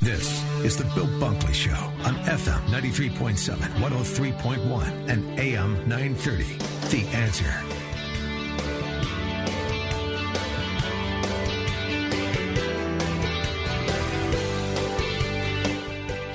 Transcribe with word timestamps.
This 0.00 0.44
is 0.62 0.76
the 0.76 0.84
Bill 0.94 1.06
Bunkley 1.06 1.54
Show 1.54 1.70
on 1.70 2.16
FM 2.26 2.60
93.7, 2.66 3.56
103.1, 3.56 5.08
and 5.08 5.40
AM 5.40 5.72
930. 5.88 6.44
The 6.90 7.06
answer. 7.16 7.62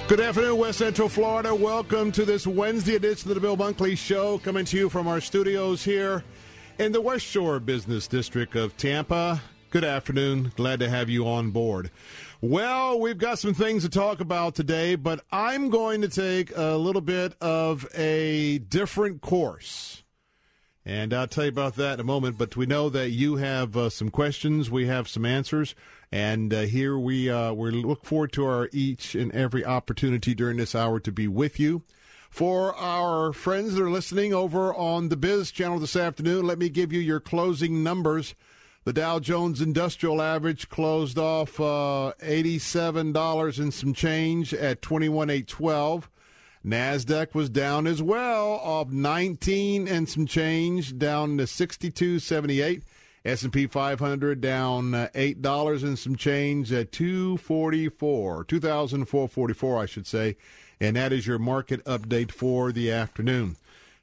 Good 0.07 0.19
afternoon, 0.21 0.57
West 0.57 0.79
Central 0.79 1.07
Florida. 1.07 1.53
Welcome 1.53 2.11
to 2.13 2.25
this 2.25 2.47
Wednesday 2.47 2.95
edition 2.95 3.29
of 3.29 3.35
the 3.35 3.41
Bill 3.41 3.55
Bunkley 3.55 3.95
Show, 3.95 4.39
coming 4.39 4.65
to 4.65 4.75
you 4.75 4.89
from 4.89 5.07
our 5.07 5.21
studios 5.21 5.83
here 5.83 6.23
in 6.79 6.91
the 6.91 6.99
West 6.99 7.27
Shore 7.27 7.59
Business 7.59 8.07
District 8.07 8.55
of 8.55 8.75
Tampa. 8.75 9.39
Good 9.69 9.85
afternoon. 9.85 10.51
Glad 10.57 10.81
to 10.81 10.89
have 10.89 11.09
you 11.09 11.25
on 11.25 11.51
board. 11.51 11.91
Well, 12.43 12.99
we've 12.99 13.19
got 13.19 13.37
some 13.37 13.53
things 13.53 13.83
to 13.83 13.89
talk 13.89 14.19
about 14.19 14.55
today, 14.55 14.95
but 14.95 15.23
I'm 15.31 15.69
going 15.69 16.01
to 16.01 16.07
take 16.07 16.51
a 16.57 16.75
little 16.75 17.03
bit 17.03 17.35
of 17.39 17.87
a 17.93 18.57
different 18.57 19.21
course. 19.21 20.01
And 20.83 21.13
I'll 21.13 21.27
tell 21.27 21.43
you 21.43 21.51
about 21.51 21.75
that 21.75 21.93
in 21.93 21.99
a 21.99 22.03
moment. 22.03 22.39
But 22.39 22.57
we 22.57 22.65
know 22.65 22.89
that 22.89 23.11
you 23.11 23.35
have 23.35 23.77
uh, 23.77 23.91
some 23.91 24.09
questions, 24.09 24.71
we 24.71 24.87
have 24.87 25.07
some 25.07 25.23
answers. 25.23 25.75
And 26.11 26.51
uh, 26.51 26.61
here 26.61 26.97
we 26.97 27.29
uh, 27.29 27.53
we 27.53 27.69
look 27.69 28.05
forward 28.05 28.33
to 28.33 28.45
our 28.47 28.69
each 28.71 29.13
and 29.13 29.31
every 29.33 29.63
opportunity 29.63 30.33
during 30.33 30.57
this 30.57 30.73
hour 30.73 30.99
to 30.99 31.11
be 31.11 31.27
with 31.27 31.59
you. 31.59 31.83
For 32.31 32.75
our 32.75 33.33
friends 33.33 33.75
that 33.75 33.83
are 33.83 33.91
listening 33.91 34.33
over 34.33 34.73
on 34.73 35.09
the 35.09 35.17
Biz 35.17 35.51
channel 35.51 35.77
this 35.77 35.95
afternoon, 35.95 36.47
let 36.47 36.57
me 36.57 36.69
give 36.69 36.91
you 36.91 37.01
your 37.01 37.19
closing 37.19 37.83
numbers. 37.83 38.33
The 38.83 38.93
Dow 38.93 39.19
Jones 39.19 39.61
Industrial 39.61 40.19
Average 40.19 40.67
closed 40.67 41.19
off 41.19 41.59
uh, 41.59 42.13
$87 42.19 43.59
and 43.59 43.71
some 43.71 43.93
change 43.93 44.55
at 44.55 44.81
21,812. 44.81 46.09
Nasdaq 46.65 47.35
was 47.35 47.51
down 47.51 47.85
as 47.85 48.01
well, 48.01 48.53
off 48.53 48.89
19 48.89 49.87
and 49.87 50.09
some 50.09 50.25
change, 50.25 50.97
down 50.97 51.37
to 51.37 51.43
62.78. 51.43 52.81
S&P 53.23 53.67
500 53.67 54.41
down 54.41 54.95
uh, 54.95 55.09
eight 55.13 55.43
dollars 55.43 55.83
and 55.83 55.99
some 55.99 56.15
change 56.15 56.73
at 56.73 56.91
244, 56.91 58.45
2,444, 58.45 59.77
I 59.77 59.85
should 59.85 60.07
say, 60.07 60.37
and 60.79 60.95
that 60.95 61.13
is 61.13 61.27
your 61.27 61.37
market 61.37 61.85
update 61.85 62.31
for 62.31 62.71
the 62.71 62.89
afternoon. 62.89 63.57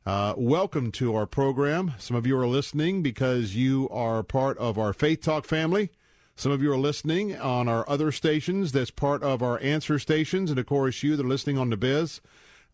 Uh, 0.07 0.35
welcome 0.39 0.91
to 0.93 1.15
our 1.15 1.27
program. 1.27 1.93
Some 1.99 2.17
of 2.17 2.27
you 2.27 2.39
are 2.39 2.47
listening 2.47 3.03
because 3.03 3.55
you 3.55 3.89
are 3.91 4.23
part 4.23 4.57
of 4.59 4.79
our 4.79 4.93
Faith 4.93 5.21
Talk 5.21 5.45
family. 5.45 5.91
Some 6.35 6.51
of 6.51 6.63
you 6.63 6.73
are 6.73 6.79
listening 6.79 7.37
on 7.37 7.69
our 7.69 7.89
other 7.89 8.11
stations 8.11 8.73
that's 8.73 8.91
part 8.91 9.23
of 9.23 9.43
our 9.43 9.61
answer 9.61 9.99
stations. 9.99 10.51
And 10.51 10.59
of 10.59 10.67
course, 10.67 11.03
you 11.03 11.15
that 11.17 11.27
are 11.27 11.29
listening 11.29 11.59
on 11.59 11.69
the 11.69 11.77
biz. 11.77 12.21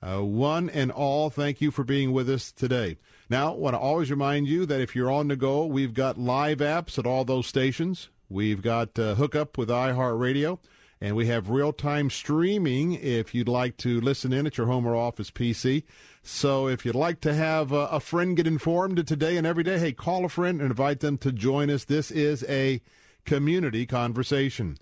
Uh, 0.00 0.20
one 0.20 0.68
and 0.68 0.92
all, 0.92 1.30
thank 1.30 1.60
you 1.60 1.70
for 1.70 1.82
being 1.82 2.12
with 2.12 2.28
us 2.28 2.52
today. 2.52 2.98
Now, 3.30 3.54
I 3.54 3.56
want 3.56 3.74
to 3.74 3.80
always 3.80 4.10
remind 4.10 4.46
you 4.46 4.66
that 4.66 4.80
if 4.80 4.94
you're 4.94 5.10
on 5.10 5.28
the 5.28 5.36
go, 5.36 5.64
we've 5.64 5.94
got 5.94 6.18
live 6.18 6.58
apps 6.58 6.98
at 6.98 7.06
all 7.06 7.24
those 7.24 7.46
stations. 7.46 8.10
We've 8.28 8.60
got 8.62 8.98
uh, 8.98 9.14
hookup 9.14 9.56
with 9.56 9.70
iHeartRadio, 9.70 10.58
and 11.04 11.14
we 11.14 11.26
have 11.26 11.50
real 11.50 11.70
time 11.70 12.08
streaming 12.08 12.94
if 12.94 13.34
you'd 13.34 13.46
like 13.46 13.76
to 13.76 14.00
listen 14.00 14.32
in 14.32 14.46
at 14.46 14.56
your 14.56 14.68
home 14.68 14.86
or 14.86 14.96
office 14.96 15.30
PC. 15.30 15.82
So 16.22 16.66
if 16.66 16.86
you'd 16.86 16.94
like 16.94 17.20
to 17.20 17.34
have 17.34 17.72
a, 17.72 17.88
a 17.88 18.00
friend 18.00 18.34
get 18.34 18.46
informed 18.46 19.06
today 19.06 19.36
and 19.36 19.46
every 19.46 19.64
day, 19.64 19.78
hey, 19.78 19.92
call 19.92 20.24
a 20.24 20.30
friend 20.30 20.62
and 20.62 20.70
invite 20.70 21.00
them 21.00 21.18
to 21.18 21.30
join 21.30 21.68
us. 21.68 21.84
This 21.84 22.10
is 22.10 22.42
a 22.48 22.80
community 23.26 23.84
conversation. 23.84 24.78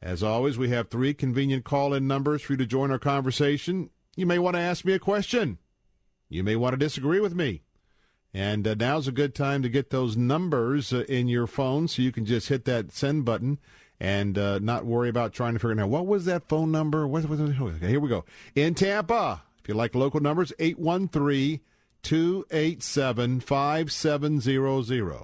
As 0.00 0.22
always, 0.22 0.56
we 0.56 0.68
have 0.68 0.90
three 0.90 1.12
convenient 1.12 1.64
call 1.64 1.92
in 1.92 2.06
numbers 2.06 2.42
for 2.42 2.52
you 2.52 2.56
to 2.58 2.66
join 2.66 2.92
our 2.92 2.98
conversation. 3.00 3.90
You 4.14 4.26
may 4.26 4.38
want 4.38 4.54
to 4.54 4.62
ask 4.62 4.84
me 4.84 4.92
a 4.92 5.00
question. 5.00 5.58
You 6.28 6.44
may 6.44 6.54
want 6.54 6.74
to 6.74 6.78
disagree 6.78 7.18
with 7.18 7.34
me. 7.34 7.64
And 8.32 8.66
uh, 8.66 8.74
now's 8.74 9.08
a 9.08 9.12
good 9.12 9.34
time 9.34 9.62
to 9.62 9.68
get 9.68 9.90
those 9.90 10.16
numbers 10.16 10.92
uh, 10.92 11.04
in 11.08 11.26
your 11.26 11.48
phone 11.48 11.88
so 11.88 12.00
you 12.00 12.12
can 12.12 12.24
just 12.24 12.48
hit 12.48 12.64
that 12.64 12.92
send 12.92 13.24
button 13.24 13.58
and 14.00 14.36
uh, 14.36 14.58
not 14.58 14.84
worry 14.84 15.08
about 15.08 15.32
trying 15.32 15.54
to 15.54 15.58
figure 15.58 15.80
out 15.80 15.88
what 15.88 16.06
was 16.06 16.24
that 16.24 16.48
phone 16.48 16.72
number. 16.72 17.06
What, 17.06 17.24
okay, 17.24 17.88
here 17.88 18.00
we 18.00 18.08
go. 18.08 18.24
In 18.54 18.74
Tampa, 18.74 19.42
if 19.58 19.68
you 19.68 19.74
like 19.74 19.94
local 19.94 20.20
numbers, 20.20 20.52
813 20.58 21.60
287 22.02 23.40
5700. 23.40 25.16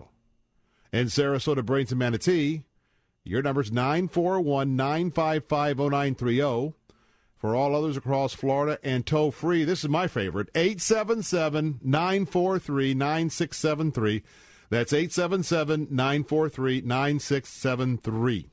In 0.93 1.07
Sarasota, 1.07 1.63
Bradenton, 1.63 1.97
Manatee, 1.97 2.65
your 3.23 3.43
number's 3.43 3.71
941 3.71 4.77
955 4.77 5.79
0930 5.79 6.73
for 7.37 7.55
all 7.55 7.75
others 7.75 7.97
across 7.97 8.35
Florida 8.35 8.79
and 8.83 9.07
toll 9.07 9.31
free. 9.31 9.65
This 9.65 9.85
is 9.85 9.91
my 9.91 10.07
favorite 10.07 10.49
877 10.55 11.81
943 11.83 12.95
9673. 12.95 14.23
That's 14.69 14.93
877 14.93 15.89
943 15.91 16.83
9673. 16.83 18.51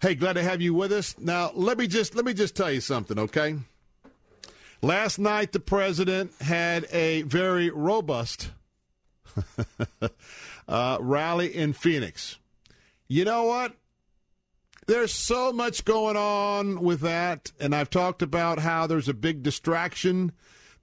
Hey, 0.00 0.14
glad 0.14 0.34
to 0.34 0.44
have 0.44 0.62
you 0.62 0.74
with 0.74 0.92
us. 0.92 1.18
Now, 1.18 1.50
let 1.54 1.76
me 1.76 1.88
just 1.88 2.14
let 2.14 2.24
me 2.24 2.32
just 2.32 2.54
tell 2.54 2.70
you 2.70 2.80
something, 2.80 3.18
okay? 3.18 3.56
Last 4.80 5.18
night 5.18 5.50
the 5.50 5.58
president 5.58 6.30
had 6.40 6.86
a 6.92 7.22
very 7.22 7.68
robust 7.70 8.52
uh, 10.68 10.98
rally 11.00 11.52
in 11.52 11.72
Phoenix. 11.72 12.38
You 13.08 13.24
know 13.24 13.42
what? 13.42 13.74
There's 14.86 15.12
so 15.12 15.52
much 15.52 15.84
going 15.84 16.16
on 16.16 16.80
with 16.80 17.00
that, 17.00 17.50
and 17.58 17.74
I've 17.74 17.90
talked 17.90 18.22
about 18.22 18.60
how 18.60 18.86
there's 18.86 19.08
a 19.08 19.14
big 19.14 19.42
distraction 19.42 20.30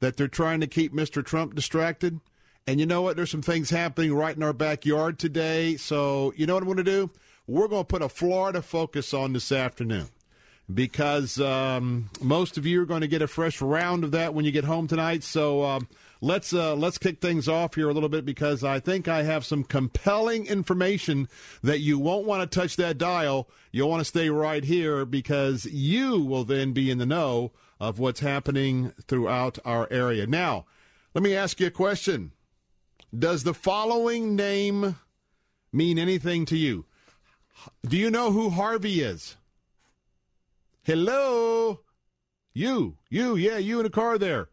that 0.01 0.17
they're 0.17 0.27
trying 0.27 0.59
to 0.59 0.67
keep 0.67 0.93
Mr. 0.93 1.25
Trump 1.25 1.55
distracted. 1.55 2.19
And 2.67 2.81
you 2.81 2.85
know 2.85 3.01
what? 3.01 3.15
There's 3.15 3.31
some 3.31 3.41
things 3.41 3.69
happening 3.69 4.13
right 4.13 4.35
in 4.35 4.43
our 4.43 4.51
backyard 4.51 5.19
today. 5.19 5.77
So, 5.77 6.33
you 6.35 6.45
know 6.45 6.55
what 6.55 6.63
I'm 6.63 6.67
going 6.67 6.77
to 6.77 6.83
do? 6.83 7.11
We're 7.47 7.67
going 7.67 7.83
to 7.83 7.87
put 7.87 8.01
a 8.01 8.09
Florida 8.09 8.61
focus 8.61 9.13
on 9.13 9.33
this 9.33 9.51
afternoon 9.51 10.09
because 10.73 11.39
um, 11.39 12.09
most 12.19 12.57
of 12.57 12.65
you 12.65 12.81
are 12.81 12.87
going 12.87 13.01
to 13.01 13.07
get 13.07 13.21
a 13.21 13.27
fresh 13.27 13.61
round 13.61 14.03
of 14.03 14.11
that 14.11 14.33
when 14.33 14.45
you 14.45 14.51
get 14.51 14.63
home 14.63 14.87
tonight. 14.87 15.23
So, 15.23 15.63
um, 15.63 15.87
let's 16.21 16.53
uh, 16.53 16.75
let's 16.75 16.97
kick 16.97 17.21
things 17.21 17.47
off 17.47 17.75
here 17.75 17.87
a 17.87 17.93
little 17.93 18.09
bit 18.09 18.25
because 18.25 18.63
I 18.63 18.79
think 18.79 19.07
I 19.07 19.23
have 19.23 19.45
some 19.45 19.63
compelling 19.63 20.47
information 20.47 21.29
that 21.61 21.81
you 21.81 21.99
won't 21.99 22.25
want 22.25 22.49
to 22.49 22.59
touch 22.59 22.77
that 22.77 22.97
dial. 22.97 23.47
You'll 23.71 23.89
want 23.89 24.01
to 24.01 24.05
stay 24.05 24.29
right 24.29 24.63
here 24.63 25.05
because 25.05 25.65
you 25.65 26.19
will 26.19 26.45
then 26.45 26.73
be 26.73 26.89
in 26.89 26.97
the 26.97 27.05
know 27.05 27.51
of 27.79 27.99
what's 27.99 28.21
happening 28.21 28.91
throughout 29.07 29.59
our 29.63 29.87
area. 29.91 30.25
Now, 30.25 30.65
let 31.13 31.23
me 31.23 31.35
ask 31.35 31.59
you 31.59 31.67
a 31.67 31.71
question. 31.71 32.31
Does 33.17 33.43
the 33.43 33.53
following 33.53 34.35
name 34.35 34.95
mean 35.71 35.99
anything 35.99 36.45
to 36.47 36.57
you? 36.57 36.85
Do 37.87 37.97
you 37.97 38.09
know 38.09 38.31
who 38.31 38.49
Harvey 38.49 39.01
is? 39.01 39.35
Hello? 40.83 41.81
You, 42.53 42.97
you, 43.09 43.35
yeah, 43.35 43.57
you 43.57 43.79
in 43.79 43.83
the 43.83 43.89
car 43.89 44.17
there. 44.17 44.49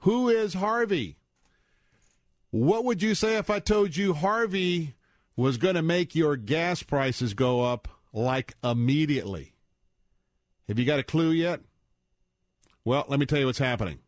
Who 0.00 0.28
is 0.28 0.54
Harvey? 0.54 1.16
What 2.50 2.84
would 2.84 3.02
you 3.02 3.14
say 3.14 3.36
if 3.36 3.50
I 3.50 3.58
told 3.58 3.96
you 3.96 4.14
Harvey 4.14 4.94
was 5.36 5.58
going 5.58 5.74
to 5.74 5.82
make 5.82 6.14
your 6.14 6.36
gas 6.36 6.82
prices 6.82 7.34
go 7.34 7.62
up 7.62 7.88
like 8.12 8.54
immediately? 8.62 9.54
Have 10.68 10.78
you 10.78 10.84
got 10.84 10.98
a 10.98 11.04
clue 11.04 11.30
yet? 11.30 11.60
Well, 12.84 13.04
let 13.08 13.20
me 13.20 13.26
tell 13.26 13.38
you 13.38 13.46
what's 13.46 13.58
happening. 13.58 13.98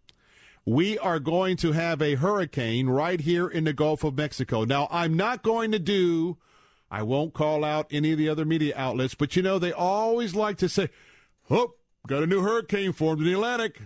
We 0.65 0.99
are 0.99 1.19
going 1.19 1.57
to 1.59 1.73
have 1.73 2.03
a 2.03 2.17
hurricane 2.17 2.89
right 2.89 3.21
here 3.21 3.49
in 3.49 3.65
the 3.65 3.73
Gulf 3.73 4.05
of 4.05 4.17
Mexico. 4.17 4.65
Now, 4.65 4.89
I'm 4.91 5.17
not 5.17 5.43
going 5.43 5.73
to 5.73 5.79
do, 5.79 6.37
I 6.91 7.03
won't 7.03 7.35
call 7.35 7.65
out 7.65 7.87
any 7.91 8.13
of 8.13 8.19
the 8.19 8.29
other 8.29 8.45
media 8.45 8.75
outlets, 8.77 9.15
but 9.15 9.37
you 9.37 9.43
know, 9.43 9.59
they 9.59 9.73
always 9.73 10.35
like 10.35 10.57
to 10.59 10.69
say, 10.69 10.89
oh, 11.51 11.75
got 12.07 12.23
a 12.23 12.27
new 12.27 12.43
hurricane 12.43 12.93
formed 12.93 13.21
in 13.21 13.27
the 13.27 13.35
Atlantic. 13.35 13.83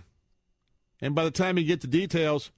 And 1.01 1.13
by 1.13 1.25
the 1.25 1.31
time 1.31 1.57
you 1.57 1.65
get 1.65 1.81
the 1.81 1.87
details, 1.87 2.51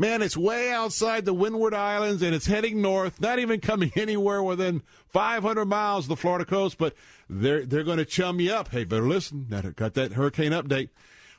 Man, 0.00 0.22
it's 0.22 0.34
way 0.34 0.72
outside 0.72 1.26
the 1.26 1.34
Windward 1.34 1.74
Islands 1.74 2.22
and 2.22 2.34
it's 2.34 2.46
heading 2.46 2.80
north, 2.80 3.20
not 3.20 3.38
even 3.38 3.60
coming 3.60 3.92
anywhere 3.96 4.42
within 4.42 4.80
500 5.08 5.66
miles 5.66 6.06
of 6.06 6.08
the 6.08 6.16
Florida 6.16 6.46
coast, 6.46 6.78
but 6.78 6.94
they're, 7.28 7.66
they're 7.66 7.84
going 7.84 7.98
to 7.98 8.06
chum 8.06 8.40
you 8.40 8.50
up. 8.50 8.68
Hey, 8.68 8.84
better 8.84 9.06
listen. 9.06 9.46
Got 9.76 9.92
that 9.92 10.14
hurricane 10.14 10.52
update. 10.52 10.88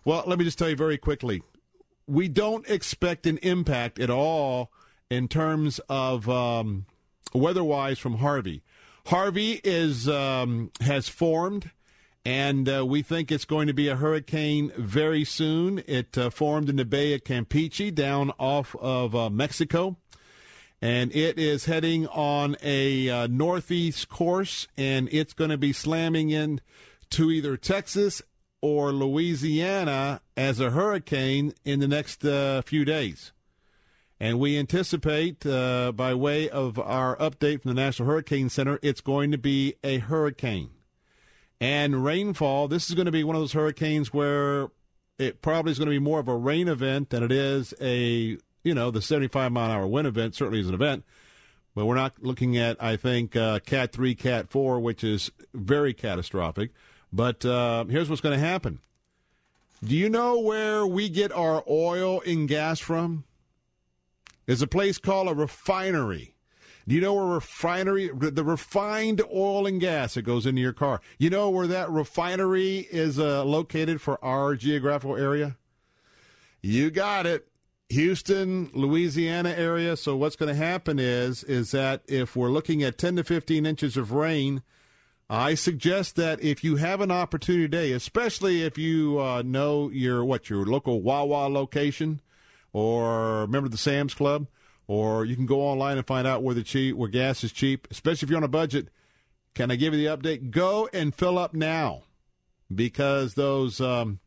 Well, 0.05 0.23
let 0.27 0.37
me 0.37 0.45
just 0.45 0.59
tell 0.59 0.69
you 0.69 0.75
very 0.75 0.99
quickly. 0.99 1.41
We 2.05 2.27
don't 2.27 2.69
expect 2.69 3.25
an 3.25 3.39
impact 3.39 3.97
at 3.97 4.11
all 4.11 4.71
in 5.09 5.27
terms 5.27 5.79
of 5.89 6.29
um, 6.29 6.85
weather-wise 7.33 7.99
from 7.99 8.17
Harvey. 8.17 8.61
Harvey 9.07 9.61
is 9.63 10.07
um, 10.07 10.71
has 10.81 11.09
formed 11.09 11.71
and 12.23 12.69
uh, 12.69 12.85
we 12.85 13.01
think 13.01 13.31
it's 13.31 13.45
going 13.45 13.67
to 13.67 13.73
be 13.73 13.87
a 13.87 13.95
hurricane 13.95 14.71
very 14.77 15.23
soon. 15.23 15.83
It 15.87 16.17
uh, 16.17 16.29
formed 16.29 16.69
in 16.69 16.75
the 16.75 16.85
Bay 16.85 17.13
of 17.13 17.23
Campeche 17.23 17.93
down 17.93 18.31
off 18.39 18.75
of 18.75 19.15
uh, 19.15 19.29
Mexico, 19.29 19.97
and 20.81 21.13
it 21.15 21.39
is 21.39 21.65
heading 21.65 22.07
on 22.07 22.57
a 22.61 23.09
uh, 23.09 23.27
northeast 23.27 24.09
course, 24.09 24.67
and 24.77 25.09
it's 25.11 25.33
going 25.33 25.49
to 25.49 25.57
be 25.57 25.73
slamming 25.73 26.29
in 26.29 26.61
to 27.11 27.31
either 27.31 27.57
Texas 27.57 28.21
or 28.61 28.91
Louisiana 28.91 30.21
as 30.37 30.59
a 30.59 30.69
hurricane 30.69 31.53
in 31.65 31.79
the 31.79 31.87
next 31.87 32.23
uh, 32.23 32.61
few 32.61 32.85
days. 32.85 33.31
And 34.21 34.39
we 34.39 34.55
anticipate, 34.59 35.43
uh, 35.47 35.91
by 35.93 36.13
way 36.13 36.47
of 36.47 36.77
our 36.77 37.17
update 37.17 37.63
from 37.63 37.69
the 37.69 37.81
National 37.81 38.07
Hurricane 38.07 38.49
Center, 38.49 38.77
it's 38.83 39.01
going 39.01 39.31
to 39.31 39.37
be 39.39 39.73
a 39.83 39.97
hurricane. 39.97 40.69
And 41.59 42.05
rainfall, 42.05 42.67
this 42.67 42.87
is 42.87 42.93
going 42.93 43.07
to 43.07 43.11
be 43.11 43.23
one 43.23 43.35
of 43.35 43.41
those 43.41 43.53
hurricanes 43.53 44.13
where 44.13 44.67
it 45.17 45.41
probably 45.41 45.71
is 45.71 45.79
going 45.79 45.87
to 45.87 45.95
be 45.95 45.97
more 45.97 46.19
of 46.19 46.27
a 46.27 46.35
rain 46.35 46.67
event 46.67 47.09
than 47.09 47.23
it 47.23 47.31
is 47.31 47.73
a, 47.81 48.37
you 48.63 48.75
know, 48.75 48.91
the 48.91 49.01
75 49.01 49.51
mile 49.51 49.65
an 49.65 49.71
hour 49.71 49.87
wind 49.87 50.05
event 50.05 50.35
certainly 50.35 50.59
is 50.59 50.67
an 50.67 50.75
event. 50.75 51.03
But 51.73 51.87
we're 51.87 51.95
not 51.95 52.21
looking 52.21 52.59
at, 52.59 52.77
I 52.79 52.97
think, 52.97 53.35
uh, 53.35 53.57
Cat 53.65 53.91
3, 53.91 54.13
Cat 54.13 54.51
4, 54.51 54.79
which 54.79 55.03
is 55.03 55.31
very 55.55 55.95
catastrophic. 55.95 56.69
But 57.11 57.43
uh, 57.43 57.85
here's 57.85 58.07
what's 58.07 58.21
going 58.21 58.39
to 58.39 58.45
happen. 58.45 58.81
Do 59.83 59.95
you 59.95 60.09
know 60.09 60.39
where 60.39 60.85
we 60.85 61.09
get 61.09 61.31
our 61.31 61.63
oil 61.67 62.21
and 62.21 62.47
gas 62.47 62.79
from? 62.79 63.23
There's 64.51 64.61
a 64.61 64.67
place 64.67 64.97
called 64.97 65.29
a 65.29 65.33
refinery. 65.33 66.35
Do 66.85 66.93
you 66.93 66.99
know 66.99 67.13
where 67.13 67.23
refinery, 67.23 68.09
the 68.13 68.43
refined 68.43 69.21
oil 69.33 69.65
and 69.65 69.79
gas 69.79 70.15
that 70.15 70.23
goes 70.23 70.45
into 70.45 70.59
your 70.61 70.73
car? 70.73 70.99
You 71.17 71.29
know 71.29 71.49
where 71.49 71.67
that 71.67 71.89
refinery 71.89 72.79
is 72.91 73.17
uh, 73.17 73.45
located 73.45 74.01
for 74.01 74.21
our 74.21 74.57
geographical 74.57 75.15
area? 75.15 75.55
You 76.61 76.91
got 76.91 77.25
it. 77.25 77.47
Houston, 77.91 78.69
Louisiana 78.73 79.51
area. 79.51 79.95
So 79.95 80.17
what's 80.17 80.35
going 80.35 80.53
to 80.53 80.61
happen 80.61 80.99
is 80.99 81.45
is 81.45 81.71
that 81.71 82.01
if 82.09 82.35
we're 82.35 82.51
looking 82.51 82.83
at 82.83 82.97
10 82.97 83.15
to 83.15 83.23
15 83.23 83.65
inches 83.65 83.95
of 83.95 84.11
rain, 84.11 84.63
I 85.29 85.55
suggest 85.55 86.17
that 86.17 86.43
if 86.43 86.61
you 86.61 86.75
have 86.75 86.99
an 86.99 87.09
opportunity 87.09 87.63
today, 87.69 87.93
especially 87.93 88.63
if 88.63 88.77
you 88.77 89.17
uh, 89.17 89.43
know 89.43 89.89
your 89.89 90.25
what 90.25 90.49
your 90.49 90.65
local 90.65 91.01
Wawa 91.01 91.47
location 91.47 92.19
or 92.73 93.41
remember 93.41 93.69
the 93.69 93.77
Sam's 93.77 94.13
Club, 94.13 94.47
or 94.87 95.25
you 95.25 95.35
can 95.35 95.45
go 95.45 95.61
online 95.61 95.97
and 95.97 96.07
find 96.07 96.27
out 96.27 96.43
where 96.43 96.55
the 96.55 96.63
cheap 96.63 96.95
where 96.95 97.09
gas 97.09 97.43
is 97.43 97.51
cheap, 97.51 97.87
especially 97.91 98.25
if 98.25 98.29
you're 98.29 98.37
on 98.37 98.43
a 98.43 98.47
budget. 98.47 98.89
Can 99.53 99.69
I 99.71 99.75
give 99.75 99.93
you 99.93 100.07
the 100.07 100.17
update? 100.17 100.51
Go 100.51 100.89
and 100.93 101.13
fill 101.13 101.37
up 101.37 101.53
now, 101.53 102.03
because 102.73 103.33
those 103.33 103.81
um, 103.81 104.19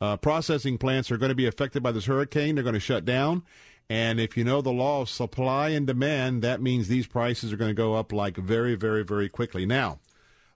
uh, 0.00 0.16
processing 0.18 0.76
plants 0.78 1.10
are 1.10 1.16
going 1.16 1.30
to 1.30 1.34
be 1.34 1.46
affected 1.46 1.82
by 1.82 1.92
this 1.92 2.06
hurricane. 2.06 2.54
They're 2.54 2.64
going 2.64 2.74
to 2.74 2.80
shut 2.80 3.04
down, 3.04 3.42
and 3.88 4.20
if 4.20 4.36
you 4.36 4.44
know 4.44 4.60
the 4.60 4.72
law 4.72 5.00
of 5.02 5.08
supply 5.08 5.70
and 5.70 5.86
demand, 5.86 6.42
that 6.42 6.60
means 6.60 6.88
these 6.88 7.06
prices 7.06 7.52
are 7.52 7.56
going 7.56 7.70
to 7.70 7.74
go 7.74 7.94
up 7.94 8.12
like 8.12 8.36
very, 8.36 8.74
very, 8.74 9.02
very 9.02 9.28
quickly. 9.28 9.64
Now, 9.64 10.00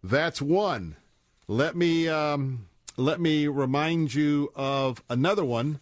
that's 0.03 0.43
one. 0.43 0.97
Let 1.49 1.77
me 1.77 2.09
um, 2.09 2.69
let 2.97 3.21
me 3.21 3.47
remind 3.49 4.15
you 4.15 4.53
of 4.55 5.03
another 5.09 5.45
one. 5.45 5.81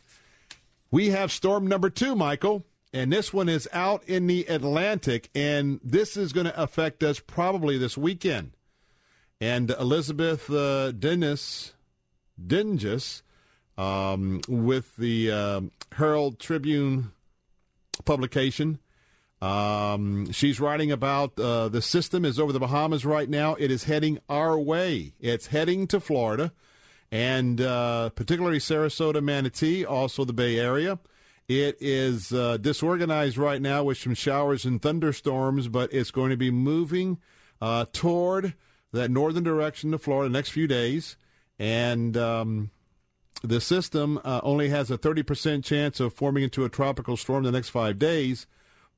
We 0.90 1.10
have 1.10 1.30
storm 1.30 1.66
number 1.66 1.90
two, 1.90 2.16
Michael 2.16 2.64
and 2.92 3.12
this 3.12 3.32
one 3.32 3.48
is 3.48 3.68
out 3.72 4.02
in 4.04 4.26
the 4.26 4.46
Atlantic, 4.46 5.30
and 5.34 5.80
this 5.84 6.16
is 6.16 6.32
going 6.32 6.46
to 6.46 6.62
affect 6.62 7.02
us 7.02 7.20
probably 7.20 7.76
this 7.76 7.98
weekend. 7.98 8.52
And 9.40 9.70
Elizabeth 9.70 10.50
uh, 10.50 10.92
Dennis 10.92 11.74
Dingus 12.44 13.22
um, 13.76 14.40
with 14.48 14.96
the 14.96 15.30
uh, 15.30 15.60
Herald 15.92 16.38
Tribune 16.38 17.12
publication. 18.04 18.78
Um, 19.40 20.32
she's 20.32 20.58
writing 20.58 20.90
about 20.90 21.38
uh, 21.38 21.68
the 21.68 21.82
system 21.82 22.24
is 22.24 22.40
over 22.40 22.52
the 22.52 22.58
Bahamas 22.58 23.04
right 23.04 23.28
now. 23.28 23.54
It 23.54 23.70
is 23.70 23.84
heading 23.84 24.18
our 24.28 24.58
way. 24.58 25.12
It's 25.20 25.48
heading 25.48 25.86
to 25.88 26.00
Florida, 26.00 26.52
and 27.10 27.60
uh, 27.60 28.10
particularly 28.10 28.58
Sarasota, 28.58 29.22
Manatee, 29.22 29.84
also 29.84 30.24
the 30.24 30.32
Bay 30.32 30.58
Area. 30.58 30.98
It 31.48 31.78
is 31.80 32.32
uh, 32.32 32.58
disorganized 32.58 33.38
right 33.38 33.62
now 33.62 33.84
with 33.84 33.96
some 33.96 34.14
showers 34.14 34.66
and 34.66 34.82
thunderstorms, 34.82 35.68
but 35.68 35.92
it's 35.94 36.10
going 36.10 36.30
to 36.30 36.36
be 36.36 36.50
moving 36.50 37.18
uh, 37.62 37.86
toward 37.92 38.54
that 38.92 39.10
northern 39.10 39.44
direction 39.44 39.90
to 39.92 39.98
Florida 39.98 40.28
the 40.28 40.38
next 40.38 40.50
few 40.50 40.66
days. 40.66 41.16
And 41.58 42.16
um, 42.18 42.70
the 43.42 43.60
system 43.60 44.20
uh, 44.24 44.40
only 44.42 44.68
has 44.68 44.90
a 44.90 44.98
30% 44.98 45.64
chance 45.64 46.00
of 46.00 46.12
forming 46.12 46.42
into 46.42 46.64
a 46.64 46.68
tropical 46.68 47.16
storm 47.16 47.44
the 47.44 47.52
next 47.52 47.70
five 47.70 47.98
days. 47.98 48.46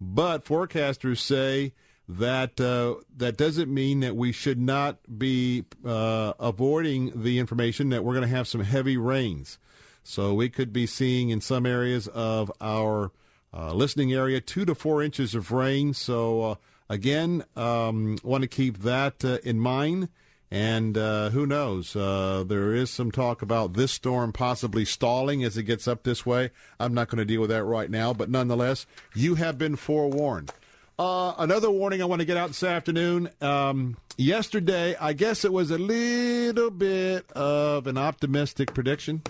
But 0.01 0.45
forecasters 0.45 1.19
say 1.19 1.73
that 2.19 2.61
uh, 2.61 2.97
that 3.17 3.37
doesn't 3.37 3.73
mean 3.73 4.01
that 4.01 4.17
we 4.17 4.33
should 4.33 4.61
not 4.61 4.99
be 5.19 5.65
uh, 5.85 6.33
avoiding 6.41 7.23
the 7.23 7.39
information 7.39 7.91
that 7.91 8.05
we're 8.05 8.15
going 8.15 8.29
to 8.29 8.37
have 8.37 8.49
some 8.49 8.63
heavy 8.63 8.97
rains. 8.97 9.59
So 10.03 10.35
we 10.35 10.49
could 10.49 10.73
be 10.73 10.87
seeing 10.87 11.31
in 11.31 11.41
some 11.41 11.67
areas 11.67 12.09
of 12.09 12.51
our 12.61 13.13
uh, 13.55 13.73
listening 13.75 14.13
area 14.13 14.41
two 14.41 14.65
to 14.65 14.75
four 14.75 15.03
inches 15.03 15.35
of 15.35 15.53
rain. 15.53 15.95
So 15.95 16.43
uh, 16.43 16.55
again, 16.89 17.45
um, 17.55 18.19
want 18.25 18.43
to 18.43 18.49
keep 18.49 18.79
that 18.79 19.25
uh, 19.25 19.39
in 19.45 19.61
mind. 19.61 20.09
And 20.53 20.99
uh, 20.99 21.31
who 21.31 21.47
knows? 21.47 21.93
There 21.93 22.75
is 22.75 22.91
some 22.91 23.13
talk 23.13 23.41
about 23.41 23.75
this 23.75 23.93
storm 23.93 24.33
possibly 24.33 24.85
stalling 24.85 25.45
as 25.45 25.57
it 25.57 25.63
gets 25.63 25.87
up 25.87 26.03
this 26.03 26.27
way. 26.27 26.51
I'm 26.81 26.93
not 26.93 27.09
going 27.09 27.19
to 27.19 27.25
deal 27.25 27.41
with 27.41 27.51
that 27.51 27.63
right 27.63 27.89
now, 27.89 28.13
but 28.13 28.31
nonetheless, 28.31 28.85
you 29.15 29.37
have 29.37 29.59
been 29.59 29.77
forewarned. 29.77 30.51
Uh, 31.01 31.35
another 31.39 31.71
warning 31.71 32.03
I 32.03 32.05
want 32.05 32.21
to 32.21 32.27
get 32.27 32.37
out 32.37 32.49
this 32.49 32.63
afternoon. 32.63 33.31
Um, 33.41 33.97
yesterday, 34.19 34.95
I 35.01 35.15
guess 35.15 35.47
it 35.47 35.53
was 35.53 35.71
a 35.71 35.79
little 35.79 36.71
bit 36.71 37.33
of 37.33 37.87
an 37.87 37.97
optimistic 37.97 38.75
prediction. 38.75 39.23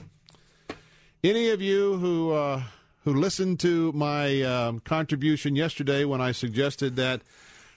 Any 1.23 1.51
of 1.51 1.63
you 1.63 1.97
who 1.99 2.33
uh, 2.33 2.63
who 3.05 3.15
listened 3.15 3.61
to 3.61 3.93
my 3.93 4.43
um, 4.43 4.81
contribution 4.81 5.55
yesterday 5.55 6.05
when 6.05 6.21
I 6.21 6.33
suggested 6.33 6.97
that 6.97 7.23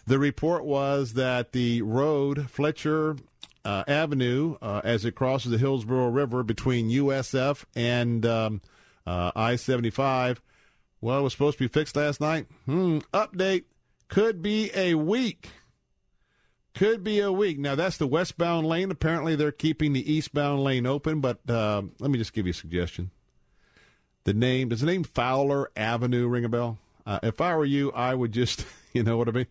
the 0.07 0.17
report 0.17 0.65
was 0.65 1.13
that 1.13 1.51
the 1.51 1.83
road 1.83 2.49
Fletcher 2.49 3.17
uh, 3.63 3.83
Avenue, 3.87 4.57
uh, 4.59 4.81
as 4.83 5.05
it 5.05 5.13
crosses 5.13 5.51
the 5.51 5.59
Hillsborough 5.59 6.09
River 6.09 6.41
between 6.41 6.89
USF 6.89 7.63
and 7.75 8.25
um, 8.25 8.61
uh, 9.05 9.31
I 9.35 9.55
seventy 9.55 9.91
five, 9.91 10.41
well, 10.99 11.19
it 11.19 11.21
was 11.21 11.33
supposed 11.33 11.59
to 11.59 11.65
be 11.65 11.67
fixed 11.67 11.95
last 11.95 12.19
night. 12.19 12.47
Hmm, 12.65 12.97
update 13.13 13.65
could 14.13 14.41
be 14.41 14.71
a 14.75 14.95
week. 14.95 15.49
Could 16.73 17.03
be 17.03 17.19
a 17.19 17.31
week. 17.31 17.59
Now, 17.59 17.75
that's 17.75 17.97
the 17.97 18.07
westbound 18.07 18.67
lane. 18.67 18.89
Apparently, 18.89 19.35
they're 19.35 19.51
keeping 19.51 19.93
the 19.93 20.11
eastbound 20.11 20.63
lane 20.63 20.85
open, 20.85 21.19
but 21.19 21.47
uh, 21.49 21.83
let 21.99 22.09
me 22.09 22.17
just 22.17 22.33
give 22.33 22.47
you 22.47 22.51
a 22.51 22.55
suggestion 22.55 23.11
the 24.23 24.33
name 24.33 24.69
does 24.69 24.81
the 24.81 24.85
name 24.85 25.03
Fowler 25.03 25.69
Avenue 25.75 26.27
ring 26.27 26.45
a 26.45 26.49
bell? 26.49 26.77
Uh, 27.05 27.19
if 27.23 27.41
I 27.41 27.55
were 27.55 27.65
you, 27.65 27.91
I 27.91 28.15
would 28.15 28.31
just, 28.31 28.65
you 28.93 29.03
know 29.03 29.17
what 29.17 29.27
I 29.27 29.31
mean, 29.31 29.47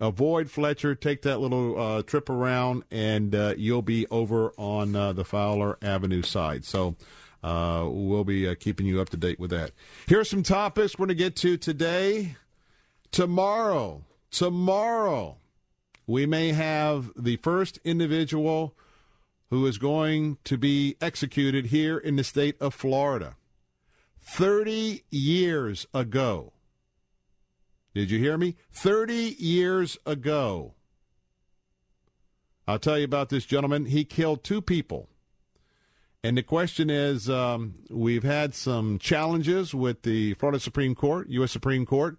avoid 0.00 0.50
Fletcher, 0.50 0.94
take 0.94 1.22
that 1.22 1.40
little 1.40 1.80
uh, 1.80 2.02
trip 2.02 2.28
around, 2.28 2.84
and 2.90 3.34
uh, 3.34 3.54
you'll 3.56 3.82
be 3.82 4.06
over 4.10 4.52
on 4.56 4.94
uh, 4.94 5.12
the 5.12 5.24
Fowler 5.24 5.78
Avenue 5.82 6.22
side. 6.22 6.64
So 6.64 6.96
uh, 7.42 7.86
we'll 7.88 8.24
be 8.24 8.48
uh, 8.48 8.54
keeping 8.58 8.86
you 8.86 9.00
up 9.00 9.08
to 9.10 9.16
date 9.16 9.40
with 9.40 9.50
that. 9.50 9.72
Here 10.06 10.20
are 10.20 10.24
some 10.24 10.42
topics 10.42 10.98
we're 10.98 11.06
going 11.06 11.16
to 11.16 11.22
get 11.24 11.36
to 11.36 11.56
today. 11.56 12.36
Tomorrow, 13.14 14.02
tomorrow, 14.32 15.36
we 16.04 16.26
may 16.26 16.50
have 16.50 17.12
the 17.16 17.36
first 17.36 17.78
individual 17.84 18.74
who 19.50 19.64
is 19.68 19.78
going 19.78 20.38
to 20.42 20.58
be 20.58 20.96
executed 21.00 21.66
here 21.66 21.96
in 21.96 22.16
the 22.16 22.24
state 22.24 22.60
of 22.60 22.74
Florida. 22.74 23.36
30 24.20 25.04
years 25.12 25.86
ago. 25.94 26.54
Did 27.94 28.10
you 28.10 28.18
hear 28.18 28.36
me? 28.36 28.56
30 28.72 29.36
years 29.38 29.96
ago. 30.04 30.74
I'll 32.66 32.80
tell 32.80 32.98
you 32.98 33.04
about 33.04 33.28
this 33.28 33.46
gentleman. 33.46 33.86
He 33.86 34.04
killed 34.04 34.42
two 34.42 34.60
people. 34.60 35.08
And 36.24 36.36
the 36.36 36.42
question 36.42 36.90
is 36.90 37.30
um, 37.30 37.74
we've 37.88 38.24
had 38.24 38.56
some 38.56 38.98
challenges 38.98 39.72
with 39.72 40.02
the 40.02 40.34
Florida 40.34 40.58
Supreme 40.58 40.96
Court, 40.96 41.28
U.S. 41.28 41.52
Supreme 41.52 41.86
Court. 41.86 42.18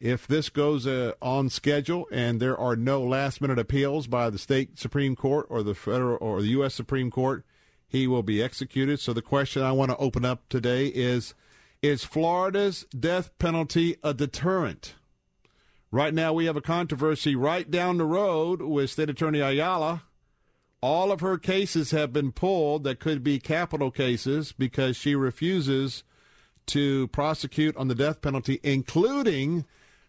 If 0.00 0.26
this 0.26 0.48
goes 0.48 0.86
uh, 0.86 1.12
on 1.20 1.48
schedule 1.48 2.06
and 2.12 2.40
there 2.40 2.56
are 2.56 2.76
no 2.76 3.02
last 3.02 3.40
minute 3.40 3.58
appeals 3.58 4.06
by 4.06 4.30
the 4.30 4.38
state 4.38 4.78
Supreme 4.78 5.16
Court 5.16 5.46
or 5.48 5.62
the 5.62 5.74
federal 5.74 6.18
or 6.20 6.40
the 6.40 6.48
U.S. 6.48 6.74
Supreme 6.74 7.10
Court, 7.10 7.44
he 7.86 8.06
will 8.06 8.22
be 8.22 8.42
executed. 8.42 9.00
So 9.00 9.12
the 9.12 9.22
question 9.22 9.62
I 9.62 9.72
want 9.72 9.90
to 9.90 9.96
open 9.96 10.24
up 10.24 10.48
today 10.48 10.86
is 10.86 11.34
Is 11.82 12.04
Florida's 12.04 12.86
death 12.98 13.36
penalty 13.38 13.96
a 14.04 14.14
deterrent? 14.14 14.94
Right 15.90 16.14
now, 16.14 16.32
we 16.32 16.44
have 16.44 16.56
a 16.56 16.60
controversy 16.60 17.34
right 17.34 17.68
down 17.68 17.96
the 17.96 18.04
road 18.04 18.62
with 18.62 18.90
State 18.90 19.10
Attorney 19.10 19.40
Ayala 19.40 20.02
all 20.80 21.10
of 21.10 21.20
her 21.20 21.38
cases 21.38 21.90
have 21.90 22.12
been 22.12 22.32
pulled 22.32 22.84
that 22.84 23.00
could 23.00 23.24
be 23.24 23.38
capital 23.38 23.90
cases 23.90 24.52
because 24.52 24.96
she 24.96 25.14
refuses 25.14 26.04
to 26.66 27.08
prosecute 27.08 27.76
on 27.76 27.88
the 27.88 27.94
death 27.94 28.20
penalty, 28.20 28.60
including 28.62 29.64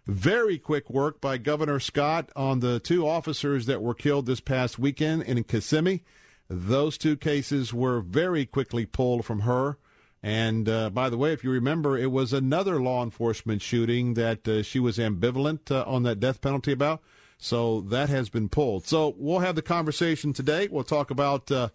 very 0.08 0.58
quick 0.58 0.90
work 0.90 1.22
by 1.22 1.38
Governor 1.38 1.80
Scott 1.80 2.32
on 2.36 2.60
the 2.60 2.80
two 2.80 3.08
officers 3.08 3.66
that 3.68 3.82
were 3.82 3.94
killed 3.94 4.26
this 4.26 4.40
past 4.40 4.80
weekend 4.80 5.24
in 5.24 5.44
Kissimmee. 5.44 6.04
Those 6.50 6.98
two 6.98 7.16
cases 7.16 7.74
were 7.74 8.02
very 8.02 8.46
quickly 8.46 8.86
pulled 8.86 9.26
from 9.26 9.42
her. 9.42 9.78
And 10.22 10.68
uh, 10.68 10.90
by 10.90 11.10
the 11.10 11.18
way, 11.18 11.32
if 11.32 11.44
you 11.44 11.52
remember, 11.52 11.98
it 11.98 12.12
was 12.12 12.34
another 12.34 12.82
law 12.82 13.04
enforcement 13.04 13.62
shooting 13.62 14.16
that 14.16 14.48
uh, 14.48 14.64
she 14.64 14.80
was 14.80 14.98
ambivalent 14.98 15.72
uh, 15.72 15.84
on 15.88 16.04
that 16.04 16.20
death 16.20 16.42
penalty 16.42 16.72
about. 16.72 17.02
So 17.38 17.82
that 17.82 18.10
has 18.10 18.30
been 18.30 18.50
pulled. 18.50 18.86
So 18.86 19.16
we'll 19.18 19.40
have 19.40 19.56
the 19.56 19.62
conversation 19.62 20.34
today. 20.34 20.68
We'll 20.70 20.84
talk 20.84 21.10
about 21.10 21.50
uh, 21.50 21.70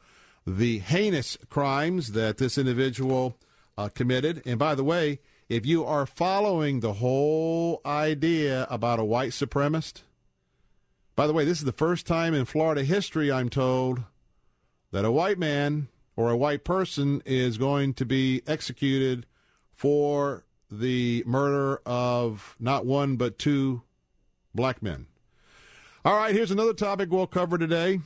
the 0.46 0.80
heinous 0.80 1.38
crimes 1.48 2.12
that 2.12 2.36
this 2.36 2.58
individual 2.58 3.38
uh, 3.78 3.88
committed. 3.88 4.42
And 4.44 4.58
by 4.58 4.74
the 4.74 4.84
way, 4.84 5.20
if 5.48 5.66
you 5.66 5.84
are 5.84 6.06
following 6.06 6.80
the 6.80 6.94
whole 6.94 7.80
idea 7.84 8.66
about 8.70 8.98
a 8.98 9.04
white 9.04 9.30
supremacist, 9.30 10.02
by 11.16 11.26
the 11.26 11.32
way, 11.32 11.44
this 11.44 11.58
is 11.58 11.64
the 11.64 11.72
first 11.72 12.06
time 12.06 12.34
in 12.34 12.44
Florida 12.44 12.82
history, 12.82 13.30
I'm 13.30 13.48
told, 13.48 14.02
that 14.90 15.04
a 15.04 15.12
white 15.12 15.38
man 15.38 15.88
or 16.16 16.30
a 16.30 16.36
white 16.36 16.64
person 16.64 17.22
is 17.24 17.58
going 17.58 17.94
to 17.94 18.04
be 18.04 18.42
executed 18.46 19.26
for 19.72 20.44
the 20.70 21.22
murder 21.26 21.80
of 21.84 22.56
not 22.58 22.86
one 22.86 23.16
but 23.16 23.38
two 23.38 23.82
black 24.54 24.82
men. 24.82 25.06
All 26.04 26.16
right, 26.16 26.34
here's 26.34 26.50
another 26.50 26.74
topic 26.74 27.10
we'll 27.10 27.26
cover 27.26 27.58
today. 27.58 28.00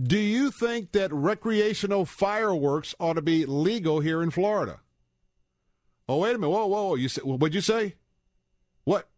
Do 0.00 0.18
you 0.18 0.50
think 0.50 0.92
that 0.92 1.12
recreational 1.12 2.04
fireworks 2.04 2.94
ought 3.00 3.14
to 3.14 3.22
be 3.22 3.44
legal 3.44 4.00
here 4.00 4.22
in 4.22 4.30
Florida? 4.30 4.80
Oh, 6.10 6.16
wait 6.16 6.34
a 6.34 6.38
minute. 6.38 6.50
Whoa, 6.50 6.66
whoa, 6.66 6.88
whoa. 6.88 6.94
You 6.96 7.08
say, 7.08 7.22
what'd 7.22 7.54
you 7.54 7.60
say? 7.60 7.94
What? 8.82 9.08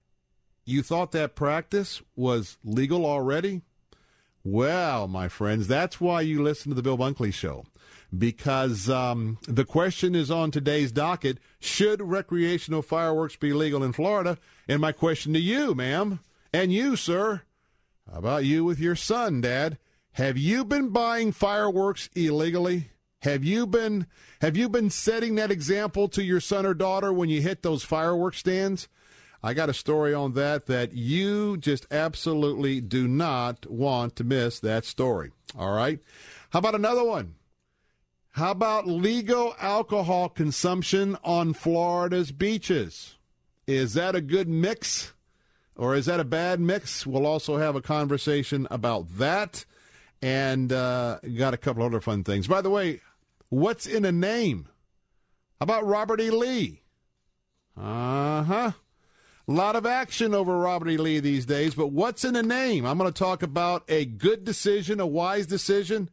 You 0.66 0.82
thought 0.82 1.12
that 1.12 1.34
practice 1.34 2.02
was 2.14 2.58
legal 2.62 3.06
already? 3.06 3.62
Well, 4.44 5.08
my 5.08 5.28
friends, 5.28 5.66
that's 5.66 6.02
why 6.02 6.20
you 6.20 6.42
listen 6.42 6.68
to 6.68 6.74
the 6.74 6.82
Bill 6.82 6.98
Bunkley 6.98 7.32
Show. 7.32 7.64
Because 8.16 8.90
um, 8.90 9.38
the 9.48 9.64
question 9.64 10.14
is 10.14 10.30
on 10.30 10.50
today's 10.50 10.92
docket 10.92 11.38
Should 11.60 12.02
recreational 12.02 12.82
fireworks 12.82 13.36
be 13.36 13.54
legal 13.54 13.82
in 13.82 13.94
Florida? 13.94 14.36
And 14.68 14.78
my 14.78 14.92
question 14.92 15.32
to 15.32 15.40
you, 15.40 15.74
ma'am, 15.74 16.20
and 16.52 16.74
you, 16.74 16.96
sir, 16.96 17.40
how 18.06 18.18
about 18.18 18.44
you 18.44 18.66
with 18.66 18.78
your 18.78 18.96
son, 18.96 19.40
Dad? 19.40 19.78
Have 20.16 20.36
you 20.36 20.62
been 20.62 20.90
buying 20.90 21.32
fireworks 21.32 22.10
illegally? 22.14 22.90
Have 23.22 23.44
you 23.44 23.66
been 23.68 24.06
have 24.40 24.56
you 24.56 24.68
been 24.68 24.90
setting 24.90 25.36
that 25.36 25.52
example 25.52 26.08
to 26.08 26.24
your 26.24 26.40
son 26.40 26.66
or 26.66 26.74
daughter 26.74 27.12
when 27.12 27.28
you 27.28 27.40
hit 27.40 27.62
those 27.62 27.84
fireworks 27.84 28.38
stands? 28.38 28.88
I 29.44 29.54
got 29.54 29.68
a 29.68 29.74
story 29.74 30.12
on 30.12 30.34
that 30.34 30.66
that 30.66 30.92
you 30.92 31.56
just 31.56 31.86
absolutely 31.90 32.80
do 32.80 33.06
not 33.06 33.70
want 33.70 34.16
to 34.16 34.24
miss 34.24 34.58
that 34.60 34.84
story. 34.84 35.30
All 35.56 35.72
right. 35.72 36.00
How 36.50 36.58
about 36.58 36.74
another 36.74 37.04
one? 37.04 37.34
How 38.32 38.50
about 38.50 38.88
legal 38.88 39.54
alcohol 39.60 40.28
consumption 40.28 41.16
on 41.22 41.54
Florida's 41.54 42.32
beaches? 42.32 43.16
Is 43.68 43.94
that 43.94 44.16
a 44.16 44.20
good 44.20 44.48
mix? 44.48 45.12
Or 45.76 45.94
is 45.94 46.06
that 46.06 46.20
a 46.20 46.24
bad 46.24 46.58
mix? 46.58 47.06
We'll 47.06 47.26
also 47.26 47.56
have 47.56 47.76
a 47.76 47.80
conversation 47.80 48.66
about 48.70 49.18
that. 49.18 49.64
And 50.20 50.72
uh, 50.72 51.18
got 51.36 51.54
a 51.54 51.56
couple 51.56 51.82
other 51.82 52.00
fun 52.00 52.24
things. 52.24 52.46
By 52.46 52.60
the 52.60 52.70
way, 52.70 53.00
what's 53.52 53.86
in 53.86 54.04
a 54.04 54.12
name? 54.12 54.66
How 55.60 55.64
about 55.64 55.86
Robert 55.86 56.20
E. 56.20 56.30
Lee? 56.30 56.82
Uh 57.76 58.42
huh. 58.42 58.72
A 59.48 59.52
lot 59.52 59.76
of 59.76 59.84
action 59.84 60.34
over 60.34 60.58
Robert 60.58 60.88
E. 60.90 60.96
Lee 60.96 61.20
these 61.20 61.46
days, 61.46 61.74
but 61.74 61.88
what's 61.88 62.24
in 62.24 62.36
a 62.36 62.42
name? 62.42 62.86
I'm 62.86 62.96
going 62.96 63.12
to 63.12 63.18
talk 63.18 63.42
about 63.42 63.84
a 63.88 64.04
good 64.04 64.44
decision, 64.44 65.00
a 65.00 65.06
wise 65.06 65.46
decision, 65.46 66.10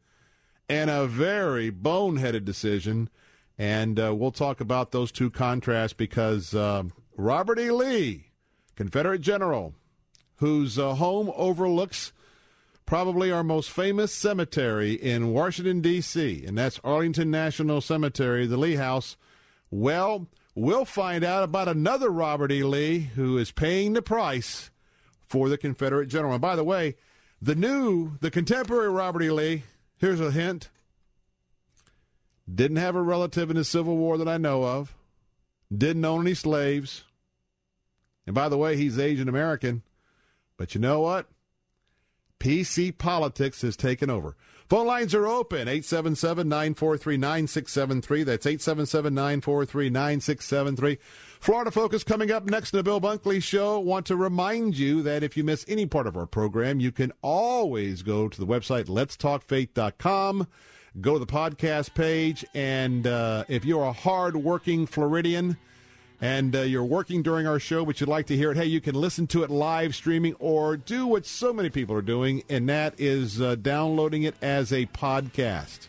and 0.68 0.90
a 0.90 1.08
very 1.08 1.72
boneheaded 1.72 2.44
decision. 2.44 3.10
And 3.58 4.00
uh, 4.00 4.16
we'll 4.16 4.32
talk 4.32 4.60
about 4.60 4.92
those 4.92 5.12
two 5.12 5.30
contrasts 5.30 5.94
because 5.94 6.54
uh, 6.54 6.84
Robert 7.16 7.60
E. 7.60 7.72
Lee 7.72 8.32
Confederate 8.76 9.22
general 9.22 9.76
whose 10.38 10.80
uh, 10.80 10.96
home 10.96 11.32
overlooks 11.36 12.12
probably 12.90 13.32
our 13.32 13.44
most 13.44 13.70
famous 13.70 14.12
cemetery 14.12 14.94
in 14.94 15.32
Washington, 15.32 15.80
D.C., 15.80 16.44
and 16.44 16.58
that's 16.58 16.80
Arlington 16.84 17.30
National 17.30 17.82
Cemetery, 17.82 18.48
the 18.48 18.58
Lee 18.58 18.78
House. 18.78 19.16
Well, 19.70 20.26
we'll 20.56 20.86
find 20.86 21.24
out 21.24 21.44
about 21.44 21.68
another 21.68 22.10
Robert 22.10 22.52
E. 22.52 22.64
Lee 22.64 23.12
who 23.14 23.38
is 23.38 23.52
paying 23.52 23.94
the 23.94 24.02
price 24.02 24.72
for 25.28 25.50
the 25.50 25.58
Confederate 25.58 26.08
general. 26.08 26.34
And 26.34 26.42
by 26.42 26.56
the 26.56 26.64
way, 26.64 26.96
the 27.40 27.54
new, 27.54 28.18
the 28.22 28.32
contemporary 28.32 28.90
Robert 28.90 29.22
E. 29.22 29.30
Lee, 29.30 29.64
here's 29.98 30.20
a 30.20 30.32
hint 30.32 30.70
didn't 32.52 32.78
have 32.78 32.96
a 32.96 33.02
relative 33.04 33.52
in 33.52 33.56
the 33.56 33.64
Civil 33.64 33.98
War 33.98 34.18
that 34.18 34.28
I 34.28 34.38
know 34.38 34.64
of, 34.64 34.96
didn't 35.72 36.04
own 36.04 36.22
any 36.22 36.34
slaves 36.34 37.04
and 38.30 38.36
by 38.36 38.48
the 38.48 38.58
way, 38.58 38.76
he's 38.76 39.00
Asian 39.00 39.28
American. 39.28 39.82
But 40.56 40.76
you 40.76 40.82
know 40.82 41.00
what? 41.02 41.28
PC 42.40 42.98
politics 42.98 43.62
has 43.62 43.76
taken 43.76 44.10
over. 44.10 44.36
Phone 44.70 44.86
lines 44.86 45.16
are 45.16 45.26
open 45.26 45.68
877 45.68 46.48
943 46.48 47.18
9673. 47.18 48.24
That's 48.24 48.46
877 48.46 49.14
943 49.16 49.90
9673. 49.90 50.98
Florida 51.40 51.72
Focus 51.72 52.04
coming 52.04 52.32
up 52.32 52.46
next 52.46 52.74
in 52.74 52.78
the 52.78 52.84
Bill 52.84 53.02
Bunkley 53.02 53.42
Show. 53.42 53.80
Want 53.80 54.06
to 54.06 54.16
remind 54.16 54.78
you 54.78 55.02
that 55.02 55.24
if 55.24 55.36
you 55.36 55.44
miss 55.44 55.66
any 55.68 55.88
part 55.88 56.06
of 56.06 56.16
our 56.16 56.28
program, 56.28 56.80
you 56.80 56.92
can 56.92 57.12
always 57.24 58.04
go 58.04 58.28
to 58.28 58.40
the 58.40 58.46
website 58.46 58.86
letstalkfaith.com, 58.86 60.48
go 61.02 61.14
to 61.14 61.20
the 61.20 61.26
podcast 61.26 61.96
page, 61.96 62.46
and 62.54 63.08
uh, 63.08 63.46
if 63.48 63.66
you're 63.66 63.84
a 63.84 63.94
hard-working 63.94 64.86
Floridian, 64.86 65.58
and 66.22 66.56
uh, 66.56 66.62
you're 66.62 66.84
working 66.84 67.24
during 67.24 67.48
our 67.48 67.60
show, 67.60 67.86
but 67.86 68.00
you'd 68.00 68.10
like 68.10 68.26
to 68.28 68.36
hear 68.36 68.52
it, 68.52 68.58
hey, 68.58 68.66
you 68.66 68.82
can 68.82 68.96
listen 68.96 69.26
to 69.28 69.44
it 69.44 69.50
live 69.50 69.96
streaming 69.96 70.34
or 70.36 70.76
do 70.76 71.08
what 71.08 71.26
so 71.26 71.54
many 71.54 71.70
people 71.70 71.96
are 71.96 72.02
doing, 72.02 72.44
and 72.50 72.68
that 72.68 72.94
is 72.98 73.40
uh, 73.40 73.56
downloading 73.56 74.24
it 74.24 74.36
as 74.42 74.74
a 74.74 74.86
podcast. 74.88 75.88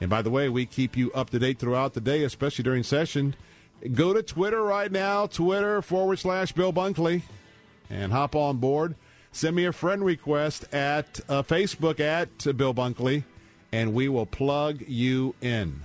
And 0.00 0.10
by 0.10 0.22
the 0.22 0.30
way, 0.30 0.48
we 0.48 0.66
keep 0.66 0.96
you 0.96 1.12
up 1.12 1.30
to 1.30 1.38
date 1.38 1.58
throughout 1.58 1.94
the 1.94 2.00
day, 2.00 2.24
especially 2.24 2.64
during 2.64 2.82
session. 2.82 3.36
Go 3.92 4.12
to 4.12 4.22
Twitter 4.22 4.62
right 4.62 4.90
now, 4.90 5.26
Twitter 5.26 5.80
forward 5.82 6.18
slash 6.18 6.52
Bill 6.52 6.72
Bunkley, 6.72 7.22
and 7.88 8.12
hop 8.12 8.34
on 8.34 8.56
board. 8.56 8.96
Send 9.30 9.56
me 9.56 9.66
a 9.66 9.72
friend 9.72 10.04
request 10.04 10.72
at 10.72 11.20
uh, 11.28 11.42
Facebook 11.42 12.00
at 12.00 12.56
Bill 12.56 12.74
Bunkley, 12.74 13.24
and 13.72 13.94
we 13.94 14.08
will 14.08 14.26
plug 14.26 14.82
you 14.86 15.34
in. 15.40 15.82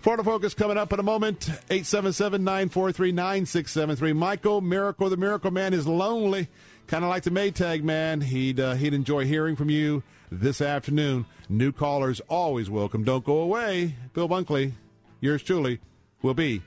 Florida 0.00 0.24
Focus 0.24 0.54
coming 0.54 0.78
up 0.78 0.94
in 0.94 1.00
a 1.00 1.02
moment. 1.02 1.48
877 1.48 2.42
943 2.42 3.12
9673. 3.12 4.12
Michael 4.14 4.62
Miracle, 4.62 5.10
the 5.10 5.16
Miracle 5.16 5.50
Man, 5.50 5.74
is 5.74 5.86
lonely. 5.86 6.48
Kind 6.86 7.04
of 7.04 7.10
like 7.10 7.22
the 7.22 7.30
Maytag 7.30 7.82
man. 7.82 8.22
He'd, 8.22 8.58
uh, 8.58 8.74
he'd 8.74 8.94
enjoy 8.94 9.26
hearing 9.26 9.56
from 9.56 9.68
you 9.68 10.02
this 10.30 10.62
afternoon. 10.62 11.26
New 11.48 11.72
callers 11.72 12.20
always 12.28 12.70
welcome. 12.70 13.02
Don't 13.04 13.24
go 13.24 13.40
away. 13.40 13.96
Bill 14.14 14.28
Bunkley, 14.28 14.72
yours 15.20 15.42
truly, 15.42 15.80
will 16.22 16.34
be 16.34 16.62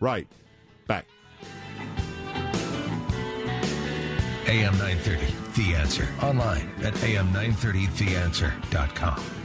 right 0.00 0.26
back. 0.86 1.06
AM 4.46 4.78
930, 4.78 5.26
The 5.54 5.74
Answer. 5.76 6.08
Online 6.22 6.70
at 6.82 6.94
am930theanswer.com 6.94 9.39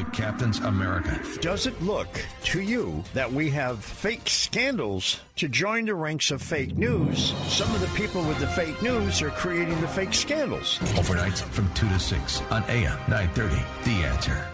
the 0.00 0.10
Captain's 0.12 0.58
America. 0.60 1.20
Does 1.40 1.66
it 1.66 1.80
look 1.82 2.08
to 2.44 2.60
you 2.60 3.04
that 3.12 3.30
we 3.30 3.50
have 3.50 3.84
fake 3.84 4.28
scandals 4.28 5.20
to 5.36 5.46
join 5.46 5.84
the 5.84 5.94
ranks 5.94 6.30
of 6.30 6.40
fake 6.40 6.76
news? 6.76 7.34
Some 7.48 7.74
of 7.74 7.82
the 7.82 7.86
people 7.88 8.22
with 8.22 8.38
the 8.38 8.46
fake 8.46 8.80
news 8.80 9.20
are 9.20 9.30
creating 9.30 9.78
the 9.80 9.88
fake 9.88 10.14
scandals. 10.14 10.78
Overnights 10.94 11.42
from 11.42 11.70
2 11.74 11.88
to 11.88 11.98
6 11.98 12.40
on 12.50 12.62
AM 12.64 12.98
930, 13.08 13.56
The 13.84 14.06
Answer. 14.06 14.48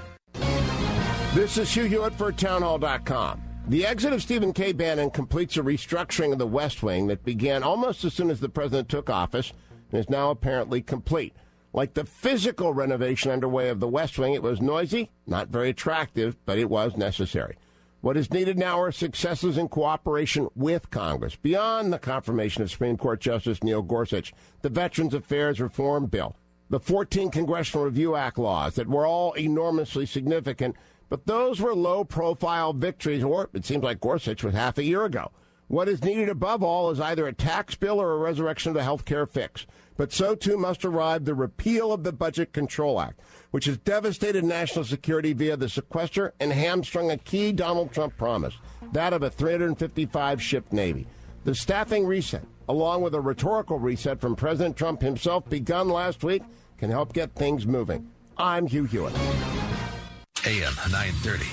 This 1.33 1.59
is 1.59 1.73
Hugh 1.73 1.85
Hewitt 1.85 2.15
for 2.15 2.33
Townhall.com. 2.33 3.43
The 3.69 3.87
exit 3.87 4.13
of 4.13 4.23
Stephen 4.23 4.53
K. 4.53 4.73
Bannon 4.73 5.11
completes 5.11 5.57
a 5.57 5.63
restructuring 5.63 6.33
of 6.33 6.39
the 6.39 6.47
West 6.47 6.83
Wing 6.83 7.07
that 7.07 7.25
began 7.25 7.63
almost 7.63 8.05
as 8.05 8.15
soon 8.15 8.31
as 8.31 8.41
the 8.41 8.49
president 8.49 8.89
took 8.89 9.11
office 9.11 9.53
and 9.93 10.01
is 10.01 10.11
now 10.11 10.31
apparently 10.31 10.83
complete. 10.83 11.35
Like 11.77 11.95
the 11.95 12.07
physical 12.07 12.73
renovation 12.73 13.31
underway 13.31 13.69
of 13.69 13.79
the 13.79 13.87
West 13.87 14.19
Wing, 14.19 14.35
it 14.35 14.43
was 14.43 14.61
noisy, 14.61 15.11
not 15.27 15.49
very 15.49 15.69
attractive, 15.69 16.37
but 16.45 16.59
it 16.59 16.71
was 16.71 16.97
necessary. 16.97 17.57
What 18.01 18.17
is 18.17 18.33
needed 18.33 18.59
now 18.59 18.81
are 18.81 18.91
successes 18.91 19.59
in 19.59 19.69
cooperation 19.69 20.49
with 20.57 20.91
Congress, 20.91 21.37
beyond 21.37 21.93
the 21.93 21.99
confirmation 21.99 22.63
of 22.63 22.71
Supreme 22.71 22.97
Court 22.97 23.21
Justice 23.21 23.63
Neil 23.63 23.83
Gorsuch, 23.83 24.33
the 24.63 24.71
Veterans 24.71 25.15
Affairs 25.15 25.61
Reform 25.61 26.07
Bill, 26.07 26.35
the 26.71 26.81
14 26.81 27.31
Congressional 27.31 27.85
Review 27.85 28.17
Act 28.17 28.39
laws 28.39 28.75
that 28.75 28.89
were 28.89 29.07
all 29.07 29.35
enormously 29.35 30.07
significant 30.07 30.75
but 31.09 31.27
those 31.27 31.61
were 31.61 31.75
low 31.75 32.05
profile 32.05 32.73
victories, 32.73 33.23
or 33.23 33.49
it 33.53 33.65
seems 33.65 33.85
like 33.85 34.01
Gorsuch 34.01 34.43
was 34.43 34.55
half 34.55 34.79
a 34.79 34.85
year 34.85 35.05
ago. 35.05 35.31
What 35.69 35.89
is 35.89 36.03
needed 36.03 36.29
above 36.29 36.63
all 36.63 36.91
is 36.91 37.01
either 37.01 37.27
a 37.27 37.33
tax 37.33 37.75
bill 37.75 38.01
or 38.01 38.13
a 38.13 38.19
resurrection 38.19 38.71
of 38.71 38.75
the 38.75 38.83
health 38.83 39.05
care 39.05 39.27
fix. 39.27 39.67
But 39.97 40.13
so 40.13 40.35
too 40.35 40.59
must 40.59 40.85
arrive 40.85 41.25
the 41.25 41.35
repeal 41.35 41.93
of 41.93 42.05
the 42.05 42.13
Budget 42.13 42.53
Control 42.53 43.01
Act, 43.01 43.21
which 43.51 43.65
has 43.65 43.79
devastated 43.79 44.45
national 44.45 44.85
security 44.85 45.33
via 45.33 45.57
the 45.57 45.69
sequester 45.69 46.35
and 46.39 46.53
hamstrung 46.53 47.11
a 47.11 47.17
key 47.17 47.53
Donald 47.53 47.93
Trump 47.93 48.17
promise 48.17 48.55
that 48.93 49.13
of 49.13 49.23
a 49.23 49.31
355 49.31 50.43
ship 50.43 50.73
Navy. 50.73 51.07
The 51.45 51.55
staffing 51.55 52.07
reset, 52.07 52.45
along 52.69 53.03
with 53.03 53.15
a 53.15 53.21
rhetorical 53.21 53.79
reset 53.79 54.21
from 54.21 54.37
President 54.37 54.77
Trump 54.77 55.01
himself, 55.01 55.49
begun 55.49 55.89
last 55.89 56.25
week, 56.25 56.43
can 56.79 56.91
help 56.91 57.13
get 57.13 57.35
things 57.35 57.67
moving. 57.67 58.11
I'm 58.37 58.67
Hugh 58.67 58.85
Hewitt. 58.85 59.15
AM 60.45 60.75
930, 60.91 61.45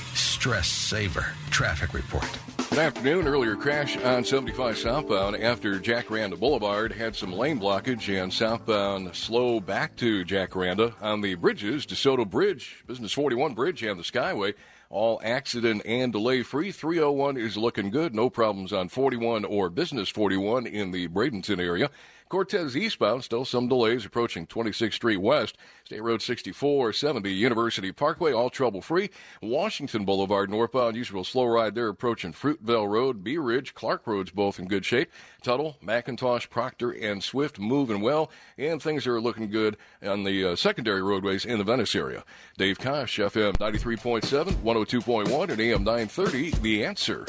Stress 0.44 0.68
Saver 0.68 1.28
Traffic 1.52 1.94
Report. 1.94 2.28
Good 2.70 2.80
afternoon. 2.80 3.28
Earlier 3.28 3.56
crash 3.56 3.96
on 3.96 4.26
75 4.26 4.78
southbound 4.78 5.38
after 5.38 5.80
Jacaranda 5.80 6.38
Boulevard 6.38 6.92
had 6.92 7.16
some 7.16 7.32
lane 7.32 7.62
blockage 7.62 8.10
and 8.22 8.34
southbound 8.34 9.16
slow 9.16 9.62
back 9.62 9.96
to 9.96 10.26
Jacaranda 10.26 11.02
on 11.02 11.22
the 11.22 11.36
bridges, 11.36 11.86
DeSoto 11.86 12.30
Bridge, 12.30 12.84
Business 12.86 13.14
41 13.14 13.54
Bridge, 13.54 13.84
and 13.84 13.98
the 13.98 14.04
Skyway. 14.04 14.54
All 14.90 15.22
accident 15.24 15.82
and 15.86 16.12
delay 16.12 16.44
free. 16.44 16.74
301 16.74 17.38
is 17.38 17.56
looking 17.56 17.90
good. 17.90 18.14
No 18.14 18.30
problems 18.30 18.74
on 18.74 18.90
41 18.90 19.46
or 19.46 19.70
Business 19.70 20.10
41 20.10 20.68
in 20.68 20.92
the 20.92 21.08
Bradenton 21.08 21.60
area. 21.60 21.90
Cortez 22.30 22.76
eastbound, 22.76 23.24
still 23.24 23.46
some 23.46 23.68
delays 23.68 24.06
approaching 24.06 24.48
26th 24.48 24.94
Street 24.94 25.18
West. 25.18 25.58
State 25.86 26.02
Road 26.02 26.22
64, 26.22 26.94
70 26.94 27.32
University 27.32 27.92
Parkway, 27.92 28.32
all 28.32 28.50
trouble 28.50 28.82
free. 28.82 29.10
Washington 29.42 30.06
Boulevard 30.06 30.50
northbound, 30.50 30.96
usual 30.96 31.24
slow 31.24 31.46
ride 31.46 31.76
there 31.76 31.90
approaching 31.90 32.34
Fruitville 32.34 32.90
Road, 32.90 33.24
Bee 33.24 33.38
Ridge, 33.38 33.74
Clark 33.74 34.08
Road's 34.08 34.32
both 34.32 34.60
in 34.60 34.68
good 34.68 34.86
shape. 34.86 35.12
Tuttle, 35.44 35.78
McIntosh, 35.84 36.50
Proctor, 36.50 36.92
and 36.92 37.24
Swift 37.24 37.60
moving 37.60 38.02
well, 38.02 38.32
and 38.58 38.82
things 38.82 39.06
are 39.06 39.20
looking 39.20 39.50
good 39.50 39.78
on 40.02 40.24
the 40.24 40.46
uh, 40.46 40.56
secondary 40.56 41.02
roadways 41.02 41.46
in 41.46 41.58
the 41.58 41.64
Venice 41.64 41.96
area. 41.96 42.24
Dave 42.58 42.80
Kosh, 42.80 43.20
FM 43.20 43.58
93.7, 43.58 44.54
102.1, 44.54 45.50
and 45.50 45.62
AM 45.62 45.84
930, 45.84 46.52
The 46.62 46.86
Answer. 46.86 47.26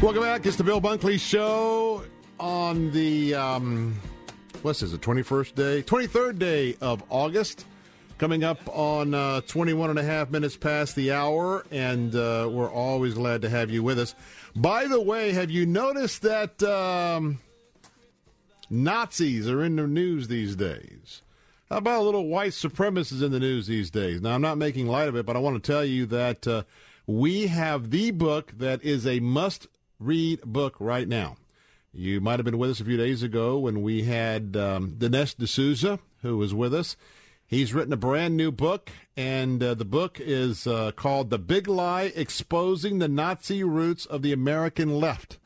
Welcome 0.00 0.22
back. 0.22 0.46
It's 0.46 0.54
the 0.54 0.62
Bill 0.62 0.80
Bunkley 0.80 1.18
Show 1.18 2.04
on 2.38 2.92
the, 2.92 3.34
um, 3.34 4.00
what's 4.62 4.78
this, 4.78 4.92
the 4.92 4.96
21st 4.96 5.54
day? 5.56 5.82
23rd 5.82 6.38
day 6.38 6.76
of 6.80 7.02
August. 7.10 7.66
Coming 8.16 8.44
up 8.44 8.60
on 8.68 9.12
uh, 9.12 9.40
21 9.48 9.90
and 9.90 9.98
a 9.98 10.04
half 10.04 10.30
minutes 10.30 10.56
past 10.56 10.94
the 10.94 11.10
hour, 11.10 11.66
and 11.72 12.14
uh, 12.14 12.48
we're 12.48 12.70
always 12.70 13.14
glad 13.14 13.42
to 13.42 13.48
have 13.48 13.70
you 13.70 13.82
with 13.82 13.98
us. 13.98 14.14
By 14.54 14.86
the 14.86 15.00
way, 15.00 15.32
have 15.32 15.50
you 15.50 15.66
noticed 15.66 16.22
that 16.22 16.62
um, 16.62 17.40
Nazis 18.70 19.48
are 19.48 19.64
in 19.64 19.74
the 19.74 19.88
news 19.88 20.28
these 20.28 20.54
days? 20.54 21.22
How 21.68 21.78
about 21.78 22.02
a 22.02 22.04
little 22.04 22.28
white 22.28 22.52
supremacists 22.52 23.22
in 23.22 23.32
the 23.32 23.40
news 23.40 23.66
these 23.66 23.90
days? 23.90 24.20
Now, 24.20 24.36
I'm 24.36 24.42
not 24.42 24.58
making 24.58 24.86
light 24.86 25.08
of 25.08 25.16
it, 25.16 25.26
but 25.26 25.34
I 25.34 25.40
want 25.40 25.62
to 25.62 25.72
tell 25.72 25.84
you 25.84 26.06
that 26.06 26.46
uh, 26.46 26.62
we 27.08 27.48
have 27.48 27.90
the 27.90 28.12
book 28.12 28.52
that 28.58 28.84
is 28.84 29.04
a 29.04 29.18
must 29.18 29.66
read 29.98 30.40
book 30.42 30.76
right 30.78 31.08
now. 31.08 31.36
You 31.92 32.20
might 32.20 32.38
have 32.38 32.44
been 32.44 32.58
with 32.58 32.70
us 32.70 32.80
a 32.80 32.84
few 32.84 32.96
days 32.96 33.22
ago 33.22 33.58
when 33.58 33.82
we 33.82 34.04
had 34.04 34.56
um, 34.56 34.92
Dinesh 34.92 35.36
D'Souza, 35.36 35.98
who 36.22 36.36
was 36.36 36.54
with 36.54 36.72
us. 36.72 36.96
He's 37.46 37.72
written 37.72 37.92
a 37.94 37.96
brand 37.96 38.36
new 38.36 38.52
book, 38.52 38.90
and 39.16 39.62
uh, 39.62 39.74
the 39.74 39.86
book 39.86 40.20
is 40.20 40.66
uh, 40.66 40.92
called 40.92 41.30
The 41.30 41.38
Big 41.38 41.66
Lie 41.66 42.12
Exposing 42.14 42.98
the 42.98 43.08
Nazi 43.08 43.64
Roots 43.64 44.04
of 44.04 44.22
the 44.22 44.32
American 44.32 45.00
Left. 45.00 45.38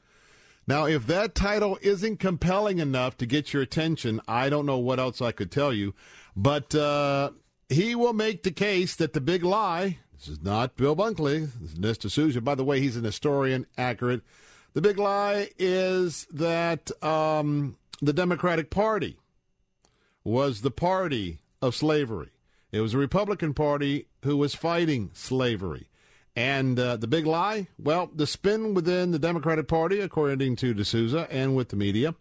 Now, 0.67 0.87
if 0.87 1.07
that 1.07 1.35
title 1.35 1.79
isn't 1.81 2.19
compelling 2.19 2.79
enough 2.79 3.17
to 3.19 3.27
get 3.27 3.53
your 3.53 3.63
attention, 3.63 4.21
I 4.29 4.51
don't 4.51 4.67
know 4.67 4.79
what 4.79 4.99
else 4.99 5.23
I 5.23 5.33
could 5.33 5.51
tell 5.51 5.73
you. 5.73 5.95
But 6.37 6.75
uh, 6.75 7.31
he 7.69 7.95
will 7.95 8.13
make 8.13 8.43
the 8.43 8.51
case 8.51 8.97
that 8.97 9.13
the 9.13 9.21
big 9.21 9.45
lie, 9.45 9.99
this 10.23 10.39
is 10.39 10.45
not 10.45 10.77
Bill 10.77 10.95
Bunkley, 10.95 11.51
this 11.61 11.99
is 11.99 12.13
D'Souza. 12.13 12.41
By 12.41 12.55
the 12.55 12.63
way, 12.63 12.79
he's 12.79 12.97
an 12.97 13.03
historian, 13.03 13.67
accurate. 13.77 14.23
The 14.73 14.81
big 14.81 14.97
lie 14.97 15.51
is 15.59 16.29
that 16.33 16.93
um, 17.03 17.77
the 18.01 18.13
Democratic 18.13 18.71
Party 18.71 19.19
was 20.23 20.61
the 20.61 20.71
party 20.71 21.41
of 21.61 21.75
slavery. 21.75 22.31
It 22.71 22.83
was 22.83 22.93
the 22.93 22.99
Republican 22.99 23.53
Party 23.53 24.07
who 24.23 24.37
was 24.37 24.55
fighting 24.55 25.11
slavery. 25.13 25.89
And 26.37 26.79
uh, 26.79 26.99
the 26.99 27.09
big 27.09 27.27
lie? 27.27 27.67
Well, 27.77 28.09
the 28.15 28.29
spin 28.29 28.75
within 28.75 29.11
the 29.11 29.19
Democratic 29.19 29.67
Party, 29.67 29.99
according 29.99 30.55
to 30.57 30.73
D'Souza 30.73 31.27
and 31.33 31.57
with 31.57 31.71
the 31.71 31.77
media, 31.77 32.15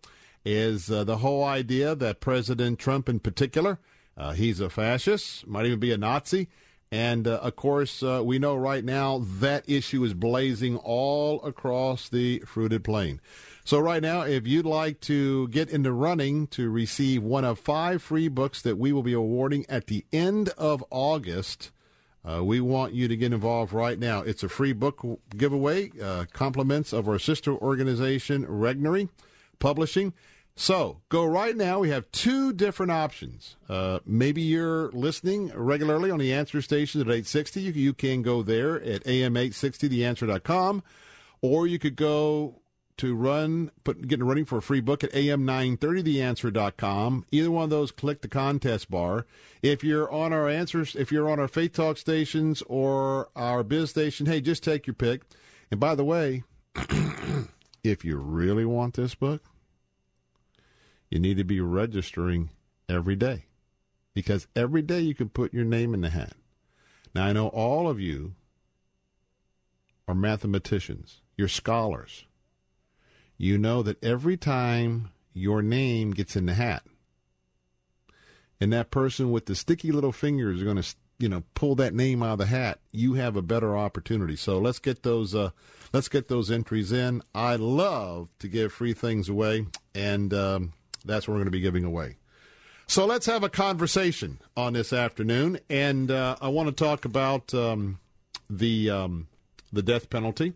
is 0.43 0.89
uh, 0.89 1.03
the 1.03 1.17
whole 1.17 1.43
idea 1.43 1.93
that 1.93 2.19
President 2.19 2.79
Trump, 2.79 3.07
in 3.07 3.19
particular, 3.19 3.77
uh, 4.17 4.31
he's 4.31 4.59
a 4.59 4.71
fascist, 4.71 5.45
might 5.45 5.67
even 5.67 5.79
be 5.79 5.91
a 5.91 5.97
Nazi, 5.99 6.49
and 6.91 7.25
uh, 7.25 7.37
of 7.37 7.55
course, 7.55 8.03
uh, 8.03 8.21
we 8.23 8.37
know 8.37 8.55
right 8.55 8.83
now 8.83 9.19
that 9.39 9.63
issue 9.67 10.03
is 10.03 10.13
blazing 10.13 10.75
all 10.77 11.41
across 11.43 12.09
the 12.09 12.39
fruited 12.39 12.83
plain. 12.83 13.21
So, 13.63 13.79
right 13.79 14.01
now, 14.01 14.21
if 14.21 14.45
you'd 14.45 14.65
like 14.65 14.99
to 15.01 15.47
get 15.49 15.69
into 15.69 15.93
running 15.93 16.47
to 16.47 16.69
receive 16.69 17.23
one 17.23 17.45
of 17.45 17.59
five 17.59 18.01
free 18.01 18.27
books 18.27 18.61
that 18.63 18.77
we 18.77 18.91
will 18.91 19.03
be 19.03 19.13
awarding 19.13 19.65
at 19.69 19.87
the 19.87 20.03
end 20.11 20.49
of 20.57 20.83
August, 20.89 21.71
uh, 22.27 22.43
we 22.43 22.59
want 22.59 22.93
you 22.93 23.07
to 23.07 23.15
get 23.15 23.31
involved 23.31 23.71
right 23.71 23.97
now. 23.97 24.21
It's 24.21 24.43
a 24.43 24.49
free 24.49 24.73
book 24.73 25.01
giveaway, 25.37 25.91
uh, 26.01 26.25
compliments 26.33 26.91
of 26.91 27.07
our 27.07 27.19
sister 27.19 27.53
organization, 27.53 28.45
Regnery 28.45 29.09
Publishing. 29.59 30.13
So 30.55 31.01
go 31.09 31.25
right 31.25 31.55
now. 31.55 31.79
We 31.79 31.89
have 31.89 32.11
two 32.11 32.53
different 32.53 32.91
options. 32.91 33.55
Uh, 33.69 33.99
maybe 34.05 34.41
you're 34.41 34.91
listening 34.91 35.51
regularly 35.55 36.11
on 36.11 36.19
the 36.19 36.33
answer 36.33 36.61
station 36.61 36.99
at 37.01 37.07
860. 37.07 37.61
You, 37.61 37.71
you 37.71 37.93
can 37.93 38.21
go 38.21 38.43
there 38.43 38.79
at 38.81 39.03
am860theanswer.com, 39.05 40.83
or 41.41 41.67
you 41.67 41.79
could 41.79 41.95
go 41.95 42.57
to 42.97 43.15
run, 43.15 43.71
put 43.83 44.07
getting 44.07 44.25
running 44.25 44.45
for 44.45 44.59
a 44.59 44.61
free 44.61 44.81
book 44.81 45.03
at 45.03 45.11
am930theanswer.com. 45.13 47.25
Either 47.31 47.49
one 47.49 47.63
of 47.63 47.71
those, 47.71 47.91
click 47.91 48.21
the 48.21 48.27
contest 48.27 48.91
bar. 48.91 49.25
If 49.63 49.83
you're 49.83 50.11
on 50.11 50.31
our 50.33 50.47
answers, 50.47 50.95
if 50.95 51.11
you're 51.11 51.27
on 51.27 51.39
our 51.39 51.47
Faith 51.47 51.73
Talk 51.73 51.97
stations 51.97 52.61
or 52.67 53.29
our 53.35 53.63
Biz 53.63 53.89
station, 53.89 54.27
hey, 54.27 54.41
just 54.41 54.63
take 54.63 54.85
your 54.85 54.93
pick. 54.93 55.23
And 55.71 55.79
by 55.79 55.95
the 55.95 56.03
way, 56.03 56.43
if 57.83 58.05
you 58.05 58.17
really 58.17 58.65
want 58.65 58.93
this 58.93 59.15
book, 59.15 59.41
you 61.11 61.19
need 61.19 61.37
to 61.37 61.43
be 61.43 61.59
registering 61.59 62.49
every 62.89 63.15
day 63.15 63.45
because 64.13 64.47
every 64.55 64.81
day 64.81 65.01
you 65.01 65.13
can 65.13 65.29
put 65.29 65.53
your 65.53 65.65
name 65.65 65.93
in 65.93 66.01
the 66.01 66.09
hat. 66.09 66.33
Now, 67.13 67.25
I 67.25 67.33
know 67.33 67.49
all 67.49 67.89
of 67.89 67.99
you 67.99 68.33
are 70.07 70.15
mathematicians, 70.15 71.21
you're 71.37 71.49
scholars. 71.49 72.25
You 73.37 73.57
know 73.57 73.83
that 73.83 74.01
every 74.03 74.37
time 74.37 75.11
your 75.33 75.61
name 75.61 76.11
gets 76.11 76.35
in 76.35 76.45
the 76.45 76.53
hat, 76.53 76.83
and 78.59 78.71
that 78.71 78.91
person 78.91 79.31
with 79.31 79.47
the 79.47 79.55
sticky 79.55 79.91
little 79.91 80.11
fingers 80.11 80.57
is 80.57 80.63
going 80.63 80.81
to 80.81 80.95
you 81.17 81.27
know 81.29 81.43
pull 81.53 81.75
that 81.75 81.93
name 81.93 82.23
out 82.23 82.33
of 82.33 82.37
the 82.39 82.45
hat 82.47 82.79
you 82.91 83.13
have 83.13 83.35
a 83.35 83.43
better 83.43 83.77
opportunity 83.77 84.35
so 84.35 84.57
let's 84.57 84.79
get 84.79 85.03
those 85.03 85.35
uh 85.35 85.51
let's 85.93 86.07
get 86.07 86.27
those 86.27 86.49
entries 86.49 86.91
in 86.91 87.21
i 87.35 87.55
love 87.55 88.29
to 88.39 88.47
give 88.47 88.73
free 88.73 88.93
things 88.93 89.29
away 89.29 89.67
and 89.93 90.33
um 90.33 90.73
that's 91.05 91.27
what 91.27 91.33
we're 91.33 91.39
going 91.39 91.45
to 91.45 91.51
be 91.51 91.59
giving 91.59 91.83
away. 91.83 92.17
So 92.87 93.05
let's 93.05 93.25
have 93.27 93.43
a 93.43 93.49
conversation 93.49 94.39
on 94.57 94.73
this 94.73 94.91
afternoon, 94.91 95.59
and 95.69 96.11
uh, 96.11 96.35
I 96.41 96.49
want 96.49 96.67
to 96.67 96.83
talk 96.83 97.05
about 97.05 97.53
um, 97.53 97.99
the 98.49 98.89
um, 98.89 99.27
the 99.71 99.81
death 99.81 100.09
penalty. 100.09 100.53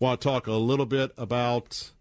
Want 0.00 0.20
to 0.20 0.28
talk 0.28 0.48
a 0.48 0.54
little 0.54 0.86
bit 0.86 1.12
about 1.16 1.92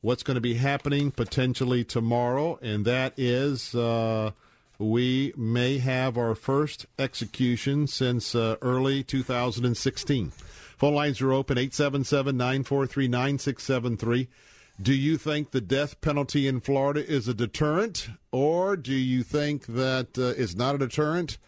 what's 0.00 0.22
going 0.22 0.36
to 0.36 0.40
be 0.40 0.54
happening 0.54 1.10
potentially 1.10 1.84
tomorrow, 1.84 2.58
and 2.62 2.86
that 2.86 3.12
is 3.18 3.74
uh, 3.74 4.30
we 4.78 5.32
may 5.36 5.78
have 5.78 6.16
our 6.16 6.34
first 6.34 6.86
execution 6.98 7.86
since 7.86 8.34
uh, 8.34 8.56
early 8.62 9.02
2016. 9.02 10.30
Phone 10.78 10.94
lines 10.94 11.20
are 11.20 11.32
open 11.32 11.58
877 11.58 12.36
943 12.36 13.08
9673. 13.08 14.28
Do 14.80 14.92
you 14.92 15.18
think 15.18 15.52
the 15.52 15.60
death 15.60 16.00
penalty 16.00 16.48
in 16.48 16.58
Florida 16.58 17.06
is 17.06 17.28
a 17.28 17.34
deterrent, 17.34 18.08
or 18.32 18.76
do 18.76 18.92
you 18.92 19.22
think 19.22 19.66
that 19.66 20.18
uh, 20.18 20.40
it's 20.40 20.56
not 20.56 20.74
a 20.74 20.78
deterrent? 20.78 21.38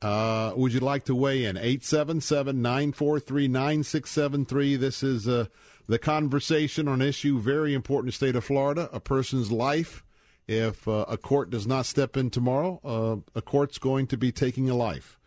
Uh, 0.00 0.54
would 0.56 0.72
you 0.72 0.80
like 0.80 1.04
to 1.04 1.14
weigh 1.14 1.44
in? 1.44 1.58
877 1.58 2.62
943 2.62 3.48
9673. 3.48 4.76
This 4.76 5.02
is 5.02 5.28
uh, 5.28 5.46
the 5.86 5.98
conversation 5.98 6.88
on 6.88 7.02
an 7.02 7.08
issue 7.08 7.38
very 7.38 7.74
important 7.74 8.14
state 8.14 8.34
of 8.34 8.44
Florida 8.44 8.88
a 8.92 9.00
person's 9.00 9.52
life. 9.52 10.02
If 10.46 10.88
uh, 10.88 11.04
a 11.06 11.18
court 11.18 11.50
does 11.50 11.66
not 11.66 11.84
step 11.84 12.16
in 12.16 12.30
tomorrow, 12.30 12.80
uh, 12.82 13.38
a 13.38 13.42
court's 13.42 13.78
going 13.78 14.06
to 14.08 14.16
be 14.16 14.32
taking 14.32 14.70
a 14.70 14.74
life. 14.74 15.18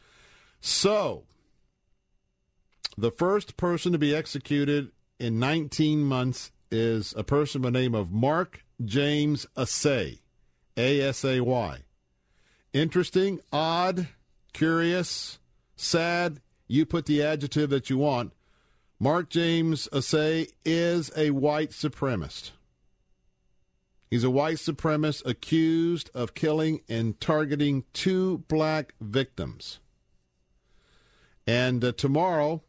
So, 0.59 1.23
the 2.97 3.11
first 3.11 3.57
person 3.57 3.91
to 3.91 3.99
be 3.99 4.15
executed 4.15 4.91
in 5.19 5.39
19 5.39 6.03
months 6.03 6.51
is 6.71 7.13
a 7.17 7.23
person 7.23 7.61
by 7.61 7.69
the 7.69 7.79
name 7.79 7.95
of 7.95 8.11
Mark 8.11 8.63
James 8.83 9.45
Asay, 9.55 10.19
A 10.75 11.01
S 11.01 11.23
A 11.25 11.41
Y. 11.41 11.79
Interesting, 12.73 13.39
odd, 13.51 14.07
curious, 14.53 15.39
sad. 15.75 16.41
You 16.67 16.85
put 16.85 17.05
the 17.05 17.23
adjective 17.23 17.69
that 17.69 17.89
you 17.89 17.97
want. 17.97 18.33
Mark 18.99 19.29
James 19.29 19.87
Asay 19.93 20.51
is 20.65 21.11
a 21.15 21.29
white 21.31 21.71
supremacist. 21.71 22.51
He's 24.09 24.23
a 24.23 24.29
white 24.29 24.57
supremacist 24.57 25.25
accused 25.25 26.09
of 26.13 26.33
killing 26.33 26.81
and 26.87 27.19
targeting 27.19 27.83
two 27.93 28.39
black 28.47 28.93
victims. 29.01 29.79
And 31.45 31.83
uh, 31.83 31.91
tomorrow, 31.91 32.63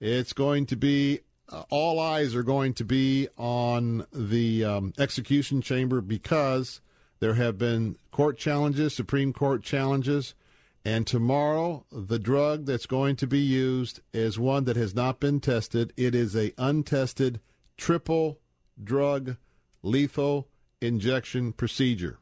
it's 0.00 0.32
going 0.32 0.66
to 0.66 0.76
be 0.76 1.20
uh, 1.50 1.64
all 1.70 1.98
eyes 1.98 2.34
are 2.34 2.42
going 2.42 2.74
to 2.74 2.84
be 2.84 3.28
on 3.36 4.06
the 4.12 4.64
um, 4.64 4.92
execution 4.98 5.60
chamber 5.60 6.00
because 6.00 6.80
there 7.18 7.34
have 7.34 7.58
been 7.58 7.96
court 8.12 8.38
challenges, 8.38 8.94
Supreme 8.94 9.32
Court 9.32 9.62
challenges, 9.62 10.34
and 10.84 11.06
tomorrow 11.06 11.84
the 11.92 12.18
drug 12.18 12.64
that's 12.66 12.86
going 12.86 13.16
to 13.16 13.26
be 13.26 13.40
used 13.40 14.00
is 14.12 14.38
one 14.38 14.64
that 14.64 14.76
has 14.76 14.94
not 14.94 15.20
been 15.20 15.40
tested. 15.40 15.92
It 15.96 16.14
is 16.14 16.34
a 16.34 16.54
untested 16.56 17.40
triple 17.76 18.38
drug 18.82 19.36
lethal 19.82 20.48
injection 20.80 21.52
procedure. 21.52 22.18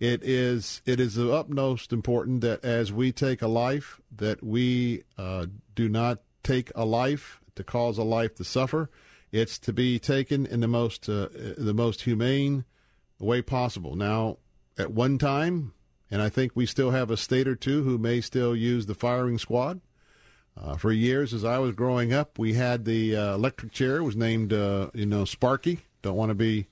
It 0.00 0.22
is 0.22 0.80
it 0.86 1.00
is 1.00 1.16
of 1.16 1.30
utmost 1.30 1.92
important 1.92 2.40
that 2.40 2.64
as 2.64 2.92
we 2.92 3.12
take 3.12 3.42
a 3.42 3.48
life, 3.48 4.00
that 4.16 4.42
we 4.42 5.02
uh, 5.16 5.46
do 5.74 5.88
not 5.88 6.20
take 6.42 6.70
a 6.74 6.84
life 6.84 7.40
to 7.58 7.64
cause 7.64 7.98
a 7.98 8.02
life 8.02 8.34
to 8.36 8.44
suffer. 8.44 8.90
It's 9.30 9.58
to 9.60 9.72
be 9.72 9.98
taken 9.98 10.46
in 10.46 10.60
the 10.60 10.68
most 10.68 11.08
uh, 11.08 11.28
the 11.58 11.74
most 11.74 12.02
humane 12.02 12.64
way 13.18 13.42
possible. 13.42 13.94
Now, 13.94 14.38
at 14.78 14.90
one 14.90 15.18
time, 15.18 15.74
and 16.10 16.22
I 16.22 16.30
think 16.30 16.52
we 16.54 16.64
still 16.64 16.92
have 16.92 17.10
a 17.10 17.16
state 17.16 17.46
or 17.46 17.56
two 17.56 17.82
who 17.82 17.98
may 17.98 18.20
still 18.20 18.56
use 18.56 18.86
the 18.86 18.94
firing 18.94 19.38
squad. 19.38 19.80
Uh, 20.56 20.76
for 20.76 20.90
years, 20.90 21.32
as 21.32 21.44
I 21.44 21.58
was 21.58 21.74
growing 21.74 22.12
up, 22.12 22.38
we 22.38 22.54
had 22.54 22.84
the 22.84 23.14
uh, 23.14 23.34
electric 23.34 23.70
chair. 23.70 23.98
It 23.98 24.02
was 24.02 24.16
named, 24.16 24.52
uh, 24.52 24.90
you 24.92 25.06
know, 25.06 25.24
Sparky. 25.24 25.80
Don't 26.02 26.16
want 26.16 26.30
to 26.30 26.34
be 26.34 26.66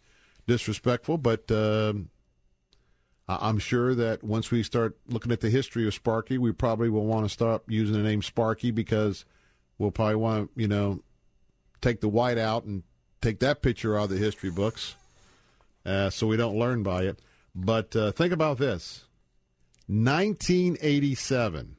disrespectful, 0.46 1.18
but 1.18 1.50
um, 1.52 2.10
I'm 3.28 3.58
sure 3.58 3.94
that 3.94 4.24
once 4.24 4.50
we 4.50 4.62
start 4.62 4.96
looking 5.08 5.30
at 5.30 5.40
the 5.40 5.50
history 5.50 5.86
of 5.86 5.94
Sparky, 5.94 6.38
we 6.38 6.52
probably 6.52 6.88
will 6.88 7.06
want 7.06 7.26
to 7.26 7.28
stop 7.28 7.64
using 7.68 7.94
the 7.94 8.02
name 8.02 8.22
Sparky 8.22 8.70
because 8.70 9.24
we'll 9.78 9.90
probably 9.90 10.16
want 10.16 10.54
to, 10.54 10.60
you 10.60 10.68
know, 10.68 11.02
take 11.80 12.00
the 12.00 12.08
white 12.08 12.38
out 12.38 12.64
and 12.64 12.82
take 13.20 13.40
that 13.40 13.62
picture 13.62 13.98
out 13.98 14.04
of 14.04 14.10
the 14.10 14.16
history 14.18 14.50
books 14.50 14.94
uh, 15.84 16.10
so 16.10 16.26
we 16.26 16.36
don't 16.36 16.58
learn 16.58 16.82
by 16.82 17.02
it. 17.02 17.20
But 17.54 17.94
uh, 17.96 18.12
think 18.12 18.32
about 18.32 18.58
this 18.58 19.04
1987. 19.86 21.76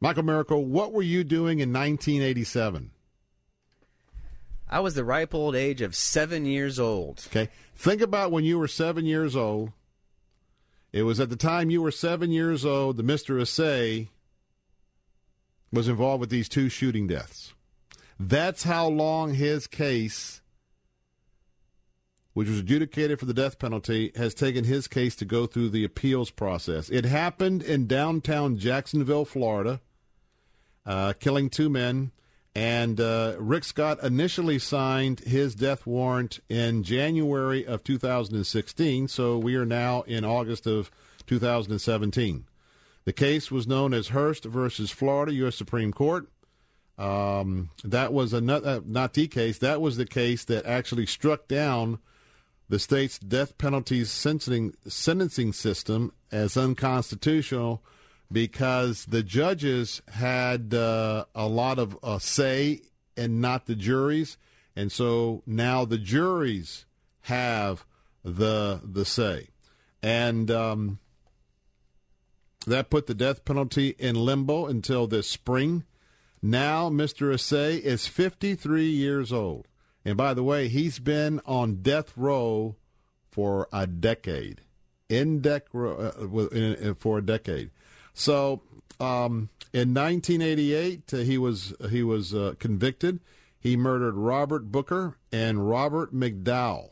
Michael 0.00 0.22
Miracle, 0.22 0.64
what 0.64 0.92
were 0.92 1.02
you 1.02 1.24
doing 1.24 1.58
in 1.58 1.72
1987? 1.72 2.90
I 4.68 4.80
was 4.80 4.94
the 4.94 5.04
ripe 5.04 5.34
old 5.34 5.54
age 5.54 5.80
of 5.80 5.94
seven 5.94 6.44
years 6.44 6.78
old. 6.78 7.24
Okay. 7.28 7.48
Think 7.74 8.00
about 8.00 8.32
when 8.32 8.44
you 8.44 8.58
were 8.58 8.68
seven 8.68 9.04
years 9.04 9.36
old. 9.36 9.72
It 10.92 11.02
was 11.02 11.20
at 11.20 11.30
the 11.30 11.36
time 11.36 11.70
you 11.70 11.82
were 11.82 11.90
seven 11.90 12.30
years 12.30 12.64
old, 12.64 12.96
the 12.96 13.02
Mr. 13.02 13.40
Asay 13.40 14.08
was 15.76 15.88
involved 15.88 16.20
with 16.20 16.30
these 16.30 16.48
two 16.48 16.68
shooting 16.68 17.06
deaths. 17.06 17.52
That's 18.18 18.62
how 18.62 18.88
long 18.88 19.34
his 19.34 19.66
case, 19.66 20.40
which 22.32 22.48
was 22.48 22.60
adjudicated 22.60 23.20
for 23.20 23.26
the 23.26 23.34
death 23.34 23.58
penalty, 23.58 24.10
has 24.16 24.34
taken 24.34 24.64
his 24.64 24.88
case 24.88 25.14
to 25.16 25.26
go 25.26 25.46
through 25.46 25.68
the 25.68 25.84
appeals 25.84 26.30
process. 26.30 26.88
It 26.88 27.04
happened 27.04 27.62
in 27.62 27.86
downtown 27.86 28.56
Jacksonville, 28.56 29.26
Florida, 29.26 29.80
uh, 30.86 31.12
killing 31.20 31.50
two 31.50 31.68
men. 31.68 32.10
And 32.54 32.98
uh, 32.98 33.36
Rick 33.38 33.64
Scott 33.64 34.02
initially 34.02 34.58
signed 34.58 35.20
his 35.20 35.54
death 35.54 35.84
warrant 35.84 36.40
in 36.48 36.84
January 36.84 37.66
of 37.66 37.84
2016, 37.84 39.08
so 39.08 39.36
we 39.36 39.56
are 39.56 39.66
now 39.66 40.02
in 40.02 40.24
August 40.24 40.66
of 40.66 40.90
2017. 41.26 42.46
The 43.06 43.12
case 43.12 43.52
was 43.52 43.68
known 43.68 43.94
as 43.94 44.08
Hurst 44.08 44.44
versus 44.44 44.90
Florida 44.90 45.32
U.S. 45.34 45.54
Supreme 45.54 45.92
Court. 45.92 46.28
Um, 46.98 47.70
that 47.84 48.12
was 48.12 48.32
a 48.32 48.40
not, 48.40 48.64
uh, 48.64 48.80
not 48.84 49.14
the 49.14 49.28
case. 49.28 49.58
That 49.58 49.80
was 49.80 49.96
the 49.96 50.06
case 50.06 50.44
that 50.46 50.66
actually 50.66 51.06
struck 51.06 51.46
down 51.46 52.00
the 52.68 52.80
state's 52.80 53.18
death 53.18 53.56
penalty 53.58 54.04
sentencing 54.04 54.74
sentencing 54.88 55.52
system 55.52 56.12
as 56.32 56.56
unconstitutional 56.56 57.84
because 58.32 59.04
the 59.06 59.22
judges 59.22 60.02
had 60.08 60.74
uh, 60.74 61.26
a 61.32 61.46
lot 61.46 61.78
of 61.78 61.96
uh, 62.02 62.18
say 62.18 62.80
and 63.16 63.40
not 63.40 63.66
the 63.66 63.76
juries, 63.76 64.36
and 64.74 64.90
so 64.90 65.42
now 65.46 65.84
the 65.84 65.98
juries 65.98 66.86
have 67.22 67.86
the 68.24 68.80
the 68.82 69.04
say, 69.04 69.48
and 70.02 70.50
um, 70.50 70.98
that 72.66 72.90
put 72.90 73.06
the 73.06 73.14
death 73.14 73.44
penalty 73.44 73.94
in 73.98 74.16
limbo 74.16 74.66
until 74.66 75.06
this 75.06 75.28
spring. 75.28 75.84
Now, 76.42 76.90
Mr. 76.90 77.32
Asay 77.32 77.80
is 77.80 78.06
53 78.06 78.88
years 78.88 79.32
old. 79.32 79.66
And 80.04 80.16
by 80.16 80.34
the 80.34 80.42
way, 80.42 80.68
he's 80.68 80.98
been 80.98 81.40
on 81.46 81.82
death 81.82 82.12
row 82.16 82.76
for 83.30 83.68
a 83.72 83.86
decade. 83.86 84.60
In 85.08 85.40
deck 85.40 85.66
row, 85.72 85.96
uh, 85.96 86.94
for 86.94 87.18
a 87.18 87.22
decade. 87.22 87.70
So, 88.14 88.62
um, 88.98 89.50
in 89.72 89.92
1988, 89.94 91.12
uh, 91.12 91.16
he 91.18 91.38
was 91.38 91.74
he 91.90 92.02
was 92.02 92.34
uh, 92.34 92.54
convicted. 92.58 93.20
He 93.58 93.76
murdered 93.76 94.14
Robert 94.14 94.70
Booker 94.72 95.16
and 95.32 95.68
Robert 95.68 96.14
McDowell. 96.14 96.90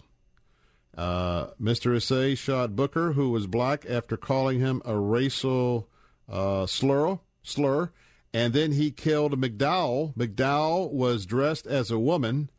Uh, 0.97 1.49
Mr. 1.61 1.97
Asay 1.97 2.37
shot 2.37 2.77
Booker, 2.77 3.13
who 3.13 3.31
was 3.31 3.47
black, 3.47 3.85
after 3.89 4.17
calling 4.17 4.61
him 4.61 4.81
a 4.85 4.97
racial 4.97 5.89
uh, 6.29 6.67
slur, 6.67 7.19
slur, 7.43 7.91
and 8.33 8.53
then 8.53 8.73
he 8.73 8.91
killed 8.91 9.41
McDowell. 9.41 10.15
McDowell 10.15 10.93
was 10.93 11.27
dressed 11.27 11.67
as 11.67 11.91
a 11.91 11.99
woman 11.99 12.51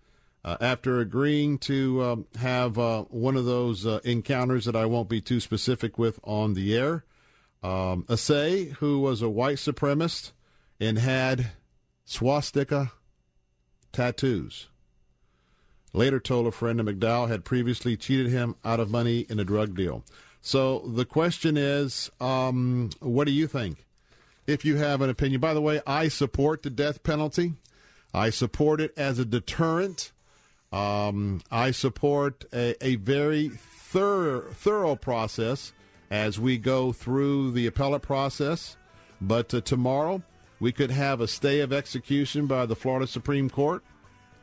uh, 0.44 0.58
after 0.62 1.00
agreeing 1.00 1.58
to 1.58 2.04
um, 2.04 2.26
have 2.40 2.78
uh, 2.78 3.04
one 3.04 3.36
of 3.36 3.46
those 3.46 3.86
uh, 3.86 4.00
encounters 4.04 4.66
that 4.66 4.76
I 4.76 4.86
won't 4.86 5.10
be 5.10 5.22
too 5.22 5.40
specific 5.40 5.98
with 5.98 6.20
on 6.24 6.54
the 6.54 6.78
air. 6.78 7.06
Um, 7.64 8.04
Asay, 8.04 8.74
who 8.74 9.00
was 9.00 9.22
a 9.22 9.30
white 9.30 9.58
supremacist 9.58 10.34
and 10.80 11.00
had 11.00 11.52
swastika 12.04 12.92
tattoos 13.92 14.68
later 15.96 16.20
told 16.20 16.46
a 16.46 16.52
friend 16.52 16.80
that 16.80 16.86
McDowell 16.86 17.30
had 17.30 17.46
previously 17.46 17.96
cheated 17.98 18.28
him 18.28 18.56
out 18.64 18.80
of 18.80 18.92
money 18.92 19.26
in 19.30 19.40
a 19.40 19.46
drug 19.46 19.76
deal. 19.76 20.04
So 20.42 20.80
the 20.80 21.06
question 21.06 21.58
is, 21.58 22.12
um, 22.20 22.92
what 23.00 23.26
do 23.26 23.32
you 23.32 23.48
think? 23.48 23.86
If 24.46 24.64
you 24.64 24.76
have 24.76 25.02
an 25.02 25.10
opinion, 25.10 25.42
by 25.42 25.54
the 25.56 25.62
way, 25.62 25.82
I 25.88 26.08
support 26.08 26.62
the 26.62 26.70
death 26.70 27.02
penalty. 27.02 27.54
I 28.14 28.30
support 28.30 28.80
it 28.80 28.94
as 28.96 29.18
a 29.18 29.26
deterrent. 29.26 30.12
Um, 30.72 31.42
I 31.50 31.72
support 31.72 32.46
a, 32.54 32.76
a 32.86 32.96
very 32.96 33.50
thorough, 33.50 34.52
thorough 34.52 34.96
process 34.96 35.74
as 36.12 36.40
we 36.40 36.58
go 36.58 36.92
through 36.92 37.52
the 37.52 37.66
appellate 37.66 38.04
process. 38.04 38.78
But 39.20 39.54
uh, 39.54 39.62
tomorrow, 39.62 40.22
we 40.60 40.72
could 40.72 40.92
have 40.92 41.22
a 41.22 41.28
stay 41.28 41.62
of 41.62 41.74
execution 41.74 42.46
by 42.46 42.66
the 42.66 42.76
Florida 42.76 43.08
Supreme 43.08 43.50
Court. 43.50 43.84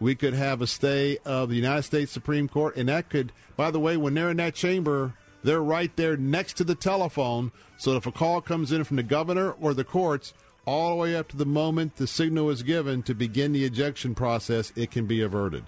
We 0.03 0.15
could 0.15 0.35
have 0.35 0.61
a 0.61 0.67
stay 0.67 1.19
of 1.25 1.49
the 1.49 1.57
United 1.57 1.85
States 1.85 2.11
Supreme 2.11 2.49
Court, 2.49 2.77
and 2.77 2.89
that 2.89 3.09
could, 3.09 3.33
by 3.57 3.71
the 3.71 3.81
way, 3.81 3.97
when 3.97 4.15
they're 4.15 4.31
in 4.31 4.37
that 4.39 4.55
chamber, 4.55 5.15
they're 5.45 5.63
right 5.63 5.95
there 5.97 6.17
next 6.17 6.55
to 6.55 6.65
the 6.65 6.75
telephone. 6.75 7.53
So 7.77 7.97
if 7.97 8.07
a 8.07 8.13
call 8.13 8.41
comes 8.41 8.73
in 8.73 8.85
from 8.85 8.97
the 8.97 9.03
governor 9.03 9.53
or 9.53 9.75
the 9.75 9.85
courts, 9.85 10.35
all 10.65 10.91
the 10.91 10.97
way 10.97 11.17
up 11.17 11.29
to 11.29 11.37
the 11.37 11.47
moment 11.47 11.97
the 11.97 12.07
signal 12.07 12.51
is 12.51 12.63
given 12.63 13.03
to 13.05 13.15
begin 13.15 13.53
the 13.53 13.65
ejection 13.65 14.15
process, 14.15 14.73
it 14.77 14.91
can 14.91 15.07
be 15.07 15.23
averted. 15.23 15.65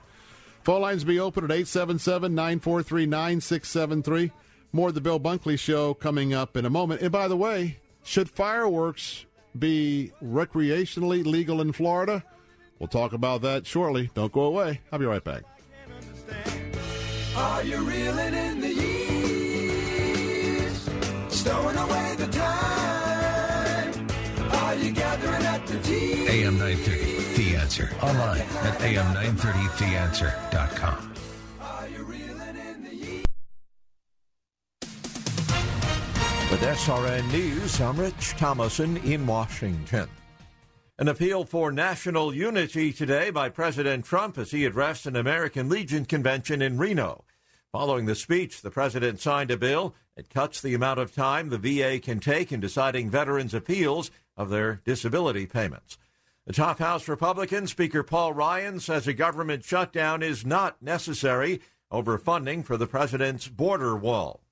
Phone 0.63 0.83
lines 0.83 1.05
be 1.05 1.21
open 1.21 1.45
at 1.45 1.51
877 1.51 2.35
943 2.35 3.07
9673. 3.07 4.33
More 4.73 4.89
of 4.89 4.95
the 4.95 5.01
Bill 5.01 5.21
Bunkley 5.21 5.59
Show 5.59 5.95
coming 5.95 6.35
up 6.35 6.57
in 6.57 6.65
a 6.65 6.71
moment. 6.71 7.03
And 7.03 7.13
by 7.13 7.29
the 7.29 7.37
way, 7.37 7.79
should 8.03 8.31
fireworks 8.31 9.27
be 9.57 10.13
recreationally 10.23 11.25
legal 11.25 11.61
in 11.61 11.73
Florida? 11.73 12.25
We'll 12.79 12.89
talk 12.89 13.13
about 13.13 13.43
that 13.43 13.67
shortly. 13.67 14.09
Don't 14.15 14.33
go 14.33 14.43
away. 14.43 14.81
I'll 14.91 14.99
be 14.99 15.05
right 15.07 15.23
back. 15.25 15.43
Are 17.37 17.63
you 17.65 17.77
reeling 17.79 18.35
in 18.35 18.61
the 18.61 18.73
years? 18.73 20.89
Stowing 21.29 21.77
away 21.77 22.15
the 22.17 22.27
time? 22.29 24.07
Are 24.53 24.75
you 24.75 24.93
gathering 24.93 25.43
at 25.45 25.67
the 25.67 25.79
tea? 25.81 26.27
AM 26.29 26.57
930, 26.59 27.35
The 27.35 27.57
Answer. 27.57 27.91
Online 28.03 28.41
at 28.41 28.79
am930theanswer.com. 28.79 31.11
With 36.51 36.61
SRN 36.61 37.33
News, 37.33 37.81
I'm 37.81 37.99
Rich 37.99 38.35
Thomason 38.37 38.99
in 38.99 39.27
Washington. 39.27 40.09
An 40.97 41.09
appeal 41.09 41.45
for 41.45 41.73
national 41.73 42.33
unity 42.33 42.93
today 42.93 43.31
by 43.31 43.49
President 43.49 44.05
Trump 44.05 44.39
as 44.39 44.53
he 44.53 44.65
addressed 44.65 45.07
an 45.07 45.17
American 45.17 45.69
Legion 45.69 46.05
convention 46.05 46.63
in 46.63 46.79
Reno. 46.79 47.25
Following 47.73 48.07
the 48.07 48.15
speech, 48.15 48.63
the 48.63 48.71
president 48.71 49.19
signed 49.19 49.51
a 49.51 49.57
bill 49.57 49.97
that 50.15 50.31
cuts 50.31 50.61
the 50.61 50.73
amount 50.73 51.01
of 51.01 51.13
time 51.13 51.49
the 51.49 51.59
VA 51.59 51.99
can 51.99 52.21
take 52.21 52.53
in 52.53 52.61
deciding 52.61 53.11
veterans' 53.11 53.55
appeals 53.55 54.13
of 54.37 54.51
their 54.51 54.83
disability 54.85 55.47
payments. 55.47 55.99
The 56.47 56.53
top 56.53 56.79
House 56.79 57.09
Republican, 57.09 57.67
Speaker 57.67 58.05
Paul 58.05 58.33
Ryan, 58.33 58.79
says 58.79 59.09
a 59.09 59.13
government 59.13 59.65
shutdown 59.65 60.23
is 60.23 60.47
not 60.47 60.81
necessary 60.81 61.61
over 61.91 62.19
funding 62.19 62.63
for 62.63 62.77
the 62.77 62.87
president's 62.87 63.49
border 63.49 63.97
wall. 63.97 64.45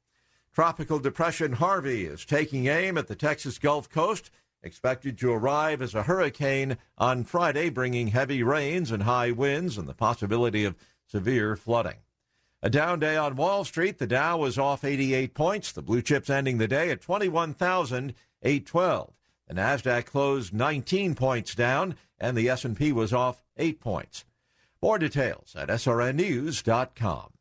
Tropical 0.52 0.98
Depression 0.98 1.52
Harvey 1.52 2.05
is 2.05 2.24
taking 2.24 2.66
aim 2.66 2.98
at 2.98 3.07
the 3.07 3.14
Texas 3.14 3.61
Gulf 3.61 3.88
Coast, 3.88 4.33
expected 4.62 5.18
to 5.18 5.33
arrive 5.33 5.83
as 5.83 5.94
a 5.94 6.05
hurricane 6.05 6.79
on 6.96 7.25
Friday, 7.25 7.68
bringing 7.70 8.09
heavy 8.09 8.42
rains 8.42 8.90
and 8.90 9.03
high 9.03 9.31
winds 9.31 9.77
and 9.79 9.88
the 9.88 9.94
possibility 9.94 10.64
of 10.64 10.77
severe 11.07 11.57
flooding. 11.57 11.96
A 12.62 12.70
down 12.70 13.01
day 13.01 13.16
on 13.16 13.35
Wall 13.35 13.64
Street. 13.64 13.98
The 13.98 14.07
Dow 14.07 14.38
was 14.38 14.57
off 14.57 14.85
88 14.85 15.35
points. 15.35 15.72
The 15.72 15.83
blue 15.83 16.01
chips 16.01 16.31
ending 16.31 16.59
the 16.59 16.68
day 16.68 16.90
at 16.90 17.01
21,812. 17.01 19.12
The 19.48 19.55
Nasdaq 19.55 20.07
closed 20.07 20.55
19 20.55 21.16
points 21.16 21.57
down, 21.57 21.96
and 22.20 22.37
the 22.37 22.48
S&P 22.48 22.92
was 22.92 23.12
off 23.12 23.42
8 23.57 23.81
points. 23.81 24.25
More 24.81 24.98
details 24.98 25.57
at 25.57 25.68
srnnews.com. 25.68 27.32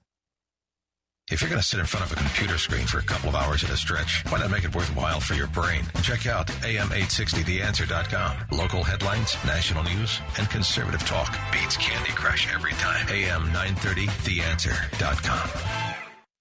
If 1.31 1.41
you're 1.41 1.49
going 1.49 1.61
to 1.61 1.67
sit 1.67 1.79
in 1.79 1.85
front 1.85 2.05
of 2.05 2.11
a 2.11 2.15
computer 2.15 2.57
screen 2.57 2.85
for 2.85 2.99
a 2.99 3.03
couple 3.03 3.29
of 3.29 3.35
hours 3.35 3.63
at 3.63 3.69
a 3.69 3.77
stretch, 3.77 4.25
why 4.29 4.39
not 4.39 4.51
make 4.51 4.65
it 4.65 4.75
worthwhile 4.75 5.21
for 5.21 5.33
your 5.33 5.47
brain? 5.47 5.85
Check 6.03 6.27
out 6.27 6.47
AM860theanswer.com. 6.47 8.35
Local 8.51 8.83
headlines, 8.83 9.37
national 9.45 9.83
news, 9.83 10.19
and 10.37 10.49
conservative 10.49 11.05
talk. 11.05 11.33
Beats 11.53 11.77
Candy 11.77 12.11
Crush 12.11 12.53
every 12.53 12.73
time. 12.73 13.07
AM930theanswer.com. 13.07 15.90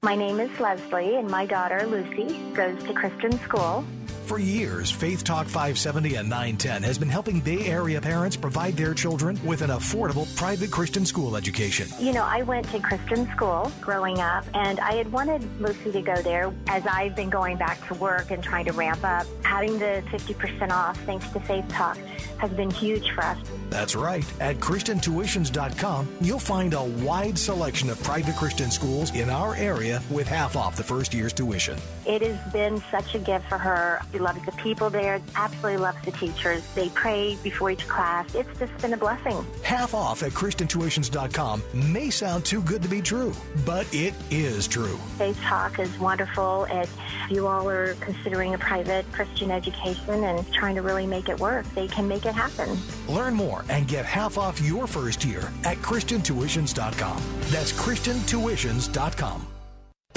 My 0.03 0.17
name 0.17 0.41
is 0.41 0.59
Leslie, 0.59 1.17
and 1.17 1.29
my 1.29 1.45
daughter 1.45 1.87
Lucy 1.87 2.39
goes 2.55 2.83
to 2.85 2.95
Christian 2.95 3.33
school. 3.41 3.85
For 4.31 4.39
years, 4.39 4.93
Faith 4.93 5.25
Talk 5.25 5.47
570 5.49 6.15
and 6.15 6.29
910 6.31 6.85
has 6.85 6.99
been 6.99 7.09
helping 7.09 7.41
Bay 7.41 7.67
Area 7.67 8.01
parents 8.01 8.37
provide 8.37 8.77
their 8.77 8.95
children 8.95 9.37
with 9.45 9.61
an 9.61 9.71
affordable 9.71 10.25
private 10.37 10.71
Christian 10.71 11.05
school 11.05 11.37
education. 11.37 11.89
You 11.99 12.13
know, 12.13 12.23
I 12.23 12.43
went 12.43 12.69
to 12.69 12.79
Christian 12.79 13.29
school 13.33 13.73
growing 13.81 14.21
up, 14.21 14.45
and 14.55 14.79
I 14.79 14.95
had 14.95 15.11
wanted 15.11 15.43
Lucy 15.61 15.91
to 15.91 16.01
go 16.01 16.15
there 16.23 16.55
as 16.69 16.87
I've 16.87 17.17
been 17.17 17.29
going 17.29 17.57
back 17.57 17.85
to 17.89 17.95
work 17.95 18.31
and 18.31 18.41
trying 18.41 18.67
to 18.67 18.73
ramp 18.73 19.03
up. 19.03 19.27
Having 19.43 19.81
the 19.81 20.05
50% 20.13 20.71
off 20.71 20.97
thanks 21.01 21.29
to 21.31 21.41
Faith 21.41 21.67
Talk 21.69 21.99
has 22.39 22.53
been 22.53 22.71
huge 22.71 23.11
for 23.11 23.25
us. 23.25 23.39
That's 23.69 23.97
right. 23.97 24.25
At 24.41 24.59
ChristianTuitions.com, 24.59 26.19
you'll 26.21 26.39
find 26.39 26.75
a 26.75 26.85
wide 26.85 27.37
selection 27.37 27.91
of 27.91 28.01
private 28.05 28.37
Christian 28.37 28.71
schools 28.71 29.13
in 29.13 29.29
our 29.29 29.57
area 29.57 29.90
with 30.11 30.27
half 30.27 30.57
off 30.57 30.77
the 30.77 30.83
first 30.83 31.15
year's 31.15 31.33
tuition. 31.33 31.79
It 32.07 32.23
has 32.23 32.53
been 32.53 32.83
such 32.91 33.15
a 33.15 33.19
gift 33.19 33.49
for 33.49 33.59
her. 33.59 34.01
She 34.13 34.19
loves 34.19 34.45
the 34.45 34.53
people 34.53 34.91
there, 34.91 35.21
absolutely 35.37 35.79
loves 35.79 35.99
the 36.05 36.13
teachers. 36.13 36.63
They 36.75 36.89
pray 36.91 37.37
before 37.43 37.71
each 37.71 37.87
class. 37.89 38.35
It's 38.35 38.59
just 38.59 38.77
been 38.79 38.93
a 38.93 38.97
blessing. 38.97 39.45
Half 39.63 39.95
off 39.95 40.23
at 40.23 40.33
ChristianTuitions.com 40.33 41.63
may 41.93 42.11
sound 42.11 42.45
too 42.45 42.63
good 42.63 42.83
to 42.83 42.89
be 42.89 43.01
true, 43.01 43.33
but 43.65 43.87
it 43.93 44.15
is 44.31 44.67
true. 44.69 44.97
Faith 45.19 45.41
Talk 45.43 45.79
is 45.79 45.97
wonderful. 45.99 46.67
If 46.71 46.95
you 47.31 47.47
all 47.47 47.69
are 47.69 47.95
considering 47.95 48.55
a 48.55 48.59
private 48.59 49.11
Christian 49.13 49.51
education 49.51 50.25
and 50.25 50.53
trying 50.53 50.75
to 50.75 50.83
really 50.83 51.07
make 51.07 51.29
it 51.29 51.39
work, 51.39 51.65
they 51.75 51.89
can 51.89 52.09
make 52.09 52.27
it 52.27 52.35
happen. 52.35 52.79
Learn 53.09 53.35
more 53.35 53.65
and 53.69 53.87
get 53.87 54.05
half 54.05 54.39
off 54.39 54.61
your 54.61 54.87
first 54.87 55.25
year 55.25 55.53
at 55.65 55.79
ChristianTuitions.com. 55.79 57.23
That's 57.51 57.73
ChristianTuitions.com. 57.73 59.60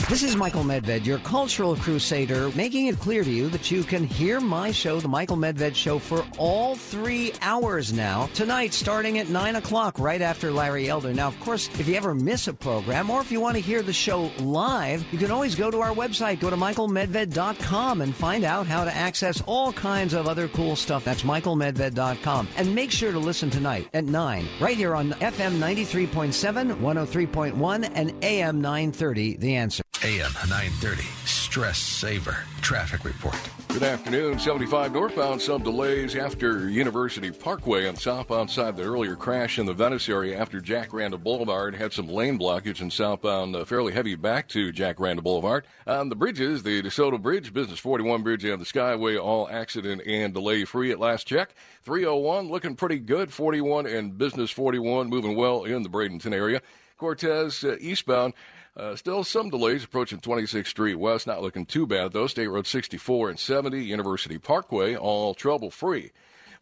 This 0.09 0.21
is 0.21 0.35
Michael 0.35 0.63
Medved, 0.63 1.05
your 1.05 1.17
cultural 1.19 1.77
crusader, 1.77 2.51
making 2.55 2.87
it 2.87 2.99
clear 2.99 3.23
to 3.23 3.29
you 3.31 3.49
that 3.49 3.71
you 3.71 3.83
can 3.83 4.03
hear 4.03 4.41
my 4.41 4.69
show, 4.69 4.99
The 4.99 5.07
Michael 5.07 5.37
Medved 5.37 5.75
Show, 5.75 5.97
for 5.97 6.25
all 6.37 6.75
three 6.75 7.31
hours 7.41 7.93
now. 7.93 8.27
Tonight, 8.33 8.73
starting 8.73 9.17
at 9.19 9.29
9 9.29 9.55
o'clock, 9.55 9.97
right 9.97 10.21
after 10.21 10.51
Larry 10.51 10.89
Elder. 10.89 11.13
Now, 11.13 11.29
of 11.29 11.39
course, 11.39 11.69
if 11.79 11.87
you 11.87 11.95
ever 11.95 12.13
miss 12.13 12.47
a 12.47 12.53
program 12.53 13.09
or 13.09 13.21
if 13.21 13.31
you 13.31 13.39
want 13.39 13.55
to 13.55 13.61
hear 13.61 13.81
the 13.81 13.93
show 13.93 14.29
live, 14.39 15.05
you 15.13 15.17
can 15.17 15.31
always 15.31 15.55
go 15.55 15.71
to 15.71 15.81
our 15.81 15.95
website, 15.95 16.41
go 16.41 16.49
to 16.49 16.57
michaelmedved.com 16.57 18.01
and 18.01 18.13
find 18.13 18.43
out 18.43 18.67
how 18.67 18.83
to 18.83 18.93
access 18.93 19.41
all 19.47 19.71
kinds 19.71 20.13
of 20.13 20.27
other 20.27 20.49
cool 20.49 20.75
stuff. 20.75 21.05
That's 21.05 21.23
michaelmedved.com. 21.23 22.49
And 22.57 22.75
make 22.75 22.91
sure 22.91 23.13
to 23.13 23.19
listen 23.19 23.49
tonight 23.49 23.87
at 23.93 24.03
9, 24.03 24.47
right 24.59 24.77
here 24.77 24.95
on 24.95 25.13
FM 25.13 25.59
93.7, 25.59 26.75
103.1, 26.75 27.91
and 27.95 28.23
AM 28.23 28.59
930, 28.59 29.37
The 29.37 29.55
Answer. 29.55 29.82
AM 30.05 30.33
930, 30.49 31.01
Stress 31.23 31.79
Saver, 31.79 32.35
Traffic 32.59 33.05
Report. 33.05 33.37
Good 33.69 33.83
afternoon. 33.83 34.37
75 34.37 34.91
northbound, 34.91 35.41
some 35.41 35.63
delays 35.63 36.17
after 36.17 36.69
University 36.69 37.31
Parkway 37.31 37.87
and 37.87 37.97
southbound 37.97 38.51
side. 38.51 38.75
The 38.75 38.83
earlier 38.83 39.15
crash 39.15 39.59
in 39.59 39.65
the 39.65 39.73
Venice 39.73 40.09
area 40.09 40.37
after 40.37 40.59
Jacaranda 40.59 41.17
Boulevard 41.23 41.73
had 41.75 41.93
some 41.93 42.09
lane 42.09 42.37
blockage 42.37 42.81
and 42.81 42.91
southbound 42.91 43.55
uh, 43.55 43.63
fairly 43.63 43.93
heavy 43.93 44.15
back 44.15 44.49
to 44.49 44.73
Jacaranda 44.73 45.23
Boulevard. 45.23 45.65
On 45.87 46.09
the 46.09 46.17
bridges, 46.17 46.63
the 46.63 46.81
DeSoto 46.81 47.21
Bridge, 47.21 47.53
Business 47.53 47.79
41 47.79 48.23
Bridge, 48.23 48.43
and 48.43 48.59
the 48.59 48.65
Skyway 48.65 49.17
all 49.17 49.47
accident 49.49 50.01
and 50.05 50.33
delay 50.33 50.65
free 50.65 50.91
at 50.91 50.99
last 50.99 51.27
check. 51.27 51.55
301 51.83 52.49
looking 52.49 52.75
pretty 52.75 52.99
good. 52.99 53.31
41 53.31 53.85
and 53.85 54.17
Business 54.17 54.51
41 54.51 55.07
moving 55.07 55.37
well 55.37 55.63
in 55.63 55.81
the 55.81 55.89
Bradenton 55.89 56.33
area. 56.33 56.61
Cortez 56.97 57.63
uh, 57.63 57.75
eastbound. 57.81 58.33
Uh, 58.75 58.95
still 58.95 59.23
some 59.23 59.49
delays 59.49 59.83
approaching 59.83 60.19
26th 60.19 60.67
Street 60.67 60.95
West. 60.95 61.27
Not 61.27 61.41
looking 61.41 61.65
too 61.65 61.85
bad, 61.85 62.11
though. 62.11 62.27
State 62.27 62.47
Road 62.47 62.65
64 62.65 63.29
and 63.29 63.39
70, 63.39 63.83
University 63.83 64.37
Parkway, 64.37 64.95
all 64.95 65.33
trouble 65.33 65.69
free. 65.69 66.11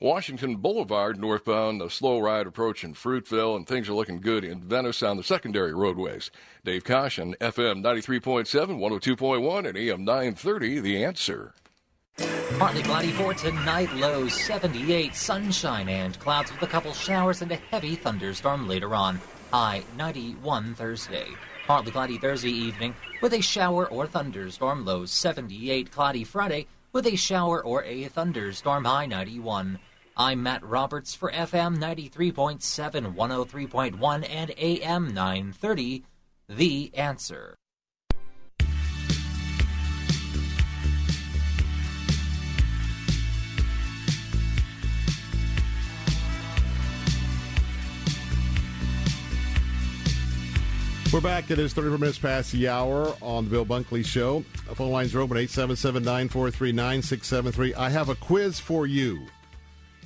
Washington 0.01 0.55
Boulevard 0.55 1.19
northbound, 1.19 1.79
a 1.81 1.89
slow 1.89 2.19
ride 2.19 2.47
approaching 2.47 2.95
Fruitville, 2.95 3.55
and 3.55 3.67
things 3.67 3.87
are 3.87 3.93
looking 3.93 4.19
good 4.19 4.43
in 4.43 4.59
Venice 4.59 5.03
on 5.03 5.15
the 5.15 5.23
secondary 5.23 5.75
roadways. 5.75 6.31
Dave 6.65 6.83
Kosh 6.83 7.17
Caution, 7.17 7.35
FM 7.39 7.83
93.7, 7.83 8.79
102.1, 8.79 9.67
and 9.67 9.77
AM 9.77 10.03
930, 10.03 10.79
The 10.79 11.05
Answer. 11.05 11.53
Partly 12.57 12.81
cloudy 12.81 13.11
for 13.11 13.33
tonight, 13.35 13.93
lows 13.95 14.33
78, 14.33 15.15
sunshine 15.15 15.87
and 15.87 16.19
clouds 16.19 16.51
with 16.51 16.63
a 16.63 16.67
couple 16.67 16.93
showers 16.93 17.41
and 17.41 17.51
a 17.51 17.55
heavy 17.55 17.95
thunderstorm 17.95 18.67
later 18.67 18.95
on. 18.95 19.21
High 19.53 19.83
91 19.97 20.73
Thursday. 20.73 21.27
Partly 21.67 21.91
cloudy 21.91 22.17
Thursday 22.17 22.51
evening 22.51 22.95
with 23.21 23.33
a 23.33 23.41
shower 23.41 23.87
or 23.87 24.07
thunderstorm, 24.07 24.83
low 24.83 25.05
78. 25.05 25.91
Cloudy 25.91 26.23
Friday 26.23 26.67
with 26.91 27.05
a 27.05 27.15
shower 27.15 27.63
or 27.63 27.83
a 27.83 28.05
thunderstorm, 28.05 28.85
high 28.85 29.05
91. 29.05 29.79
I'm 30.17 30.43
Matt 30.43 30.63
Roberts 30.63 31.15
for 31.15 31.31
FM 31.31 31.77
93.7, 31.77 33.15
103.1, 33.15 34.29
and 34.29 34.51
AM 34.57 35.13
930. 35.13 36.03
The 36.49 36.91
answer. 36.93 37.55
We're 51.11 51.19
back. 51.19 51.51
It 51.51 51.59
is 51.59 51.73
34 51.73 51.97
minutes 51.97 52.17
past 52.17 52.53
the 52.53 52.69
hour 52.69 53.13
on 53.21 53.43
the 53.43 53.49
Bill 53.49 53.65
Bunkley 53.65 54.05
Show. 54.05 54.45
Phone 54.75 54.91
lines 54.91 55.13
are 55.13 55.19
open 55.19 55.35
877 55.35 56.03
943 56.03 56.71
9673. 56.71 57.73
I 57.73 57.89
have 57.89 58.07
a 58.07 58.15
quiz 58.15 58.61
for 58.61 58.87
you. 58.87 59.27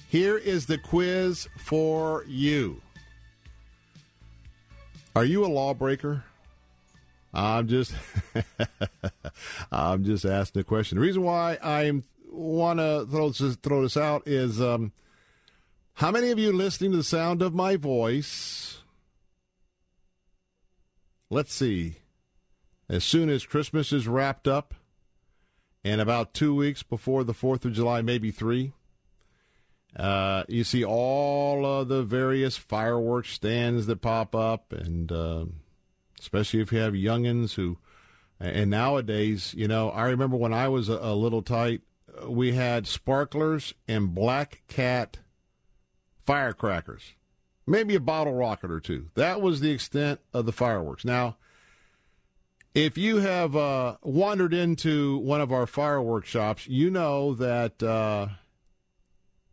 Here 0.09 0.35
is 0.35 0.65
the 0.65 0.79
quiz 0.79 1.47
for 1.57 2.25
you. 2.27 2.81
Are 5.15 5.23
you 5.23 5.45
a 5.45 5.47
lawbreaker? 5.47 6.23
I'm 7.35 7.67
just 7.67 7.93
I'm 9.71 10.05
just 10.05 10.25
asking 10.25 10.61
a 10.61 10.63
question. 10.63 10.95
The 10.97 11.03
reason 11.03 11.21
why 11.21 11.59
I 11.61 12.01
want 12.31 12.79
to 12.79 13.05
throw 13.11 13.29
this, 13.29 13.55
throw 13.57 13.83
this 13.83 13.95
out 13.95 14.23
is 14.27 14.59
um, 14.59 14.91
how 15.93 16.09
many 16.09 16.31
of 16.31 16.39
you 16.39 16.51
listening 16.51 16.89
to 16.91 16.97
the 16.97 17.03
sound 17.03 17.43
of 17.43 17.53
my 17.53 17.75
voice 17.75 18.79
let's 21.35 21.53
see, 21.53 21.97
as 22.87 23.03
soon 23.03 23.29
as 23.29 23.45
Christmas 23.45 23.91
is 23.91 24.07
wrapped 24.07 24.47
up, 24.47 24.73
and 25.83 25.99
about 25.99 26.33
two 26.33 26.55
weeks 26.55 26.81
before 26.81 27.25
the 27.25 27.33
4th 27.33 27.65
of 27.65 27.73
July, 27.73 28.01
maybe 28.01 28.31
three, 28.31 28.71
uh, 29.97 30.45
you 30.47 30.63
see 30.63 30.85
all 30.85 31.65
of 31.65 31.89
the 31.89 32.03
various 32.03 32.55
fireworks 32.55 33.31
stands 33.31 33.85
that 33.85 34.01
pop 34.01 34.33
up, 34.33 34.71
and 34.71 35.11
uh, 35.11 35.43
especially 36.21 36.61
if 36.61 36.71
you 36.71 36.79
have 36.79 36.93
youngins 36.93 37.55
who, 37.55 37.79
and 38.39 38.71
nowadays, 38.71 39.53
you 39.57 39.67
know, 39.67 39.89
I 39.89 40.05
remember 40.05 40.37
when 40.37 40.53
I 40.53 40.69
was 40.69 40.87
a, 40.87 40.99
a 41.01 41.15
little 41.15 41.41
tight, 41.41 41.81
we 42.25 42.53
had 42.53 42.87
sparklers 42.87 43.73
and 43.89 44.15
black 44.15 44.63
cat 44.69 45.19
firecrackers 46.25 47.13
maybe 47.67 47.95
a 47.95 47.99
bottle 47.99 48.33
rocket 48.33 48.71
or 48.71 48.79
two. 48.79 49.09
That 49.15 49.41
was 49.41 49.59
the 49.59 49.71
extent 49.71 50.19
of 50.33 50.45
the 50.45 50.51
fireworks. 50.51 51.05
Now, 51.05 51.37
if 52.73 52.97
you 52.97 53.17
have 53.17 53.55
uh, 53.55 53.97
wandered 54.03 54.53
into 54.53 55.17
one 55.19 55.41
of 55.41 55.51
our 55.51 55.65
fireworks 55.65 56.29
shops, 56.29 56.67
you 56.67 56.91
know 56.91 57.33
that 57.35 57.81
uh, 57.81 58.27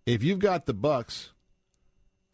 if 0.07 0.23
you've 0.23 0.41
got 0.41 0.67
the 0.67 0.75
bucks, 0.75 1.31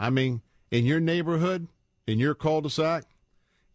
I 0.00 0.10
mean, 0.10 0.40
in 0.70 0.86
your 0.86 1.00
neighborhood, 1.00 1.68
in 2.06 2.18
your 2.18 2.34
cul-de-sac, 2.34 3.04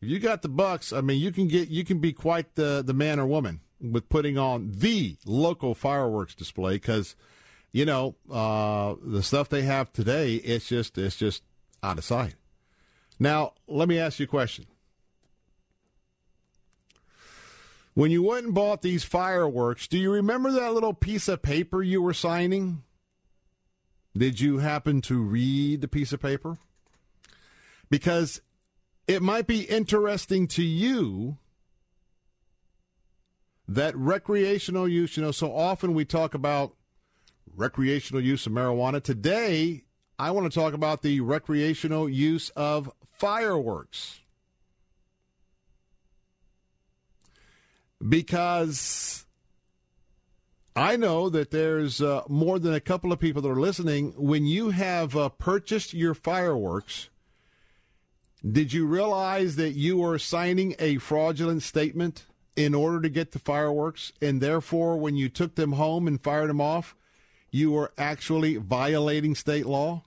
if 0.02 0.10
you 0.10 0.20
got 0.20 0.42
the 0.42 0.50
bucks, 0.50 0.92
I 0.92 1.02
mean, 1.02 1.20
you 1.20 1.32
can 1.32 1.48
get 1.48 1.70
you 1.70 1.86
can 1.86 2.00
be 2.00 2.12
quite 2.12 2.56
the 2.56 2.84
the 2.86 2.94
man 2.94 3.20
or 3.20 3.26
woman 3.26 3.62
with 3.80 4.10
putting 4.10 4.38
on 4.38 4.72
the 4.74 5.18
local 5.26 5.76
fireworks 5.76 6.36
display 6.36 6.74
because 6.74 7.16
you 7.72 7.86
know 7.86 8.16
uh, 8.30 8.96
the 9.02 9.24
stuff 9.24 9.48
they 9.48 9.62
have 9.62 9.94
today. 9.94 10.36
It's 10.36 10.68
just 10.68 10.98
it's 10.98 11.16
just 11.16 11.44
out 11.84 11.98
of 11.98 12.04
sight. 12.04 12.36
Now, 13.20 13.54
let 13.68 13.88
me 13.88 14.00
ask 14.00 14.20
you 14.20 14.24
a 14.24 14.28
question. 14.28 14.66
When 17.94 18.10
you 18.10 18.24
went 18.24 18.46
and 18.46 18.56
bought 18.56 18.82
these 18.82 19.04
fireworks, 19.04 19.88
do 19.88 20.00
you 20.00 20.12
remember 20.12 20.52
that 20.52 20.74
little 20.74 20.96
piece 20.96 21.28
of 21.28 21.44
paper 21.44 21.84
you 21.84 22.02
were 22.02 22.14
signing? 22.14 22.84
Did 24.18 24.40
you 24.40 24.60
happen 24.60 25.02
to 25.02 25.22
read 25.22 25.82
the 25.82 25.88
piece 25.88 26.12
of 26.12 26.22
paper? 26.22 26.58
Because 27.92 28.42
it 29.08 29.22
might 29.22 29.46
be 29.46 29.62
interesting 29.62 30.48
to 30.50 30.64
you 30.64 31.38
that 33.68 33.96
recreational 33.96 34.88
use, 34.88 35.16
you 35.16 35.24
know, 35.24 35.32
so 35.32 35.56
often 35.56 35.94
we 35.94 36.06
talk 36.06 36.34
about 36.34 36.76
recreational 37.56 38.24
use 38.24 38.46
of 38.46 38.52
marijuana. 38.52 39.02
Today, 39.02 39.84
I 40.18 40.32
want 40.32 40.52
to 40.52 40.60
talk 40.60 40.74
about 40.74 41.02
the 41.02 41.22
recreational 41.22 42.08
use 42.08 42.50
of 42.50 42.92
fireworks. 43.18 44.20
Because 48.08 49.26
I 50.76 50.96
know 50.96 51.30
that 51.30 51.52
there's 51.52 52.02
uh, 52.02 52.24
more 52.28 52.60
than 52.60 52.74
a 52.74 52.80
couple 52.80 53.12
of 53.12 53.20
people 53.20 53.42
that 53.42 53.50
are 53.50 53.60
listening. 53.60 54.14
When 54.18 54.46
you 54.46 54.72
have 54.72 55.16
uh, 55.16 55.30
purchased 55.30 55.94
your 55.94 56.14
fireworks, 56.14 57.10
did 58.50 58.74
you 58.74 58.86
realize 58.86 59.56
that 59.56 59.72
you 59.72 59.98
were 59.98 60.20
signing 60.20 60.76
a 60.80 60.98
fraudulent 60.98 61.64
statement 61.64 62.26
in 62.56 62.76
order 62.76 63.02
to 63.02 63.10
get 63.10 63.32
the 63.32 63.40
fireworks? 63.40 64.12
And 64.22 64.42
therefore, 64.42 64.98
when 64.98 65.16
you 65.16 65.30
took 65.30 65.56
them 65.56 65.74
home 65.74 66.08
and 66.08 66.20
fired 66.20 66.50
them 66.50 66.60
off, 66.60 66.96
you 67.54 67.72
were 67.72 67.94
actually 68.00 68.58
violating 68.58 69.36
state 69.36 69.68
law? 69.68 70.02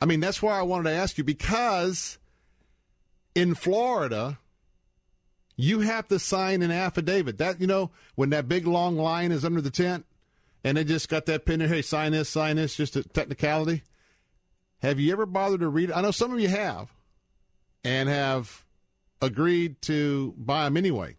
I 0.00 0.04
mean, 0.04 0.20
that's 0.20 0.42
why 0.42 0.58
I 0.58 0.62
wanted 0.62 0.90
to 0.90 0.96
ask 0.96 1.16
you 1.16 1.24
because 1.24 2.18
in 3.34 3.54
Florida, 3.54 4.38
you 5.56 5.80
have 5.80 6.06
to 6.08 6.18
sign 6.18 6.60
an 6.60 6.70
affidavit. 6.70 7.38
That 7.38 7.58
you 7.58 7.66
know, 7.66 7.90
when 8.16 8.30
that 8.30 8.48
big 8.48 8.66
long 8.66 8.98
line 8.98 9.32
is 9.32 9.46
under 9.46 9.62
the 9.62 9.70
tent, 9.70 10.04
and 10.62 10.76
they 10.76 10.84
just 10.84 11.08
got 11.08 11.24
that 11.24 11.46
pin 11.46 11.60
there, 11.60 11.68
hey, 11.68 11.80
sign 11.80 12.12
this, 12.12 12.28
sign 12.28 12.56
this, 12.56 12.76
just 12.76 12.94
a 12.94 13.02
technicality. 13.02 13.82
Have 14.82 15.00
you 15.00 15.10
ever 15.10 15.24
bothered 15.24 15.60
to 15.60 15.68
read 15.68 15.88
it? 15.88 15.96
I 15.96 16.02
know 16.02 16.10
some 16.10 16.34
of 16.34 16.40
you 16.40 16.48
have, 16.48 16.92
and 17.82 18.10
have 18.10 18.66
agreed 19.22 19.80
to 19.82 20.34
buy 20.36 20.64
them 20.64 20.76
anyway. 20.76 21.16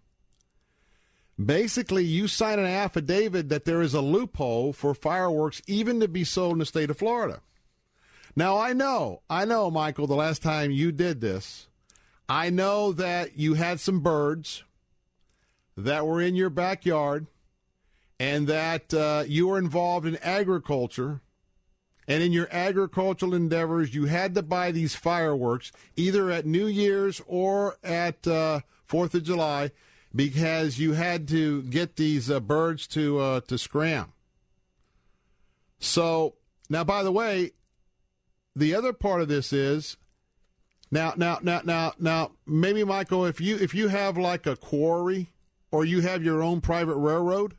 Basically, 1.44 2.06
you 2.06 2.28
sign 2.28 2.60
an 2.60 2.66
affidavit 2.66 3.50
that 3.50 3.66
there 3.66 3.82
is 3.82 3.94
a 3.94 4.02
loophole 4.02 4.72
for 4.72 4.94
fireworks 4.94 5.62
even 5.68 6.00
to 6.00 6.08
be 6.08 6.24
sold 6.24 6.54
in 6.54 6.60
the 6.60 6.66
state 6.66 6.90
of 6.90 6.98
Florida. 6.98 7.42
Now, 8.36 8.58
I 8.58 8.74
know, 8.74 9.22
I 9.30 9.46
know, 9.46 9.70
Michael, 9.70 10.08
the 10.08 10.16
last 10.16 10.42
time 10.42 10.72
you 10.72 10.92
did 10.92 11.22
this, 11.22 11.68
I 12.28 12.50
know 12.50 12.92
that 12.94 13.38
you 13.38 13.54
had 13.54 13.80
some 13.80 14.00
birds 14.00 14.64
that 15.78 16.08
were 16.08 16.22
in 16.22 16.36
your 16.36 16.50
backyard 16.50 17.28
and 18.20 18.48
that 18.48 18.94
uh, 18.94 19.24
you 19.28 19.48
were 19.48 19.58
involved 19.58 20.08
in 20.08 20.18
agriculture. 20.18 21.22
And 22.08 22.22
in 22.22 22.32
your 22.32 22.48
agricultural 22.52 23.34
endeavors, 23.34 23.96
you 23.96 24.06
had 24.06 24.36
to 24.36 24.44
buy 24.44 24.72
these 24.72 24.96
fireworks 24.96 25.72
either 25.96 26.30
at 26.30 26.46
New 26.46 26.68
Year's 26.68 27.22
or 27.26 27.78
at 27.84 28.28
uh, 28.28 28.62
Fourth 28.86 29.16
of 29.16 29.24
July 29.24 29.72
because 30.16 30.80
you 30.80 30.94
had 30.94 31.28
to 31.28 31.64
get 31.64 31.98
these 31.98 32.32
uh, 32.32 32.40
birds 32.40 32.88
to 32.88 33.20
uh, 33.20 33.42
to 33.42 33.58
scram. 33.58 34.14
So 35.80 36.36
now, 36.70 36.84
by 36.84 37.04
the 37.04 37.12
way, 37.12 37.52
the 38.56 38.74
other 38.74 38.94
part 38.94 39.22
of 39.22 39.28
this 39.28 39.52
is 39.52 39.98
now, 40.90 41.14
now, 41.18 41.40
now, 41.42 41.62
now, 41.66 41.94
now, 42.00 42.32
maybe 42.46 42.84
Michael, 42.84 43.26
if 43.26 43.42
you 43.42 43.58
if 43.58 43.76
you 43.76 43.90
have 43.90 44.18
like 44.18 44.46
a 44.48 44.56
quarry 44.56 45.32
or 45.72 45.84
you 45.84 46.02
have 46.02 46.24
your 46.24 46.42
own 46.42 46.62
private 46.62 46.96
railroad, 46.96 47.56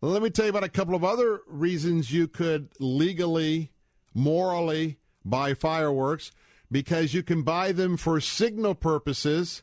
let 0.00 0.22
me 0.22 0.30
tell 0.30 0.46
you 0.46 0.50
about 0.50 0.64
a 0.64 0.68
couple 0.68 0.94
of 0.94 1.04
other 1.04 1.42
reasons 1.46 2.10
you 2.10 2.26
could 2.26 2.70
legally, 2.78 3.70
morally 4.14 4.98
buy 5.24 5.52
fireworks 5.52 6.32
because 6.72 7.12
you 7.12 7.22
can 7.22 7.42
buy 7.42 7.72
them 7.72 7.98
for 7.98 8.20
signal 8.20 8.74
purposes 8.74 9.62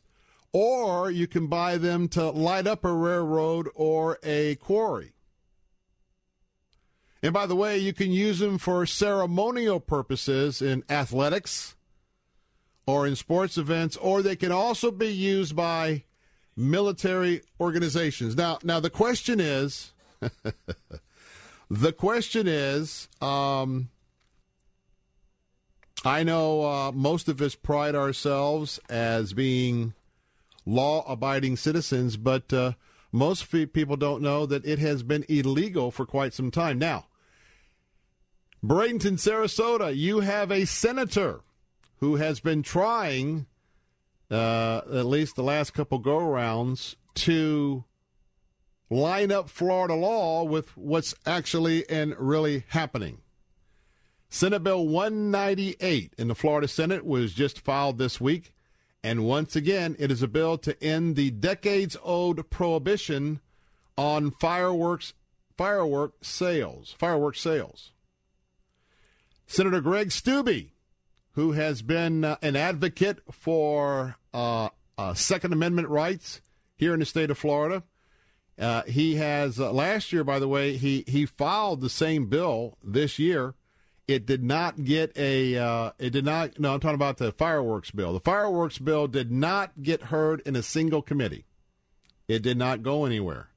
or 0.52 1.10
you 1.10 1.26
can 1.26 1.46
buy 1.46 1.76
them 1.76 2.08
to 2.08 2.30
light 2.30 2.66
up 2.66 2.84
a 2.84 2.92
railroad 2.92 3.68
or 3.74 4.18
a 4.22 4.54
quarry. 4.56 5.12
And 7.22 7.32
by 7.32 7.46
the 7.46 7.56
way, 7.56 7.78
you 7.78 7.92
can 7.92 8.12
use 8.12 8.38
them 8.38 8.58
for 8.58 8.86
ceremonial 8.86 9.80
purposes 9.80 10.62
in 10.62 10.84
athletics 10.88 11.74
or 12.86 13.06
in 13.06 13.16
sports 13.16 13.58
events, 13.58 13.96
or 13.96 14.22
they 14.22 14.36
can 14.36 14.52
also 14.52 14.90
be 14.90 15.08
used 15.08 15.54
by 15.54 16.04
military 16.56 17.42
organizations. 17.60 18.36
Now, 18.36 18.58
now 18.62 18.80
the 18.80 18.90
question 18.90 19.40
is, 19.40 19.92
the 21.70 21.92
question 21.92 22.46
is, 22.46 23.08
um, 23.20 23.90
I 26.04 26.22
know 26.22 26.64
uh, 26.64 26.92
most 26.92 27.28
of 27.28 27.42
us 27.42 27.56
pride 27.56 27.94
ourselves 27.94 28.78
as 28.88 29.32
being 29.32 29.94
law-abiding 30.68 31.56
citizens, 31.56 32.16
but 32.18 32.52
uh, 32.52 32.72
most 33.10 33.50
people 33.50 33.96
don't 33.96 34.22
know 34.22 34.44
that 34.44 34.66
it 34.66 34.78
has 34.78 35.02
been 35.02 35.24
illegal 35.28 35.90
for 35.90 36.04
quite 36.04 36.34
some 36.34 36.50
time. 36.50 36.78
Now, 36.78 37.06
Bradenton, 38.62 39.14
Sarasota, 39.14 39.96
you 39.96 40.20
have 40.20 40.52
a 40.52 40.66
senator 40.66 41.40
who 42.00 42.16
has 42.16 42.40
been 42.40 42.62
trying, 42.62 43.46
uh, 44.30 44.82
at 44.92 45.06
least 45.06 45.36
the 45.36 45.42
last 45.42 45.72
couple 45.72 45.98
go 45.98 46.18
rounds, 46.18 46.96
to 47.14 47.84
line 48.90 49.32
up 49.32 49.48
Florida 49.48 49.94
law 49.94 50.44
with 50.44 50.76
what's 50.76 51.14
actually 51.24 51.88
and 51.88 52.14
really 52.18 52.64
happening. 52.68 53.22
Senate 54.28 54.62
Bill 54.62 54.86
198 54.86 56.12
in 56.18 56.28
the 56.28 56.34
Florida 56.34 56.68
Senate 56.68 57.06
was 57.06 57.32
just 57.32 57.60
filed 57.60 57.96
this 57.96 58.20
week. 58.20 58.52
And 59.02 59.24
once 59.24 59.54
again, 59.54 59.96
it 59.98 60.10
is 60.10 60.22
a 60.22 60.28
bill 60.28 60.58
to 60.58 60.82
end 60.82 61.16
the 61.16 61.30
decades 61.30 61.96
old 62.02 62.50
prohibition 62.50 63.40
on 63.96 64.30
fireworks 64.30 65.14
firework 65.56 66.14
sales. 66.22 66.94
Firework 66.98 67.36
sales. 67.36 67.92
Senator 69.46 69.80
Greg 69.80 70.10
Steube, 70.10 70.70
who 71.32 71.52
has 71.52 71.82
been 71.82 72.24
uh, 72.24 72.36
an 72.42 72.54
advocate 72.54 73.20
for 73.30 74.16
uh, 74.32 74.68
uh, 74.96 75.14
Second 75.14 75.52
Amendment 75.52 75.88
rights 75.88 76.40
here 76.76 76.92
in 76.92 77.00
the 77.00 77.06
state 77.06 77.30
of 77.30 77.38
Florida. 77.38 77.82
Uh, 78.58 78.82
he 78.82 79.16
has 79.16 79.60
uh, 79.60 79.72
last 79.72 80.12
year, 80.12 80.24
by 80.24 80.38
the 80.38 80.48
way, 80.48 80.76
he 80.76 81.04
he 81.06 81.24
filed 81.24 81.80
the 81.80 81.88
same 81.88 82.26
bill 82.26 82.76
this 82.82 83.18
year. 83.18 83.54
It 84.08 84.24
did 84.24 84.42
not 84.42 84.84
get 84.84 85.16
a. 85.16 85.56
Uh, 85.56 85.90
it 85.98 86.10
did 86.10 86.24
not. 86.24 86.58
No, 86.58 86.72
I'm 86.72 86.80
talking 86.80 86.94
about 86.94 87.18
the 87.18 87.30
fireworks 87.30 87.90
bill. 87.90 88.14
The 88.14 88.20
fireworks 88.20 88.78
bill 88.78 89.06
did 89.06 89.30
not 89.30 89.82
get 89.82 90.04
heard 90.04 90.40
in 90.46 90.56
a 90.56 90.62
single 90.62 91.02
committee. 91.02 91.44
It 92.26 92.42
did 92.42 92.56
not 92.56 92.82
go 92.82 93.04
anywhere. 93.04 93.50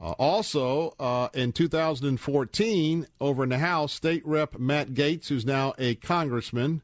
Uh, 0.00 0.12
also, 0.12 0.94
uh, 1.00 1.28
in 1.34 1.52
2014, 1.52 3.06
over 3.20 3.42
in 3.42 3.48
the 3.48 3.58
House, 3.58 3.92
State 3.92 4.24
Rep 4.26 4.58
Matt 4.58 4.90
Gaetz, 4.90 5.28
who's 5.28 5.46
now 5.46 5.74
a 5.78 5.94
congressman 5.96 6.82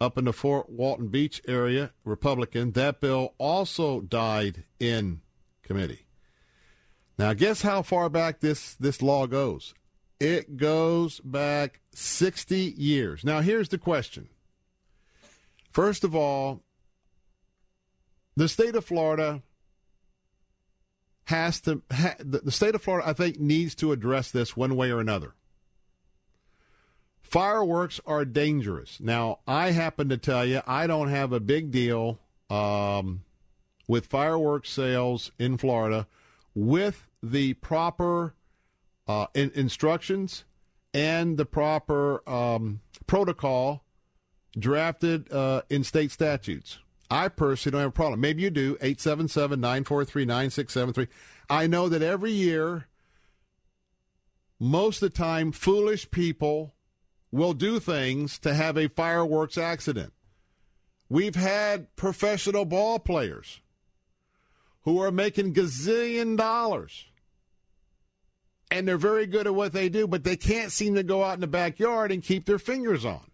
up 0.00 0.16
in 0.16 0.24
the 0.24 0.32
Fort 0.32 0.70
Walton 0.70 1.08
Beach 1.08 1.42
area, 1.46 1.92
Republican, 2.04 2.72
that 2.72 3.00
bill 3.00 3.34
also 3.38 4.00
died 4.00 4.64
in 4.78 5.20
committee. 5.62 6.06
Now, 7.18 7.34
guess 7.34 7.62
how 7.62 7.82
far 7.82 8.08
back 8.08 8.40
this, 8.40 8.74
this 8.74 9.02
law 9.02 9.26
goes? 9.26 9.74
It 10.22 10.56
goes 10.56 11.18
back 11.18 11.80
60 11.94 12.56
years. 12.56 13.24
Now, 13.24 13.40
here's 13.40 13.70
the 13.70 13.76
question. 13.76 14.28
First 15.68 16.04
of 16.04 16.14
all, 16.14 16.60
the 18.36 18.46
state 18.46 18.76
of 18.76 18.84
Florida 18.84 19.42
has 21.24 21.60
to, 21.62 21.82
ha, 21.90 22.14
the, 22.20 22.52
state 22.52 22.76
of 22.76 22.82
Florida, 22.82 23.08
I 23.08 23.14
think, 23.14 23.40
needs 23.40 23.74
to 23.74 23.90
address 23.90 24.30
this 24.30 24.56
one 24.56 24.76
way 24.76 24.92
or 24.92 25.00
another. 25.00 25.34
Fireworks 27.20 28.00
are 28.06 28.24
dangerous. 28.24 29.00
Now, 29.00 29.40
I 29.48 29.72
happen 29.72 30.08
to 30.10 30.18
tell 30.18 30.44
you, 30.46 30.62
I 30.68 30.86
don't 30.86 31.08
have 31.08 31.32
a 31.32 31.40
big 31.40 31.72
deal 31.72 32.20
um, 32.48 33.24
with 33.88 34.06
fireworks 34.06 34.70
sales 34.70 35.32
in 35.40 35.56
Florida 35.56 36.06
with 36.54 37.08
the 37.20 37.54
proper 37.54 38.34
uh, 39.06 39.26
in- 39.34 39.52
instructions 39.54 40.44
and 40.94 41.36
the 41.36 41.46
proper 41.46 42.28
um, 42.28 42.80
protocol 43.06 43.84
drafted 44.58 45.30
uh, 45.32 45.62
in 45.70 45.84
state 45.84 46.10
statutes. 46.10 46.78
I 47.10 47.28
personally 47.28 47.72
don't 47.72 47.82
have 47.82 47.90
a 47.90 47.92
problem. 47.92 48.20
Maybe 48.20 48.42
you 48.42 48.50
do. 48.50 48.76
877 48.80 49.60
943 49.60 50.24
9673. 50.24 51.08
I 51.50 51.66
know 51.66 51.88
that 51.88 52.02
every 52.02 52.32
year, 52.32 52.88
most 54.58 55.02
of 55.02 55.12
the 55.12 55.18
time, 55.18 55.52
foolish 55.52 56.10
people 56.10 56.74
will 57.30 57.52
do 57.52 57.80
things 57.80 58.38
to 58.40 58.54
have 58.54 58.76
a 58.76 58.88
fireworks 58.88 59.58
accident. 59.58 60.12
We've 61.08 61.34
had 61.34 61.94
professional 61.96 62.64
ball 62.64 62.98
players 62.98 63.60
who 64.82 65.00
are 65.00 65.10
making 65.10 65.54
gazillion 65.54 66.36
dollars. 66.36 67.06
And 68.72 68.88
they're 68.88 68.96
very 68.96 69.26
good 69.26 69.46
at 69.46 69.54
what 69.54 69.74
they 69.74 69.90
do, 69.90 70.06
but 70.06 70.24
they 70.24 70.34
can't 70.34 70.72
seem 70.72 70.94
to 70.94 71.02
go 71.02 71.22
out 71.22 71.34
in 71.34 71.42
the 71.42 71.46
backyard 71.46 72.10
and 72.10 72.22
keep 72.22 72.46
their 72.46 72.58
fingers 72.58 73.04
on. 73.04 73.30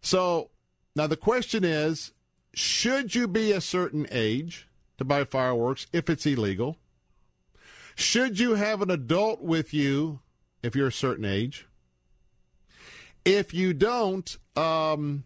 So 0.00 0.48
now 0.96 1.06
the 1.06 1.18
question 1.18 1.64
is 1.64 2.12
should 2.54 3.14
you 3.14 3.28
be 3.28 3.52
a 3.52 3.60
certain 3.60 4.06
age 4.10 4.70
to 4.96 5.04
buy 5.04 5.24
fireworks 5.24 5.86
if 5.92 6.08
it's 6.08 6.24
illegal? 6.24 6.78
Should 7.94 8.40
you 8.40 8.54
have 8.54 8.80
an 8.80 8.90
adult 8.90 9.42
with 9.42 9.74
you 9.74 10.20
if 10.62 10.74
you're 10.74 10.88
a 10.88 10.92
certain 10.92 11.26
age? 11.26 11.66
If 13.26 13.52
you 13.52 13.74
don't, 13.74 14.34
um, 14.56 15.24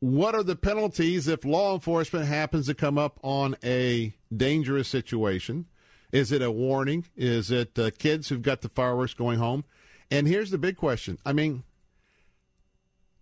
what 0.00 0.34
are 0.34 0.42
the 0.42 0.56
penalties 0.56 1.28
if 1.28 1.44
law 1.44 1.74
enforcement 1.74 2.26
happens 2.26 2.66
to 2.66 2.74
come 2.74 2.98
up 2.98 3.20
on 3.22 3.54
a 3.62 4.14
dangerous 4.36 4.88
situation? 4.88 5.66
Is 6.12 6.32
it 6.32 6.42
a 6.42 6.50
warning? 6.50 7.06
Is 7.16 7.50
it 7.50 7.78
uh, 7.78 7.90
kids 7.98 8.28
who've 8.28 8.42
got 8.42 8.62
the 8.62 8.68
fireworks 8.68 9.14
going 9.14 9.38
home? 9.38 9.64
And 10.10 10.26
here's 10.26 10.50
the 10.50 10.58
big 10.58 10.76
question. 10.76 11.18
I 11.24 11.32
mean, 11.32 11.64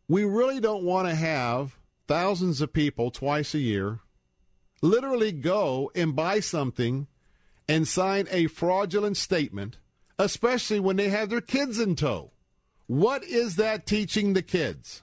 we 0.08 0.24
really 0.24 0.60
don't 0.60 0.84
want 0.84 1.08
to 1.08 1.14
have 1.14 1.76
thousands 2.06 2.60
of 2.60 2.72
people 2.72 3.10
twice 3.10 3.54
a 3.54 3.58
year 3.58 4.00
literally 4.82 5.32
go 5.32 5.90
and 5.94 6.14
buy 6.14 6.40
something 6.40 7.06
and 7.68 7.88
sign 7.88 8.28
a 8.30 8.46
fraudulent 8.46 9.16
statement, 9.16 9.78
especially 10.18 10.80
when 10.80 10.96
they 10.96 11.08
have 11.08 11.30
their 11.30 11.40
kids 11.40 11.80
in 11.80 11.96
tow. 11.96 12.30
What 12.86 13.24
is 13.24 13.56
that 13.56 13.86
teaching 13.86 14.32
the 14.32 14.42
kids? 14.42 15.02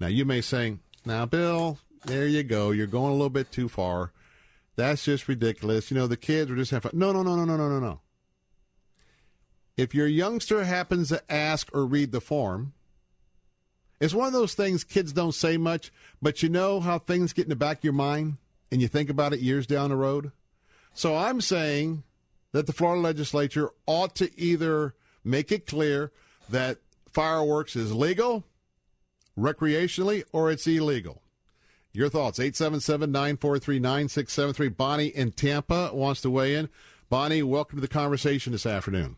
Now, 0.00 0.06
you 0.06 0.24
may 0.24 0.40
say, 0.40 0.78
now, 1.04 1.26
Bill, 1.26 1.78
there 2.06 2.26
you 2.26 2.42
go. 2.42 2.70
You're 2.70 2.86
going 2.86 3.10
a 3.10 3.14
little 3.14 3.30
bit 3.30 3.52
too 3.52 3.68
far. 3.68 4.12
That's 4.76 5.04
just 5.04 5.28
ridiculous. 5.28 5.90
You 5.90 5.96
know, 5.96 6.06
the 6.06 6.16
kids 6.16 6.50
are 6.50 6.56
just 6.56 6.70
having 6.70 6.90
fun. 6.90 6.98
No, 6.98 7.12
no, 7.12 7.22
no, 7.22 7.36
no, 7.36 7.44
no, 7.44 7.56
no, 7.56 7.68
no, 7.68 7.78
no. 7.78 8.00
If 9.76 9.94
your 9.94 10.06
youngster 10.06 10.64
happens 10.64 11.08
to 11.08 11.22
ask 11.32 11.68
or 11.74 11.86
read 11.86 12.12
the 12.12 12.20
form, 12.20 12.72
it's 14.00 14.14
one 14.14 14.26
of 14.26 14.32
those 14.32 14.54
things 14.54 14.84
kids 14.84 15.12
don't 15.12 15.34
say 15.34 15.56
much, 15.56 15.92
but 16.20 16.42
you 16.42 16.48
know 16.48 16.80
how 16.80 16.98
things 16.98 17.32
get 17.32 17.44
in 17.44 17.50
the 17.50 17.56
back 17.56 17.78
of 17.78 17.84
your 17.84 17.92
mind 17.92 18.36
and 18.70 18.82
you 18.82 18.88
think 18.88 19.08
about 19.08 19.32
it 19.32 19.40
years 19.40 19.66
down 19.66 19.90
the 19.90 19.96
road? 19.96 20.32
So 20.92 21.16
I'm 21.16 21.40
saying 21.40 22.02
that 22.52 22.66
the 22.66 22.72
Florida 22.72 23.00
legislature 23.00 23.70
ought 23.86 24.14
to 24.16 24.30
either 24.38 24.94
make 25.24 25.52
it 25.52 25.66
clear 25.66 26.12
that 26.50 26.78
fireworks 27.10 27.76
is 27.76 27.94
legal 27.94 28.44
recreationally 29.38 30.24
or 30.32 30.50
it's 30.50 30.66
illegal. 30.66 31.21
Your 31.94 32.08
thoughts, 32.08 32.38
877-943-9673. 32.38 34.74
Bonnie 34.74 35.08
in 35.08 35.32
Tampa 35.32 35.90
wants 35.92 36.22
to 36.22 36.30
weigh 36.30 36.54
in. 36.54 36.70
Bonnie, 37.10 37.42
welcome 37.42 37.76
to 37.76 37.82
the 37.82 37.88
conversation 37.88 38.52
this 38.52 38.64
afternoon. 38.64 39.16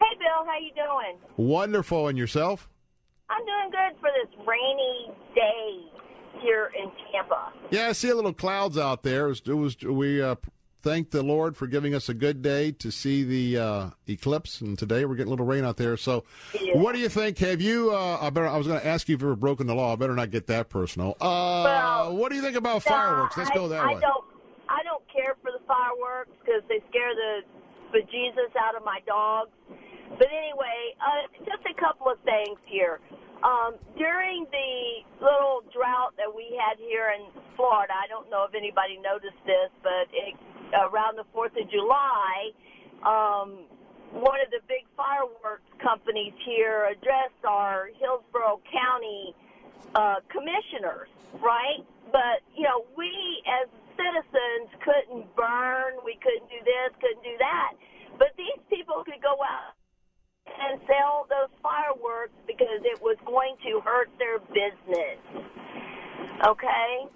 Hey, 0.00 0.16
Bill, 0.18 0.46
how 0.46 0.58
you 0.58 0.70
doing? 0.74 1.18
Wonderful. 1.36 2.08
And 2.08 2.16
yourself? 2.16 2.70
I'm 3.28 3.44
doing 3.44 3.70
good 3.70 4.00
for 4.00 4.08
this 4.16 4.30
rainy 4.46 5.10
day 5.34 5.82
here 6.40 6.72
in 6.74 6.90
Tampa. 7.12 7.52
Yeah, 7.70 7.88
I 7.88 7.92
see 7.92 8.08
a 8.08 8.14
little 8.14 8.32
clouds 8.32 8.78
out 8.78 9.02
there. 9.02 9.26
It 9.26 9.28
was, 9.28 9.42
it 9.44 9.52
was 9.52 9.76
we 9.82 10.22
uh, 10.22 10.36
thank 10.82 11.10
the 11.10 11.22
Lord 11.22 11.56
for 11.56 11.66
giving 11.66 11.94
us 11.94 12.08
a 12.08 12.14
good 12.14 12.42
day 12.42 12.72
to 12.72 12.90
see 12.90 13.22
the 13.24 13.58
uh, 13.62 13.90
eclipse, 14.08 14.60
and 14.60 14.78
today 14.78 15.04
we're 15.04 15.14
getting 15.14 15.28
a 15.28 15.30
little 15.30 15.46
rain 15.46 15.64
out 15.64 15.76
there. 15.76 15.96
So, 15.96 16.24
Yeah. 16.60 16.76
what 16.78 16.94
do 16.94 16.98
you 17.00 17.08
think? 17.08 17.38
Have 17.38 17.60
you? 17.60 17.90
Uh, 17.94 18.18
I 18.20 18.30
better. 18.30 18.46
I 18.48 18.56
was 18.56 18.66
going 18.66 18.80
to 18.80 18.86
ask 18.86 19.08
you 19.08 19.14
if 19.14 19.20
you've 19.20 19.28
ever 19.28 19.36
broken 19.36 19.66
the 19.66 19.74
law. 19.74 19.92
I 19.92 19.96
better 19.96 20.14
not 20.14 20.30
get 20.30 20.46
that 20.48 20.68
personal. 20.68 21.16
Uh, 21.20 21.62
Well, 21.64 22.16
what 22.16 22.30
do 22.30 22.36
you 22.36 22.42
think 22.42 22.56
about 22.56 22.82
fireworks? 22.82 23.36
Let's 23.36 23.50
I, 23.50 23.54
go 23.54 23.68
that 23.68 23.80
I 23.84 23.94
way. 23.94 24.00
don't. 24.00 24.24
I 24.68 24.82
don't 24.84 25.02
care 25.12 25.34
for 25.42 25.50
the 25.50 25.62
fireworks 25.66 26.30
because 26.44 26.62
they 26.68 26.78
scare 26.90 27.10
the 27.14 27.42
bejesus 27.92 28.54
out 28.56 28.76
of 28.76 28.84
my 28.84 29.00
dogs. 29.06 29.50
But 30.18 30.28
anyway, 30.30 30.94
uh, 31.00 31.26
just 31.44 31.62
a 31.66 31.74
couple 31.80 32.06
of 32.10 32.18
things 32.24 32.58
here. 32.66 33.00
Um, 33.42 33.74
during 33.96 34.44
the 34.52 34.70
little 35.24 35.64
drought 35.72 36.12
that 36.20 36.28
we 36.28 36.54
had 36.60 36.76
here 36.78 37.08
in 37.16 37.24
Florida, 37.56 37.94
I 37.96 38.06
don't 38.06 38.28
know 38.30 38.44
if 38.46 38.54
anybody 38.54 38.98
noticed 39.00 39.40
this, 39.46 39.70
but 39.82 40.06
it, 40.12 40.36
around 40.74 41.16
the 41.16 41.24
Fourth 41.32 41.52
of 41.56 41.70
July, 41.70 42.50
um, 43.02 43.66
one 44.12 44.40
of 44.42 44.50
the 44.50 44.60
big 44.66 44.84
fireworks 44.96 45.66
companies 45.82 46.34
here 46.44 46.90
addressed 46.90 47.44
our 47.46 47.90
Hillsborough 47.98 48.60
County 48.70 49.34
uh, 49.94 50.16
commissioners, 50.28 51.08
right? 51.42 51.82
But 52.10 52.42
you 52.56 52.64
know, 52.64 52.84
we 52.96 53.10
as 53.46 53.68
citizens 53.94 54.70
couldn't 54.82 55.34
burn, 55.36 56.00
we 56.04 56.18
couldn't 56.22 56.48
do 56.50 56.60
this, 56.64 56.90
couldn't 57.00 57.22
do 57.22 57.36
that. 57.38 57.72
But 58.18 58.34
these 58.36 58.60
people 58.68 59.04
could 59.04 59.22
go 59.22 59.36
out 59.42 59.78
and 60.46 60.80
sell 60.86 61.26
those 61.30 61.52
fireworks 61.62 62.34
because 62.46 62.82
it 62.84 63.00
was 63.00 63.16
going 63.24 63.56
to 63.64 63.80
hurt 63.80 64.10
their 64.18 64.38
business. 64.50 65.18
Okay? 66.46 67.06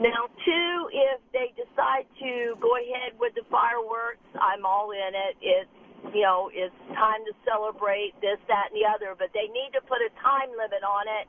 Now, 0.00 0.28
two, 0.44 0.88
if 0.92 1.20
they 1.32 1.52
decide 1.52 2.08
to 2.20 2.56
go 2.60 2.76
ahead 2.80 3.12
with 3.20 3.34
the 3.36 3.44
fireworks, 3.50 4.24
I'm 4.40 4.64
all 4.64 4.90
in 4.92 5.12
it. 5.12 5.36
It's, 5.40 5.70
you 6.16 6.22
know, 6.22 6.50
it's 6.52 6.74
time 6.96 7.20
to 7.28 7.32
celebrate 7.44 8.16
this, 8.24 8.40
that, 8.48 8.72
and 8.72 8.76
the 8.80 8.88
other, 8.88 9.14
but 9.14 9.28
they 9.36 9.52
need 9.52 9.70
to 9.76 9.82
put 9.84 10.00
a 10.00 10.10
time 10.24 10.48
limit 10.56 10.80
on 10.80 11.04
it. 11.06 11.26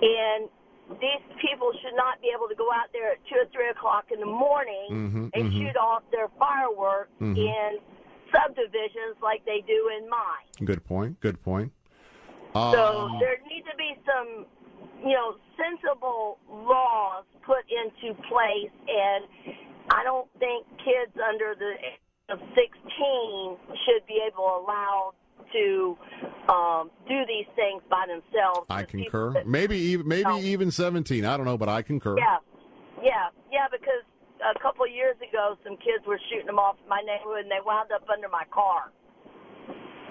And 0.00 0.48
these 0.98 1.22
people 1.44 1.70
should 1.84 1.94
not 1.94 2.18
be 2.24 2.32
able 2.34 2.48
to 2.48 2.56
go 2.56 2.72
out 2.72 2.88
there 2.92 3.12
at 3.12 3.20
2 3.28 3.46
or 3.46 3.48
3 3.52 3.68
o'clock 3.68 4.08
in 4.10 4.18
the 4.18 4.26
morning 4.26 4.88
Mhm, 4.90 5.30
and 5.36 5.44
mhm. 5.44 5.52
shoot 5.52 5.76
off 5.76 6.02
their 6.10 6.28
fireworks 6.40 7.12
Mhm. 7.20 7.36
in 7.36 7.78
subdivisions 8.32 9.20
like 9.22 9.44
they 9.44 9.60
do 9.60 9.88
in 9.98 10.08
mine. 10.08 10.48
Good 10.64 10.84
point. 10.84 11.20
Good 11.20 11.42
point. 11.44 11.72
So 12.54 12.82
Um, 12.82 13.18
there 13.20 13.38
need 13.46 13.64
to 13.66 13.76
be 13.76 13.96
some, 14.04 14.46
you 15.06 15.14
know, 15.14 15.36
sensible 15.60 16.38
laws 16.48 17.24
put 17.44 17.64
into 17.68 18.16
place, 18.28 18.72
and 18.88 19.24
I 19.90 20.02
don't 20.04 20.28
think 20.38 20.66
kids 20.78 21.12
under 21.20 21.54
the 21.58 21.72
age 21.78 22.00
of 22.30 22.38
16 22.54 23.56
should 23.84 24.06
be 24.06 24.22
able 24.26 24.64
allowed 24.64 25.14
to 25.52 25.98
um, 26.48 26.90
do 27.08 27.26
these 27.26 27.46
things 27.56 27.82
by 27.90 28.06
themselves. 28.06 28.66
I 28.70 28.84
concur. 28.84 29.42
Maybe 29.44 29.76
even 29.76 30.08
maybe 30.08 30.46
even 30.46 30.70
17. 30.70 31.24
I 31.24 31.36
don't 31.36 31.46
know, 31.46 31.58
but 31.58 31.68
I 31.68 31.82
concur. 31.82 32.16
Yeah, 32.18 32.38
yeah, 33.02 33.28
yeah. 33.50 33.66
Because 33.70 34.06
a 34.40 34.58
couple 34.60 34.84
of 34.84 34.90
years 34.90 35.16
ago, 35.16 35.56
some 35.64 35.76
kids 35.76 36.06
were 36.06 36.20
shooting 36.30 36.46
them 36.46 36.58
off 36.58 36.76
in 36.82 36.88
my 36.88 37.02
neighborhood, 37.04 37.44
and 37.44 37.50
they 37.50 37.62
wound 37.64 37.90
up 37.92 38.06
under 38.08 38.28
my 38.28 38.44
car. 38.52 38.92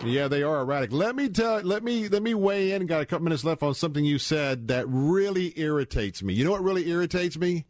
Yeah, 0.03 0.29
they 0.29 0.43
are 0.43 0.61
erratic. 0.61 0.93
Let 0.93 1.15
me 1.15 1.27
tell. 1.27 1.59
Let 1.61 1.83
me 1.83 2.07
let 2.07 2.23
me 2.23 2.33
weigh 2.33 2.71
in. 2.71 2.85
Got 2.85 3.01
a 3.01 3.05
couple 3.05 3.25
minutes 3.25 3.43
left 3.43 3.61
on 3.61 3.73
something 3.73 4.05
you 4.05 4.17
said 4.17 4.69
that 4.69 4.85
really 4.87 5.53
irritates 5.59 6.23
me. 6.23 6.33
You 6.33 6.45
know 6.45 6.51
what 6.51 6.63
really 6.63 6.89
irritates 6.89 7.37
me 7.37 7.65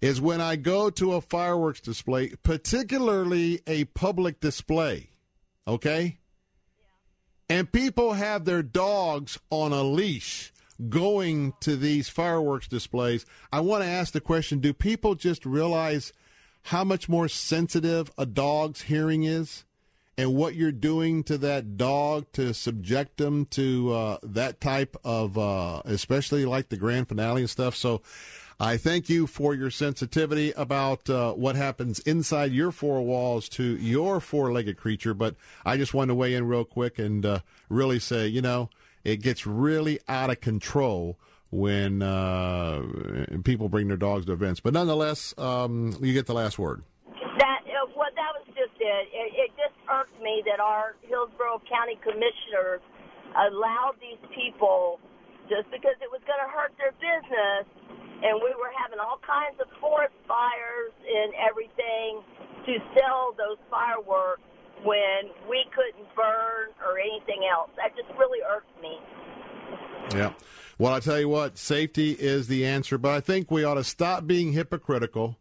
is 0.00 0.20
when 0.20 0.40
I 0.40 0.54
go 0.54 0.88
to 0.90 1.14
a 1.14 1.20
fireworks 1.20 1.80
display, 1.80 2.28
particularly 2.44 3.60
a 3.66 3.84
public 3.86 4.38
display. 4.38 5.10
Okay, 5.66 6.18
and 7.50 7.70
people 7.72 8.12
have 8.12 8.44
their 8.44 8.62
dogs 8.62 9.38
on 9.50 9.72
a 9.72 9.82
leash 9.82 10.52
going 10.88 11.54
to 11.60 11.74
these 11.74 12.08
fireworks 12.08 12.68
displays. 12.68 13.26
I 13.52 13.60
want 13.60 13.82
to 13.82 13.90
ask 13.90 14.12
the 14.12 14.20
question: 14.20 14.60
Do 14.60 14.72
people 14.72 15.16
just 15.16 15.44
realize 15.44 16.12
how 16.62 16.84
much 16.84 17.08
more 17.08 17.28
sensitive 17.28 18.12
a 18.16 18.26
dog's 18.26 18.82
hearing 18.82 19.24
is? 19.24 19.64
And 20.18 20.34
what 20.34 20.56
you're 20.56 20.72
doing 20.72 21.22
to 21.22 21.38
that 21.38 21.76
dog 21.76 22.26
to 22.32 22.52
subject 22.52 23.18
them 23.18 23.46
to 23.46 23.92
uh, 23.92 24.18
that 24.24 24.60
type 24.60 24.96
of, 25.04 25.38
uh, 25.38 25.80
especially 25.84 26.44
like 26.44 26.68
the 26.68 26.76
grand 26.76 27.08
finale 27.08 27.42
and 27.42 27.48
stuff. 27.48 27.76
So 27.76 28.02
I 28.58 28.78
thank 28.78 29.08
you 29.08 29.28
for 29.28 29.54
your 29.54 29.70
sensitivity 29.70 30.50
about 30.52 31.08
uh, 31.08 31.32
what 31.34 31.54
happens 31.54 32.00
inside 32.00 32.50
your 32.50 32.72
four 32.72 33.00
walls 33.02 33.48
to 33.50 33.62
your 33.62 34.18
four 34.18 34.52
legged 34.52 34.76
creature. 34.76 35.14
But 35.14 35.36
I 35.64 35.76
just 35.76 35.94
wanted 35.94 36.08
to 36.08 36.14
weigh 36.16 36.34
in 36.34 36.48
real 36.48 36.64
quick 36.64 36.98
and 36.98 37.24
uh, 37.24 37.38
really 37.68 38.00
say, 38.00 38.26
you 38.26 38.42
know, 38.42 38.70
it 39.04 39.22
gets 39.22 39.46
really 39.46 40.00
out 40.08 40.30
of 40.30 40.40
control 40.40 41.16
when 41.50 42.02
uh, 42.02 42.82
people 43.44 43.68
bring 43.68 43.86
their 43.86 43.96
dogs 43.96 44.26
to 44.26 44.32
events. 44.32 44.58
But 44.58 44.72
nonetheless, 44.72 45.32
um, 45.38 45.96
you 46.00 46.12
get 46.12 46.26
the 46.26 46.34
last 46.34 46.58
word. 46.58 46.82
That 47.38 47.60
uh, 47.64 47.86
well, 47.96 48.10
that 48.16 48.32
was 48.34 48.46
just 48.48 48.74
it. 48.80 49.08
It, 49.14 49.32
it 49.34 49.50
just 49.56 49.77
irks 49.90 50.14
me 50.22 50.42
that 50.46 50.60
our 50.60 50.94
Hillsborough 51.02 51.60
County 51.68 51.98
commissioners 52.04 52.80
allowed 53.36 53.96
these 54.00 54.20
people 54.32 55.00
just 55.48 55.70
because 55.72 55.96
it 56.04 56.10
was 56.12 56.20
going 56.28 56.40
to 56.40 56.50
hurt 56.52 56.72
their 56.76 56.92
business, 57.00 57.64
and 58.22 58.36
we 58.40 58.52
were 58.56 58.72
having 58.76 59.00
all 59.00 59.20
kinds 59.24 59.56
of 59.60 59.68
forest 59.80 60.14
fires 60.28 60.92
and 61.04 61.32
everything 61.40 62.20
to 62.66 62.76
sell 62.92 63.32
those 63.36 63.56
fireworks 63.70 64.42
when 64.84 65.32
we 65.48 65.64
couldn't 65.74 66.06
burn 66.14 66.68
or 66.84 66.98
anything 66.98 67.48
else. 67.50 67.70
That 67.76 67.96
just 67.96 68.08
really 68.18 68.40
irks 68.44 68.70
me. 68.82 69.00
Yeah. 70.14 70.32
Well, 70.78 70.94
I 70.94 71.00
tell 71.00 71.18
you 71.18 71.28
what, 71.28 71.58
safety 71.58 72.12
is 72.12 72.46
the 72.46 72.64
answer, 72.64 72.98
but 72.98 73.12
I 73.12 73.20
think 73.20 73.50
we 73.50 73.64
ought 73.64 73.74
to 73.74 73.84
stop 73.84 74.26
being 74.26 74.52
hypocritical. 74.52 75.36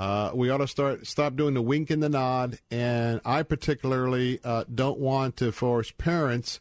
Uh, 0.00 0.30
we 0.32 0.48
ought 0.48 0.58
to 0.58 0.66
start 0.66 1.06
stop 1.06 1.36
doing 1.36 1.52
the 1.52 1.60
wink 1.60 1.90
and 1.90 2.02
the 2.02 2.08
nod, 2.08 2.58
and 2.70 3.20
I 3.22 3.42
particularly 3.42 4.40
uh, 4.42 4.64
don't 4.74 4.98
want 4.98 5.36
to 5.36 5.52
force 5.52 5.90
parents 5.90 6.58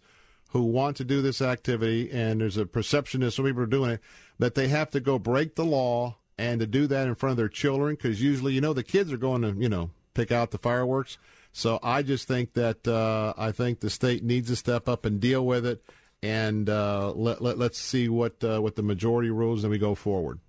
who 0.49 0.63
want 0.63 0.97
to 0.97 1.05
do 1.05 1.21
this 1.21 1.41
activity, 1.41 2.11
and 2.11 2.41
there's 2.41 2.57
a 2.57 2.65
perception 2.65 3.21
that 3.21 3.31
some 3.31 3.45
people 3.45 3.63
are 3.63 3.65
doing 3.65 3.91
it, 3.91 4.01
that 4.39 4.55
they 4.55 4.67
have 4.67 4.91
to 4.91 4.99
go 4.99 5.17
break 5.17 5.55
the 5.55 5.63
law 5.63 6.17
and 6.37 6.59
to 6.59 6.67
do 6.67 6.85
that 6.87 7.07
in 7.07 7.15
front 7.15 7.31
of 7.31 7.37
their 7.37 7.47
children, 7.47 7.95
because 7.95 8.21
usually, 8.21 8.51
you 8.51 8.59
know, 8.59 8.73
the 8.73 8.83
kids 8.83 9.09
are 9.13 9.17
going 9.17 9.41
to, 9.43 9.53
you 9.57 9.69
know, 9.69 9.89
pick 10.13 10.33
out 10.33 10.51
the 10.51 10.57
fireworks. 10.57 11.17
So 11.53 11.79
I 11.81 12.01
just 12.01 12.27
think 12.27 12.55
that 12.55 12.85
uh, 12.85 13.33
I 13.37 13.53
think 13.53 13.79
the 13.79 13.89
state 13.89 14.21
needs 14.21 14.49
to 14.49 14.57
step 14.57 14.89
up 14.89 15.05
and 15.05 15.21
deal 15.21 15.45
with 15.45 15.65
it, 15.65 15.81
and 16.21 16.69
uh, 16.69 17.13
let, 17.15 17.41
let 17.41 17.61
us 17.61 17.77
see 17.77 18.09
what 18.09 18.43
uh, 18.43 18.59
what 18.59 18.75
the 18.75 18.83
majority 18.83 19.29
rules, 19.29 19.63
and 19.63 19.71
we 19.71 19.77
go 19.77 19.95
forward. 19.95 20.39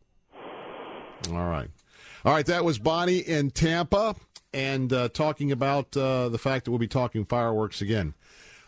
All 1.30 1.49
right, 1.49 1.70
all 2.24 2.32
right. 2.32 2.46
That 2.46 2.64
was 2.64 2.78
Bonnie 2.78 3.18
in 3.18 3.50
Tampa, 3.50 4.14
and 4.52 4.92
uh, 4.92 5.08
talking 5.08 5.52
about 5.52 5.96
uh, 5.96 6.28
the 6.28 6.38
fact 6.38 6.64
that 6.64 6.70
we'll 6.70 6.78
be 6.78 6.88
talking 6.88 7.24
fireworks 7.24 7.80
again. 7.80 8.14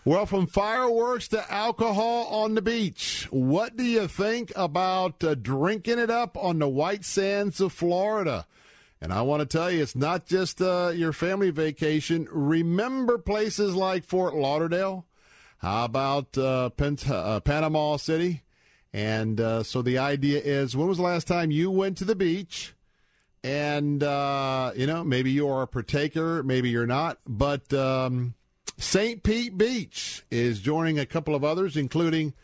Well, 0.05 0.27
from 0.27 0.49
fireworks 0.49 1.29
to 1.29 1.53
alcohol 1.53 2.27
on 2.27 2.55
the 2.55 2.63
beach, 2.63 3.29
what 3.31 3.77
do 3.77 3.85
you 3.85 4.09
think 4.09 4.51
about 4.57 5.23
uh, 5.23 5.37
drinking 5.37 6.01
it 6.01 6.11
up 6.11 6.37
on 6.37 6.59
the 6.59 6.69
white 6.69 7.05
sands 7.05 7.61
of 7.61 7.73
Florida? 7.73 8.47
And 9.01 9.13
I 9.13 9.23
want 9.23 9.41
to 9.41 9.47
tell 9.47 9.71
you, 9.71 9.83
it's 9.83 9.95
not 9.95 10.27
just 10.27 10.61
uh, 10.61 10.93
your 10.95 11.13
family 11.13 11.51
vacation. 11.51 12.27
Remember 12.33 13.17
places 13.19 13.77
like 13.77 14.05
Fort 14.05 14.35
Lauderdale? 14.35 15.07
How 15.59 15.85
about 15.85 16.37
uh, 16.37 16.71
Pent- 16.71 17.09
uh, 17.09 17.39
Panama 17.41 17.97
City? 17.97 18.43
And 18.93 19.39
so 19.65 19.83
the 19.83 19.99
idea 19.99 20.41
is 20.41 20.77
when 20.77 20.89
was 20.89 20.99
the 20.99 21.05
last 21.05 21.27
time 21.27 21.51
you 21.51 21.71
went 21.71 21.97
to 21.99 22.05
the 22.05 22.17
beach? 22.17 22.75
And, 23.45 24.03
uh, 24.03 24.73
you 24.77 24.87
know, 24.87 25.03
maybe 25.03 25.31
you 25.31 25.49
are 25.49 25.63
a 25.63 25.67
partaker, 25.67 26.43
maybe 26.43 26.71
you're 26.71 26.87
not. 26.87 27.19
But 27.27 27.73
um, 27.73 28.35
St. 28.79 29.23
Pete 29.23 29.59
Beach 29.59 30.25
is 30.31 30.61
joining 30.61 30.99
a 30.99 31.07
couple 31.07 31.35
of 31.35 31.43
others, 31.43 31.77
including 31.77 32.35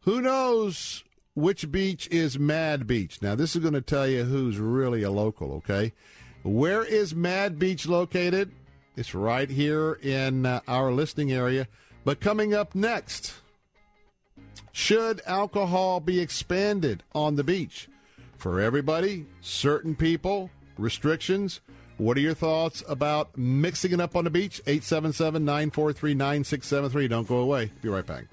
who 0.00 0.20
knows 0.20 1.04
which 1.34 1.70
beach 1.70 2.08
is 2.10 2.38
Mad 2.38 2.86
Beach. 2.86 3.22
Now, 3.22 3.34
this 3.34 3.56
is 3.56 3.62
going 3.62 3.74
to 3.74 3.80
tell 3.80 4.06
you 4.06 4.24
who's 4.24 4.58
really 4.58 5.02
a 5.02 5.10
local, 5.10 5.52
okay? 5.54 5.92
Where 6.42 6.84
is 6.84 7.14
Mad 7.14 7.58
Beach 7.58 7.86
located? 7.86 8.52
It's 8.96 9.14
right 9.14 9.48
here 9.48 9.94
in 9.94 10.44
uh, 10.44 10.60
our 10.68 10.92
listening 10.92 11.32
area. 11.32 11.68
But 12.04 12.20
coming 12.20 12.52
up 12.52 12.74
next, 12.74 13.34
should 14.72 15.22
alcohol 15.24 16.00
be 16.00 16.20
expanded 16.20 17.02
on 17.14 17.36
the 17.36 17.44
beach? 17.44 17.88
For 18.42 18.60
everybody, 18.60 19.26
certain 19.40 19.94
people, 19.94 20.50
restrictions. 20.76 21.60
What 21.96 22.16
are 22.16 22.20
your 22.20 22.34
thoughts 22.34 22.82
about 22.88 23.38
mixing 23.38 23.92
it 23.92 24.00
up 24.00 24.16
on 24.16 24.24
the 24.24 24.30
beach? 24.30 24.60
877 24.66 25.44
943 25.44 26.14
9673. 26.14 27.06
Don't 27.06 27.28
go 27.28 27.36
away. 27.36 27.70
Be 27.82 27.88
right 27.88 28.04
back. 28.04 28.24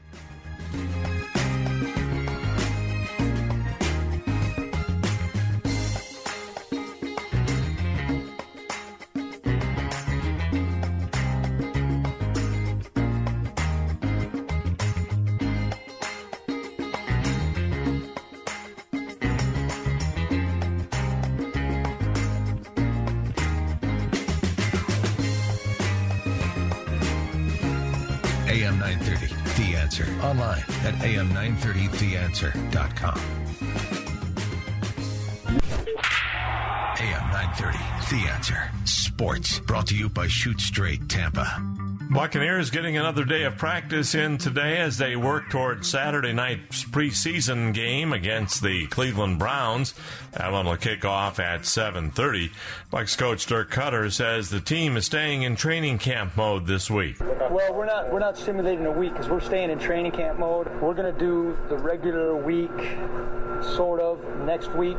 At 30.89 30.95
am930theanswer.com. 30.95 33.19
AM 37.01 37.31
930, 37.31 37.77
The 38.09 38.27
Answer. 38.29 38.69
Sports. 38.85 39.59
Brought 39.59 39.87
to 39.87 39.95
you 39.95 40.09
by 40.09 40.27
Shoot 40.27 40.59
Straight 40.59 41.07
Tampa. 41.07 41.78
Buccaneers 42.11 42.71
getting 42.71 42.97
another 42.97 43.23
day 43.23 43.43
of 43.43 43.55
practice 43.57 44.15
in 44.15 44.39
today 44.39 44.77
as 44.77 44.97
they 44.97 45.15
work 45.15 45.51
toward 45.51 45.85
Saturday 45.85 46.33
night's 46.33 46.83
preseason 46.83 47.71
game 47.71 48.13
against 48.13 48.63
the 48.63 48.87
Cleveland 48.87 49.37
Browns. 49.37 49.93
That 50.31 50.51
one 50.51 50.65
will 50.65 50.75
kick 50.75 51.05
off 51.05 51.39
at 51.39 51.67
7:30. 51.67 52.49
Bucks 52.89 53.15
coach 53.15 53.45
Dirk 53.45 53.69
Koetter 53.69 54.11
says 54.11 54.49
the 54.49 54.59
team 54.59 54.97
is 54.97 55.05
staying 55.05 55.43
in 55.43 55.55
training 55.55 55.99
camp 55.99 56.35
mode 56.35 56.65
this 56.65 56.89
week. 56.89 57.17
Well, 57.19 57.75
we're 57.75 57.85
not 57.85 58.11
we're 58.11 58.17
not 58.17 58.35
simulating 58.35 58.87
a 58.87 58.91
week 58.91 59.13
because 59.13 59.29
we're 59.29 59.39
staying 59.39 59.69
in 59.69 59.77
training 59.77 60.13
camp 60.13 60.39
mode. 60.39 60.67
We're 60.81 60.95
gonna 60.95 61.11
do 61.11 61.55
the 61.69 61.77
regular 61.77 62.35
week, 62.35 62.71
sort 63.75 63.99
of 63.99 64.17
next 64.45 64.73
week, 64.73 64.97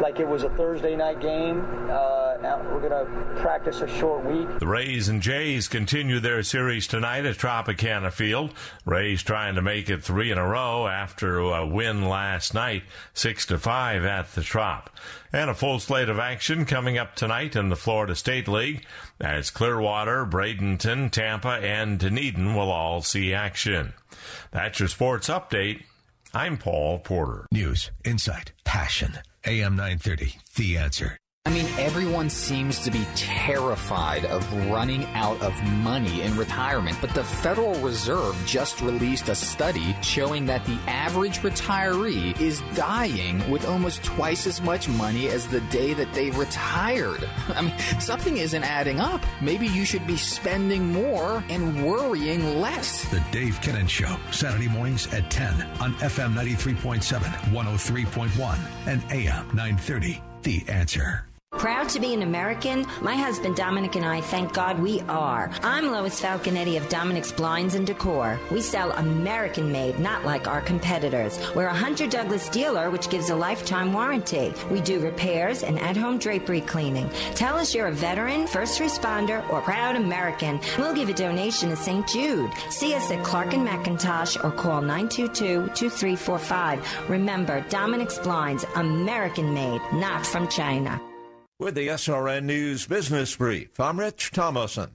like 0.00 0.20
it 0.20 0.26
was 0.26 0.42
a 0.42 0.48
Thursday 0.50 0.96
night 0.96 1.20
game. 1.20 1.66
Uh, 1.90 2.15
we're 2.54 2.88
gonna 2.88 3.40
practice 3.40 3.80
a 3.80 3.88
short 3.88 4.24
week. 4.24 4.58
The 4.60 4.66
Rays 4.66 5.08
and 5.08 5.20
Jays 5.20 5.66
continue 5.68 6.20
their 6.20 6.42
series 6.42 6.86
tonight 6.86 7.26
at 7.26 7.36
Tropicana 7.36 8.12
Field. 8.12 8.52
Rays 8.84 9.22
trying 9.22 9.56
to 9.56 9.62
make 9.62 9.90
it 9.90 10.02
three 10.04 10.30
in 10.30 10.38
a 10.38 10.46
row 10.46 10.86
after 10.86 11.38
a 11.38 11.66
win 11.66 12.08
last 12.08 12.54
night, 12.54 12.84
six 13.12 13.46
to 13.46 13.58
five 13.58 14.04
at 14.04 14.32
the 14.34 14.42
Trop. 14.42 14.90
And 15.32 15.50
a 15.50 15.54
full 15.54 15.80
slate 15.80 16.08
of 16.08 16.18
action 16.18 16.64
coming 16.64 16.96
up 16.96 17.16
tonight 17.16 17.56
in 17.56 17.68
the 17.68 17.76
Florida 17.76 18.14
State 18.14 18.48
League 18.48 18.86
as 19.20 19.50
Clearwater, 19.50 20.24
Bradenton, 20.24 21.10
Tampa, 21.10 21.58
and 21.60 21.98
Dunedin 21.98 22.54
will 22.54 22.70
all 22.70 23.02
see 23.02 23.34
action. 23.34 23.92
That's 24.52 24.78
your 24.78 24.88
sports 24.88 25.28
update. 25.28 25.82
I'm 26.32 26.58
Paul 26.58 27.00
Porter. 27.00 27.46
News, 27.50 27.90
insight, 28.04 28.52
passion. 28.64 29.18
AM 29.44 29.76
930, 29.76 30.36
The 30.54 30.76
Answer. 30.76 31.18
I 31.46 31.50
mean, 31.50 31.66
everyone 31.78 32.28
seems 32.28 32.80
to 32.80 32.90
be 32.90 33.06
terrified 33.14 34.24
of 34.24 34.52
running 34.68 35.04
out 35.14 35.40
of 35.40 35.54
money 35.64 36.22
in 36.22 36.36
retirement, 36.36 36.98
but 37.00 37.14
the 37.14 37.22
Federal 37.22 37.74
Reserve 37.76 38.36
just 38.44 38.80
released 38.80 39.28
a 39.28 39.34
study 39.36 39.96
showing 40.02 40.46
that 40.46 40.64
the 40.64 40.76
average 40.88 41.38
retiree 41.42 42.38
is 42.40 42.64
dying 42.74 43.48
with 43.48 43.64
almost 43.64 44.02
twice 44.02 44.48
as 44.48 44.60
much 44.60 44.88
money 44.88 45.28
as 45.28 45.46
the 45.46 45.60
day 45.60 45.94
that 45.94 46.12
they 46.14 46.30
retired. 46.32 47.30
I 47.50 47.62
mean, 47.62 47.78
something 48.00 48.38
isn't 48.38 48.64
adding 48.64 48.98
up. 48.98 49.24
Maybe 49.40 49.68
you 49.68 49.84
should 49.84 50.04
be 50.04 50.16
spending 50.16 50.92
more 50.92 51.44
and 51.48 51.86
worrying 51.86 52.60
less. 52.60 53.08
The 53.08 53.22
Dave 53.30 53.60
Kinnan 53.60 53.88
Show, 53.88 54.16
Saturday 54.32 54.66
mornings 54.66 55.06
at 55.14 55.30
10 55.30 55.62
on 55.80 55.94
FM 55.94 56.34
93.7, 56.34 57.20
103.1, 57.20 58.58
and 58.88 59.00
AM 59.12 59.46
930. 59.54 60.20
The 60.42 60.64
answer. 60.68 61.25
Proud 61.52 61.88
to 61.90 62.00
be 62.00 62.12
an 62.12 62.22
American? 62.22 62.86
My 63.00 63.16
husband 63.16 63.56
Dominic 63.56 63.96
and 63.96 64.04
I, 64.04 64.20
thank 64.20 64.52
God 64.52 64.78
we 64.78 65.00
are. 65.02 65.50
I'm 65.62 65.90
Lois 65.90 66.20
Falconetti 66.20 66.76
of 66.76 66.88
Dominic's 66.88 67.32
Blinds 67.32 67.74
and 67.74 67.86
Decor. 67.86 68.38
We 68.50 68.60
sell 68.60 68.92
American 68.92 69.72
made, 69.72 69.98
not 69.98 70.24
like 70.24 70.46
our 70.46 70.60
competitors. 70.60 71.38
We're 71.54 71.66
a 71.66 71.74
Hunter 71.74 72.06
Douglas 72.06 72.48
dealer, 72.50 72.90
which 72.90 73.08
gives 73.08 73.30
a 73.30 73.34
lifetime 73.34 73.92
warranty. 73.92 74.52
We 74.70 74.80
do 74.80 75.00
repairs 75.00 75.62
and 75.62 75.80
at 75.80 75.96
home 75.96 76.18
drapery 76.18 76.60
cleaning. 76.60 77.08
Tell 77.34 77.56
us 77.56 77.74
you're 77.74 77.88
a 77.88 77.92
veteran, 77.92 78.46
first 78.46 78.78
responder, 78.78 79.48
or 79.50 79.62
proud 79.62 79.96
American. 79.96 80.60
We'll 80.76 80.94
give 80.94 81.08
a 81.08 81.14
donation 81.14 81.70
to 81.70 81.76
St. 81.76 82.06
Jude. 82.06 82.50
See 82.70 82.94
us 82.94 83.10
at 83.10 83.24
Clark 83.24 83.54
and 83.54 83.66
McIntosh 83.66 84.36
or 84.44 84.50
call 84.50 84.82
922 84.82 85.68
2345. 85.74 87.08
Remember, 87.08 87.64
Dominic's 87.70 88.18
Blinds, 88.18 88.64
American 88.74 89.54
made, 89.54 89.80
not 89.92 90.26
from 90.26 90.48
China. 90.48 91.00
With 91.58 91.74
the 91.74 91.88
SRN 91.88 92.44
News 92.44 92.86
Business 92.86 93.34
Brief, 93.34 93.80
I'm 93.80 93.98
Rich 93.98 94.32
Thomason. 94.32 94.90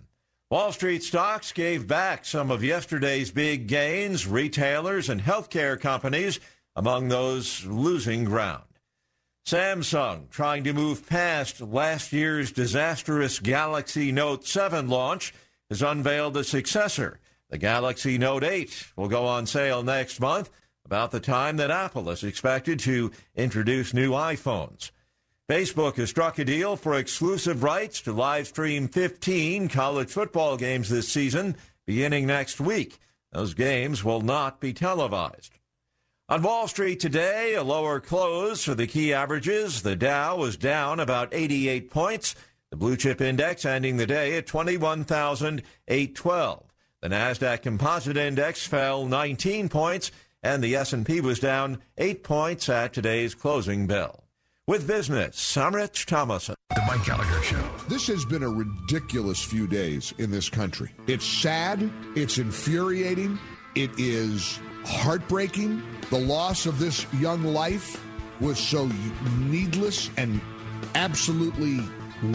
Wall 0.52 0.72
Street 0.72 1.02
stocks 1.02 1.52
gave 1.52 1.88
back 1.88 2.24
some 2.24 2.52
of 2.52 2.64
yesterday's 2.64 3.32
big 3.32 3.66
gains, 3.66 4.28
retailers 4.28 5.10
and 5.10 5.22
healthcare 5.22 5.82
companies 5.82 6.40
among 6.76 7.08
those 7.08 7.66
losing 7.66 8.26
ground. 8.26 8.66
Samsung, 9.44 10.30
trying 10.30 10.64
to 10.66 10.72
move 10.72 11.10
past 11.10 11.62
last 11.62 12.14
year's 12.14 12.52
disastrous 12.52 13.40
Galaxy 13.40 14.12
Note 14.12 14.46
7 14.46 14.88
launch, 14.88 15.34
has 15.72 15.82
unveiled 15.82 16.38
a 16.38 16.44
successor. 16.44 17.20
The 17.50 17.58
Galaxy 17.58 18.20
Note 18.20 18.44
8 18.44 18.92
will 18.96 19.10
go 19.10 19.26
on 19.26 19.48
sale 19.48 19.82
next 19.82 20.20
month, 20.20 20.52
about 20.86 21.10
the 21.10 21.20
time 21.20 21.58
that 21.58 21.72
Apple 21.72 22.08
is 22.12 22.24
expected 22.24 22.78
to 22.82 23.12
introduce 23.36 23.96
new 23.96 24.12
iPhones. 24.12 24.92
Facebook 25.50 25.96
has 25.96 26.10
struck 26.10 26.38
a 26.40 26.46
deal 26.46 26.76
for 26.76 26.96
exclusive 26.96 27.64
rights 27.64 28.02
to 28.02 28.12
live 28.14 28.48
stream 28.48 28.88
15 28.88 29.70
college 29.70 30.10
football 30.10 30.58
games 30.58 30.90
this 30.90 31.10
season, 31.10 31.56
beginning 31.86 32.26
next 32.28 32.62
week. 32.62 33.00
Those 33.32 33.54
games 33.54 34.04
will 34.04 34.22
not 34.22 34.60
be 34.60 34.74
televised. 34.74 35.54
On 36.30 36.42
Wall 36.42 36.68
Street 36.70 37.02
today, 37.02 37.56
a 37.56 37.64
lower 37.64 38.00
close 38.00 38.64
for 38.64 38.76
the 38.76 38.88
key 38.88 39.14
averages. 39.14 39.82
The 39.82 39.98
Dow 39.98 40.38
was 40.38 40.56
down 40.56 41.02
about 41.02 41.34
88 41.34 41.92
points. 41.92 42.34
The 42.70 42.78
blue 42.78 42.96
chip 42.96 43.20
index 43.20 43.66
ending 43.66 43.98
the 43.98 44.08
day 44.08 44.38
at 44.38 44.48
21,812. 44.48 46.64
The 47.02 47.10
Nasdaq 47.10 47.64
Composite 47.64 48.16
Index 48.16 48.66
fell 48.66 49.06
19 49.06 49.68
points, 49.68 50.12
and 50.42 50.64
the 50.64 50.78
S&P 50.78 51.20
was 51.20 51.40
down 51.40 51.82
8 51.98 52.24
points 52.24 52.70
at 52.70 52.94
today's 52.94 53.36
closing 53.36 53.88
bell. 53.88 54.21
With 54.72 54.88
business, 54.88 55.58
I'm 55.58 55.76
Rich 55.76 56.06
Thomason. 56.06 56.56
The 56.70 56.82
Mike 56.88 57.04
Gallagher 57.04 57.44
Show. 57.44 57.62
This 57.90 58.08
has 58.08 58.24
been 58.24 58.42
a 58.42 58.48
ridiculous 58.48 59.44
few 59.44 59.68
days 59.68 60.14
in 60.18 60.32
this 60.32 60.48
country. 60.48 60.92
It's 61.08 61.26
sad, 61.26 61.92
it's 62.16 62.38
infuriating, 62.38 63.38
it 63.76 63.92
is 63.98 64.62
heartbreaking. 64.86 65.84
The 66.10 66.22
loss 66.22 66.68
of 66.68 66.80
this 66.80 67.06
young 67.16 67.44
life 67.44 68.02
was 68.40 68.58
so 68.58 68.90
needless 69.40 70.10
and 70.16 70.40
absolutely 70.96 71.82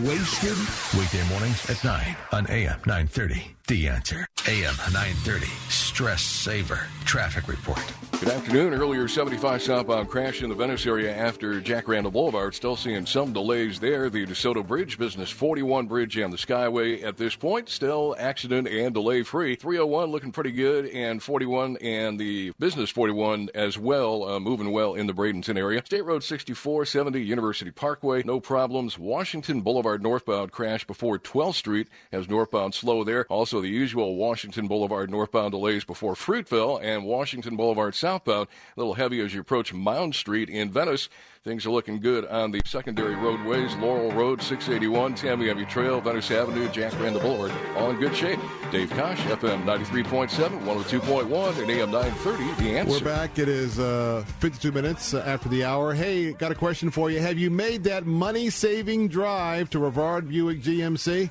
wasted. 0.01 0.59
Weekday 0.93 1.27
mornings 1.31 1.71
at 1.71 1.83
9 1.83 2.17
on 2.33 2.47
AM 2.51 2.81
930. 2.85 3.56
The 3.69 3.89
answer. 3.89 4.29
AM 4.47 4.77
930. 4.93 5.47
Stress 5.69 6.23
Saver. 6.23 6.87
Traffic 7.05 7.49
report. 7.49 7.83
Good 8.21 8.29
afternoon. 8.29 8.73
Earlier, 8.73 9.09
75 9.09 9.61
southbound 9.61 10.09
crash 10.09 10.41
in 10.41 10.49
the 10.49 10.55
Venice 10.55 10.87
area 10.87 11.15
after 11.15 11.61
Jacaranda 11.61 12.11
Boulevard. 12.11 12.55
Still 12.55 12.77
seeing 12.77 13.05
some 13.05 13.33
delays 13.33 13.79
there. 13.79 14.09
The 14.09 14.25
DeSoto 14.25 14.67
Bridge, 14.67 14.99
Business 14.99 15.31
41 15.31 15.87
Bridge, 15.87 16.17
and 16.17 16.33
the 16.33 16.39
Skyway 16.39 17.03
at 17.03 17.17
this 17.17 17.35
point 17.35 17.69
still 17.69 18.15
accident 18.19 18.69
and 18.69 18.95
delay 18.95 19.23
free. 19.23 19.55
301 19.57 20.11
looking 20.11 20.33
pretty 20.33 20.53
good, 20.53 20.87
and 20.87 21.23
41 21.23 21.77
and 21.79 22.19
the 22.19 22.53
Business 22.59 22.89
41 22.89 23.51
as 23.55 23.77
well, 23.77 24.25
uh, 24.25 24.41
moving 24.41 24.71
well 24.73 24.95
in 24.95 25.07
the 25.07 25.13
Bradenton 25.13 25.59
area. 25.59 25.83
State 25.85 26.05
Road 26.05 26.23
6470, 26.23 27.21
University 27.21 27.71
Parkway, 27.71 28.23
no 28.23 28.41
problems. 28.41 28.99
Washington 28.99 29.61
Boulevard 29.61 30.03
northbound 30.03 30.53
crash 30.53 30.87
before 30.87 31.19
12th 31.19 31.55
Street 31.57 31.89
as 32.13 32.29
northbound 32.29 32.73
slow 32.73 33.05
there. 33.05 33.27
Also, 33.29 33.56
the 33.61 33.69
usual 33.69 34.17
Washington 34.17 34.67
Boulevard 34.67 35.11
northbound 35.11 35.53
delays 35.53 35.85
before 35.85 36.15
Fruitville 36.15 36.83
and 36.83 37.05
Washington 37.05 37.57
Boulevard 37.57 37.95
southbound. 37.95 38.49
A 38.77 38.81
little 38.81 38.95
heavy 38.95 39.21
as 39.21 39.35
you 39.35 39.41
approach 39.41 39.73
Mound 39.73 40.15
Street 40.15 40.49
in 40.49 40.71
Venice. 40.71 41.09
Things 41.47 41.65
are 41.65 41.71
looking 41.71 42.01
good 42.01 42.25
on 42.27 42.51
the 42.51 42.61
secondary 42.67 43.15
roadways. 43.15 43.73
Laurel 43.77 44.11
Road, 44.11 44.43
681, 44.43 45.15
Tamiami 45.15 45.69
Trail, 45.69 46.01
Venice 46.01 46.33
Avenue, 46.33 46.67
Jacaranda 46.71 47.23
Boulevard. 47.23 47.53
All 47.77 47.91
in 47.91 48.01
good 48.01 48.17
shape. 48.17 48.41
Dave 48.73 48.91
Kosh, 48.91 49.21
FM 49.21 49.63
93.7, 49.63 50.29
102.1, 50.65 51.63
and 51.63 51.71
AM 51.71 51.93
930, 51.93 52.65
The 52.65 52.79
Answer. 52.79 52.91
We're 52.93 53.05
back. 53.05 53.39
It 53.39 53.49
is 53.49 53.79
uh, 53.79 54.25
52 54.41 54.73
minutes 54.73 55.15
after 55.15 55.49
the 55.49 55.63
hour. 55.63 55.95
Hey, 55.95 56.33
got 56.33 56.51
a 56.51 56.57
question 56.57 56.91
for 56.91 57.13
you. 57.13 57.21
Have 57.21 57.39
you 57.39 57.49
made 57.49 57.85
that 57.85 58.07
money 58.07 58.51
saving 58.51 59.07
drive 59.07 59.71
to 59.71 59.79
Rivard 59.79 60.29
Buick 60.29 60.61
GMC? 60.61 61.31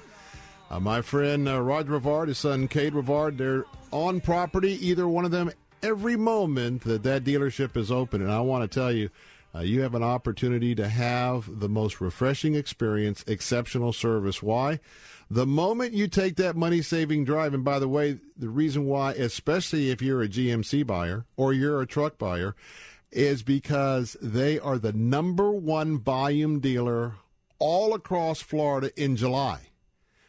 Uh, 0.69 0.79
my 0.79 1.01
friend 1.01 1.47
uh, 1.47 1.61
Roger 1.61 1.99
Rivard, 1.99 2.27
his 2.27 2.39
son 2.39 2.67
Cade 2.67 2.93
Rivard, 2.93 3.37
they're 3.37 3.65
on 3.91 4.19
property, 4.19 4.73
either 4.85 5.07
one 5.07 5.23
of 5.23 5.31
them, 5.31 5.51
every 5.83 6.17
moment 6.17 6.83
that 6.83 7.03
that 7.03 7.23
dealership 7.23 7.77
is 7.77 7.91
open. 7.91 8.21
And 8.21 8.31
I 8.31 8.41
want 8.41 8.69
to 8.69 8.79
tell 8.79 8.91
you, 8.91 9.09
uh, 9.53 9.59
you 9.59 9.81
have 9.81 9.95
an 9.95 10.03
opportunity 10.03 10.75
to 10.75 10.89
have 10.89 11.59
the 11.59 11.69
most 11.69 12.01
refreshing 12.01 12.55
experience, 12.55 13.23
exceptional 13.27 13.93
service. 13.93 14.43
Why? 14.43 14.79
The 15.29 15.45
moment 15.45 15.93
you 15.93 16.07
take 16.07 16.35
that 16.37 16.55
money 16.55 16.81
saving 16.81 17.25
drive, 17.25 17.53
and 17.53 17.63
by 17.63 17.79
the 17.79 17.87
way, 17.87 18.19
the 18.35 18.49
reason 18.49 18.85
why, 18.85 19.13
especially 19.13 19.91
if 19.91 20.01
you're 20.01 20.21
a 20.21 20.27
GMC 20.27 20.85
buyer 20.85 21.25
or 21.37 21.53
you're 21.53 21.81
a 21.81 21.87
truck 21.87 22.17
buyer, 22.17 22.55
is 23.11 23.43
because 23.43 24.17
they 24.21 24.59
are 24.59 24.77
the 24.77 24.93
number 24.93 25.51
one 25.51 25.99
volume 25.99 26.59
dealer 26.59 27.13
all 27.59 27.93
across 27.93 28.41
Florida 28.41 28.91
in 29.01 29.15
July. 29.15 29.69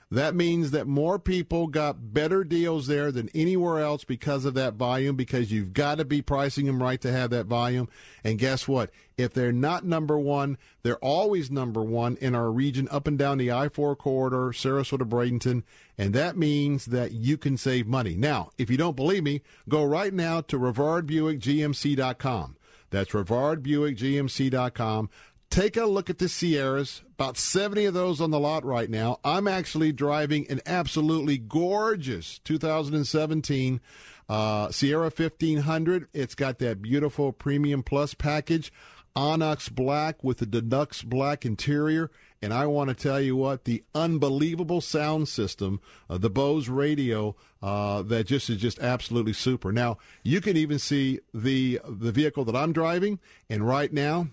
That 0.09 0.37
means 0.37 0.71
that 0.71 0.87
more 0.87 1.19
people 1.19 1.67
got 1.67 2.15
better 2.15 2.45
deals 2.45 2.87
there 2.87 3.11
than 3.11 3.29
anywhere 3.35 3.81
else 3.81 4.05
because 4.05 4.45
of 4.45 4.55
that 4.55 4.75
volume, 4.75 5.17
because 5.17 5.51
you've 5.51 5.73
got 5.73 5.99
to 5.99 6.05
be 6.05 6.23
pricing 6.23 6.67
them 6.67 6.81
right 6.81 7.01
to 7.01 7.11
have 7.11 7.31
that 7.31 7.47
volume. 7.47 7.89
And 8.23 8.39
guess 8.39 8.69
what? 8.69 8.93
If 9.17 9.35
they're 9.35 9.51
not 9.51 9.85
number 9.85 10.17
one, 10.17 10.59
they're 10.85 10.95
always 10.99 11.51
number 11.51 11.83
one 11.83 12.17
in 12.21 12.37
our 12.37 12.53
region 12.53 12.87
up 12.93 13.09
and 13.09 13.19
down 13.19 13.39
the 13.39 13.51
I 13.51 13.69
4 13.69 13.97
corridor, 13.97 14.53
Sarasota, 14.53 15.09
Bradenton. 15.09 15.65
And 15.99 16.15
that 16.15 16.37
means 16.37 16.87
that 16.87 17.11
you 17.11 17.37
can 17.37 17.57
save 17.57 17.89
money. 17.89 18.15
Now, 18.15 18.51
if 18.59 18.71
you 18.71 18.77
don't 18.77 18.95
believe 18.95 19.25
me, 19.25 19.43
go 19.69 19.83
right 19.83 20.15
now 20.15 20.41
to 20.43 20.57
RivardBuickGMC.com. 20.57 22.57
That's 22.91 23.11
RivardBuickGMC.com. 23.11 25.11
Take 25.51 25.77
a 25.77 25.87
look 25.87 26.11
at 26.11 26.19
the 26.19 26.29
Sierras. 26.29 27.03
About 27.15 27.39
70 27.39 27.87
of 27.87 27.95
those 27.95 28.21
on 28.21 28.31
the 28.31 28.41
lot 28.41 28.65
right 28.65 28.91
now. 28.91 29.21
I'm 29.25 29.49
actually 29.49 29.93
driving 29.93 30.47
an 30.51 30.61
absolutely 30.67 31.39
gorgeous 31.39 32.39
2017 32.41 33.81
uh, 34.29 34.71
Sierra 34.71 35.11
1500. 35.11 36.09
It's 36.13 36.35
got 36.35 36.59
that 36.59 36.83
beautiful 36.83 37.33
Premium 37.33 37.83
Plus 37.83 38.15
package, 38.15 38.73
Onyx 39.15 39.69
Black 39.69 40.23
with 40.23 40.39
the 40.39 40.47
Deluxe 40.47 41.03
Black 41.03 41.47
interior. 41.47 42.11
And 42.43 42.53
I 42.53 42.67
want 42.67 42.91
to 42.91 42.95
tell 42.95 43.21
you 43.21 43.35
what, 43.35 43.65
the 43.65 43.83
unbelievable 43.95 44.81
sound 44.81 45.29
system, 45.29 45.81
uh, 46.11 46.19
the 46.19 46.29
Bose 46.29 46.69
radio, 46.69 47.35
uh, 47.63 48.03
that 48.03 48.27
just 48.27 48.51
is 48.51 48.59
just 48.59 48.79
absolutely 48.79 49.33
super. 49.33 49.73
Now, 49.73 49.97
you 50.23 50.41
can 50.41 50.57
even 50.57 50.79
see 50.79 51.21
the 51.33 51.81
the 51.89 52.13
vehicle 52.13 52.45
that 52.45 52.55
I'm 52.55 52.73
driving, 52.73 53.21
and 53.49 53.67
right 53.67 53.93
now, 53.93 54.29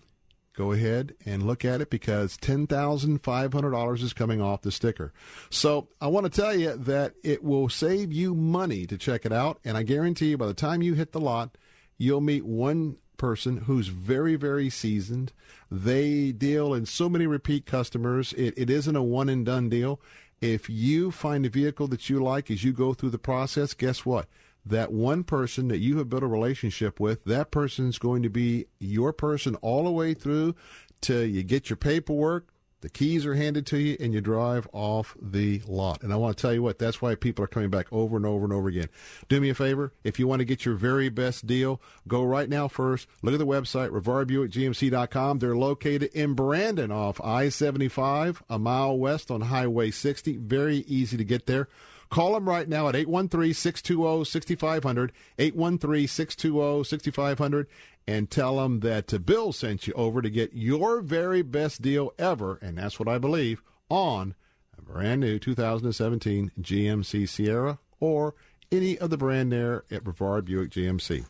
go 0.55 0.71
ahead 0.71 1.15
and 1.25 1.43
look 1.43 1.65
at 1.65 1.81
it 1.81 1.89
because 1.89 2.37
$10,500 2.37 4.03
is 4.03 4.13
coming 4.13 4.41
off 4.41 4.61
the 4.61 4.71
sticker. 4.71 5.11
So 5.49 5.87
I 5.99 6.07
want 6.07 6.31
to 6.31 6.41
tell 6.41 6.55
you 6.55 6.75
that 6.75 7.13
it 7.23 7.43
will 7.43 7.69
save 7.69 8.11
you 8.13 8.35
money 8.35 8.85
to 8.87 8.97
check 8.97 9.25
it 9.25 9.33
out. 9.33 9.59
And 9.65 9.77
I 9.77 9.83
guarantee 9.83 10.29
you 10.29 10.37
by 10.37 10.47
the 10.47 10.53
time 10.53 10.81
you 10.81 10.93
hit 10.93 11.11
the 11.11 11.19
lot, 11.19 11.57
you'll 11.97 12.21
meet 12.21 12.45
one 12.45 12.97
person 13.17 13.57
who's 13.57 13.87
very, 13.87 14.35
very 14.35 14.69
seasoned. 14.69 15.31
They 15.71 16.31
deal 16.31 16.73
in 16.73 16.85
so 16.85 17.09
many 17.09 17.25
repeat 17.25 17.65
customers. 17.65 18.33
It, 18.33 18.53
it 18.57 18.69
isn't 18.69 18.95
a 18.95 19.03
one 19.03 19.29
and 19.29 19.45
done 19.45 19.69
deal. 19.69 19.99
If 20.41 20.69
you 20.69 21.09
find 21.09 21.45
a 21.45 21.49
vehicle 21.49 21.87
that 21.87 22.09
you 22.09 22.21
like 22.21 22.51
as 22.51 22.63
you 22.63 22.73
go 22.73 22.93
through 22.93 23.11
the 23.11 23.17
process, 23.17 23.73
guess 23.73 24.05
what? 24.05 24.27
That 24.65 24.91
one 24.91 25.23
person 25.23 25.67
that 25.67 25.79
you 25.79 25.97
have 25.97 26.09
built 26.09 26.23
a 26.23 26.27
relationship 26.27 26.99
with, 26.99 27.25
that 27.25 27.51
person's 27.51 27.97
going 27.97 28.23
to 28.23 28.29
be 28.29 28.67
your 28.79 29.11
person 29.11 29.55
all 29.55 29.83
the 29.83 29.91
way 29.91 30.13
through 30.13 30.55
till 31.01 31.25
you 31.25 31.43
get 31.43 31.69
your 31.69 31.77
paperwork, 31.77 32.47
the 32.83 32.89
keys 32.89 33.25
are 33.25 33.35
handed 33.35 33.65
to 33.67 33.77
you, 33.77 33.95
and 34.01 34.13
you 34.13 34.19
drive 34.19 34.67
off 34.73 35.15
the 35.21 35.61
lot. 35.65 36.03
And 36.03 36.11
I 36.11 36.17
want 36.17 36.35
to 36.35 36.41
tell 36.41 36.53
you 36.53 36.61
what, 36.61 36.79
that's 36.79 37.01
why 37.01 37.15
people 37.15 37.45
are 37.45 37.47
coming 37.47 37.69
back 37.69 37.87
over 37.93 38.17
and 38.17 38.25
over 38.25 38.43
and 38.43 38.51
over 38.51 38.67
again. 38.67 38.89
Do 39.29 39.39
me 39.39 39.49
a 39.49 39.55
favor. 39.55 39.93
If 40.03 40.19
you 40.19 40.27
want 40.27 40.39
to 40.41 40.45
get 40.45 40.65
your 40.65 40.75
very 40.75 41.07
best 41.07 41.47
deal, 41.47 41.81
go 42.09 42.25
right 42.25 42.49
now 42.49 42.67
first. 42.67 43.07
Look 43.21 43.33
at 43.33 43.39
the 43.39 43.45
website, 43.45 43.89
RivardBuickGMC.com. 43.91 45.39
They're 45.39 45.55
located 45.55 46.11
in 46.13 46.33
Brandon 46.33 46.91
off 46.91 47.21
I 47.21 47.47
75, 47.47 48.43
a 48.49 48.59
mile 48.59 48.97
west 48.97 49.31
on 49.31 49.39
Highway 49.39 49.89
60. 49.89 50.35
Very 50.39 50.79
easy 50.79 51.15
to 51.15 51.23
get 51.23 51.45
there. 51.45 51.69
Call 52.09 52.33
them 52.33 52.47
right 52.47 52.67
now 52.67 52.89
at 52.89 52.95
813-620-6500, 52.95 55.09
813-620-6500, 55.37 57.65
and 58.07 58.29
tell 58.29 58.57
them 58.57 58.81
that 58.81 59.13
uh, 59.13 59.17
Bill 59.17 59.53
sent 59.53 59.87
you 59.87 59.93
over 59.93 60.21
to 60.21 60.29
get 60.29 60.53
your 60.53 61.01
very 61.01 61.41
best 61.41 61.81
deal 61.81 62.13
ever, 62.19 62.59
and 62.61 62.77
that's 62.77 62.99
what 62.99 63.07
I 63.07 63.17
believe, 63.17 63.63
on 63.89 64.35
a 64.77 64.81
brand 64.81 65.21
new 65.21 65.39
2017 65.39 66.51
GMC 66.59 67.29
Sierra 67.29 67.79
or 67.99 68.35
any 68.71 68.97
of 68.97 69.09
the 69.09 69.17
brand 69.17 69.51
there 69.51 69.83
at 69.91 70.03
Rivard 70.03 70.45
Buick 70.45 70.71
GMC. 70.71 71.25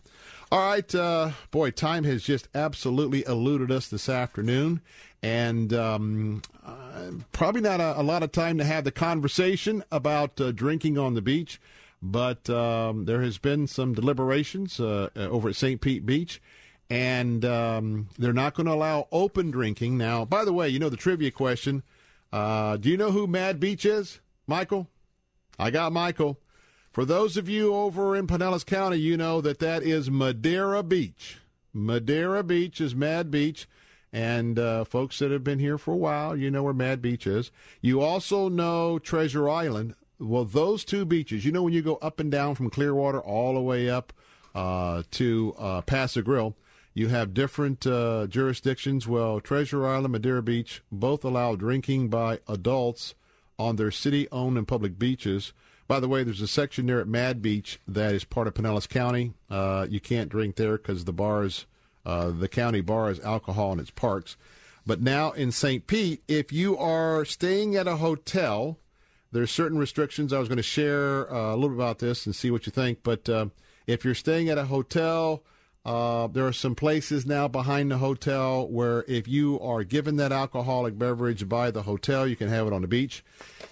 All 0.54 0.60
right, 0.60 0.93
uh, 0.93 1.32
boy, 1.49 1.72
time 1.72 2.04
has 2.04 2.22
just 2.22 2.47
absolutely 2.54 3.26
eluded 3.26 3.72
us 3.72 3.88
this 3.88 4.08
afternoon, 4.08 4.82
and 5.24 5.74
um, 5.74 6.43
uh, 6.64 7.10
probably 7.32 7.62
not 7.62 7.80
a, 7.82 7.99
a, 7.99 8.04
lot 8.04 8.22
of 8.22 8.32
time 8.32 8.60
to 8.60 8.64
have 8.64 8.84
the 8.84 8.91
conversation 8.91 9.84
about 9.91 10.39
uh, 10.39 10.51
drinking 10.51 10.95
on 10.99 11.16
the 11.16 11.24
beach. 11.24 11.60
But 12.04 12.51
um, 12.51 13.06
there 13.06 13.24
has 13.24 13.39
been 13.39 13.66
some 13.66 13.95
deliberations 13.95 14.80
uh, 14.80 15.10
over 15.16 15.49
at 15.49 15.56
St. 15.56 15.82
Pete 15.82 16.06
Beach, 16.06 16.39
and 16.88 17.43
um, 17.43 18.10
they're 18.20 18.32
not 18.32 18.54
going 18.54 18.68
to 18.68 18.74
allow 18.74 19.08
open 19.12 19.49
drinking 19.49 19.97
now. 19.97 20.24
By 20.24 20.45
the 20.45 20.54
way, 20.54 20.70
you 20.70 20.78
know 20.78 20.89
the 20.89 20.97
trivia 20.97 21.32
question: 21.32 21.82
uh, 22.32 22.78
Do 22.78 22.91
you 22.91 22.97
know 22.97 23.10
who 23.10 23.26
Mad 23.26 23.60
Beach 23.60 23.88
is, 23.88 24.20
Michael? 24.45 24.88
I 25.58 25.72
got 25.72 25.91
Michael. 25.91 26.38
For 26.94 27.06
those 27.06 27.38
of 27.38 27.50
you 27.50 27.74
over 27.74 28.16
in 28.16 28.28
Pinellas 28.28 28.64
County, 28.64 28.98
you 28.98 29.18
know 29.18 29.41
that 29.41 29.58
that 29.58 29.82
is 29.82 30.12
Madeira 30.12 30.84
Beach. 30.84 31.39
Madeira 31.74 32.44
Beach 32.44 32.80
is 32.80 32.94
Mad 32.94 33.32
Beach. 33.32 33.68
And 34.12 34.60
uh, 34.60 34.84
folks 34.84 35.18
that 35.18 35.32
have 35.32 35.44
been 35.44 35.58
here 35.58 35.80
for 35.80 35.96
a 35.96 35.98
while, 35.98 36.38
you 36.38 36.52
know 36.52 36.62
where 36.62 36.72
Mad 36.72 37.02
Beach 37.02 37.26
is. 37.26 37.50
You 37.82 38.02
also 38.02 38.48
know 38.48 39.00
Treasure 39.00 39.50
Island. 39.50 39.96
Well, 40.20 40.46
those 40.46 40.86
two 40.86 41.04
beaches, 41.04 41.46
you 41.46 41.52
know, 41.52 41.64
when 41.64 41.74
you 41.74 41.82
go 41.82 41.96
up 41.96 42.20
and 42.20 42.32
down 42.32 42.54
from 42.54 42.70
Clearwater 42.70 43.20
all 43.20 43.56
the 43.56 43.62
way 43.62 43.89
up 43.89 44.14
uh, 44.54 45.02
to 45.12 45.56
uh, 45.58 45.82
the 45.82 46.22
Grill, 46.24 46.56
you 46.94 47.08
have 47.08 47.34
different 47.34 47.88
uh, 47.88 48.28
jurisdictions. 48.28 49.08
Well, 49.08 49.39
Treasure 49.39 49.88
Island, 49.88 50.12
Madeira 50.12 50.44
Beach, 50.44 50.84
both 50.91 51.26
allow 51.26 51.56
drinking 51.56 52.10
by 52.10 52.41
adults 52.48 53.16
on 53.58 53.78
their 53.78 53.89
city 53.89 54.28
owned 54.32 54.60
and 54.60 54.68
public 54.68 55.00
beaches. 55.00 55.54
By 55.88 55.99
the 55.99 56.07
way, 56.07 56.23
there's 56.23 56.41
a 56.41 56.47
section 56.47 56.86
there 56.86 56.99
at 56.99 57.07
Mad 57.07 57.41
Beach 57.41 57.79
that 57.88 58.13
is 58.13 58.23
part 58.23 58.47
of 58.47 58.53
Pinellas 58.53 58.88
County. 58.88 59.34
Uh, 59.49 59.86
you 59.89 59.99
can't 59.99 60.29
drink 60.29 60.55
there 60.55 60.77
because 60.77 61.05
the 61.05 61.13
bars, 61.13 61.65
uh, 62.05 62.29
the 62.29 62.47
county 62.47 62.81
bar 62.81 63.11
is 63.11 63.19
alcohol 63.19 63.73
in 63.73 63.79
its 63.79 63.91
parks. 63.91 64.38
But 64.86 65.01
now 65.01 65.31
in 65.31 65.51
St. 65.51 65.86
Pete, 65.88 66.23
if 66.27 66.51
you 66.51 66.77
are 66.77 67.25
staying 67.25 67.75
at 67.75 67.88
a 67.88 67.97
hotel, 67.97 68.77
there's 69.31 69.51
certain 69.51 69.77
restrictions. 69.77 70.31
I 70.31 70.39
was 70.39 70.47
going 70.47 70.57
to 70.57 70.63
share 70.63 71.31
uh, 71.34 71.53
a 71.53 71.55
little 71.55 71.69
bit 71.69 71.77
about 71.77 71.99
this 71.99 72.25
and 72.25 72.36
see 72.36 72.51
what 72.51 72.65
you 72.65 72.71
think. 72.71 72.99
But 73.03 73.27
uh, 73.27 73.47
if 73.88 74.05
you're 74.05 74.15
staying 74.15 74.49
at 74.49 74.57
a 74.57 74.65
hotel, 74.65 75.43
uh, 75.86 76.27
there 76.27 76.47
are 76.47 76.53
some 76.53 76.75
places 76.75 77.25
now 77.25 77.47
behind 77.47 77.91
the 77.91 77.97
hotel 77.97 78.67
where 78.67 79.03
if 79.07 79.27
you 79.27 79.59
are 79.59 79.84
given 79.84 80.15
that 80.15 80.31
alcoholic 80.31 80.97
beverage 80.97 81.49
by 81.49 81.71
the 81.71 81.84
hotel, 81.84 82.25
you 82.25 82.36
can 82.36 82.47
have 82.47 82.67
it 82.67 82.73
on 82.73 82.81
the 82.81 82.88
beach. 82.88 83.23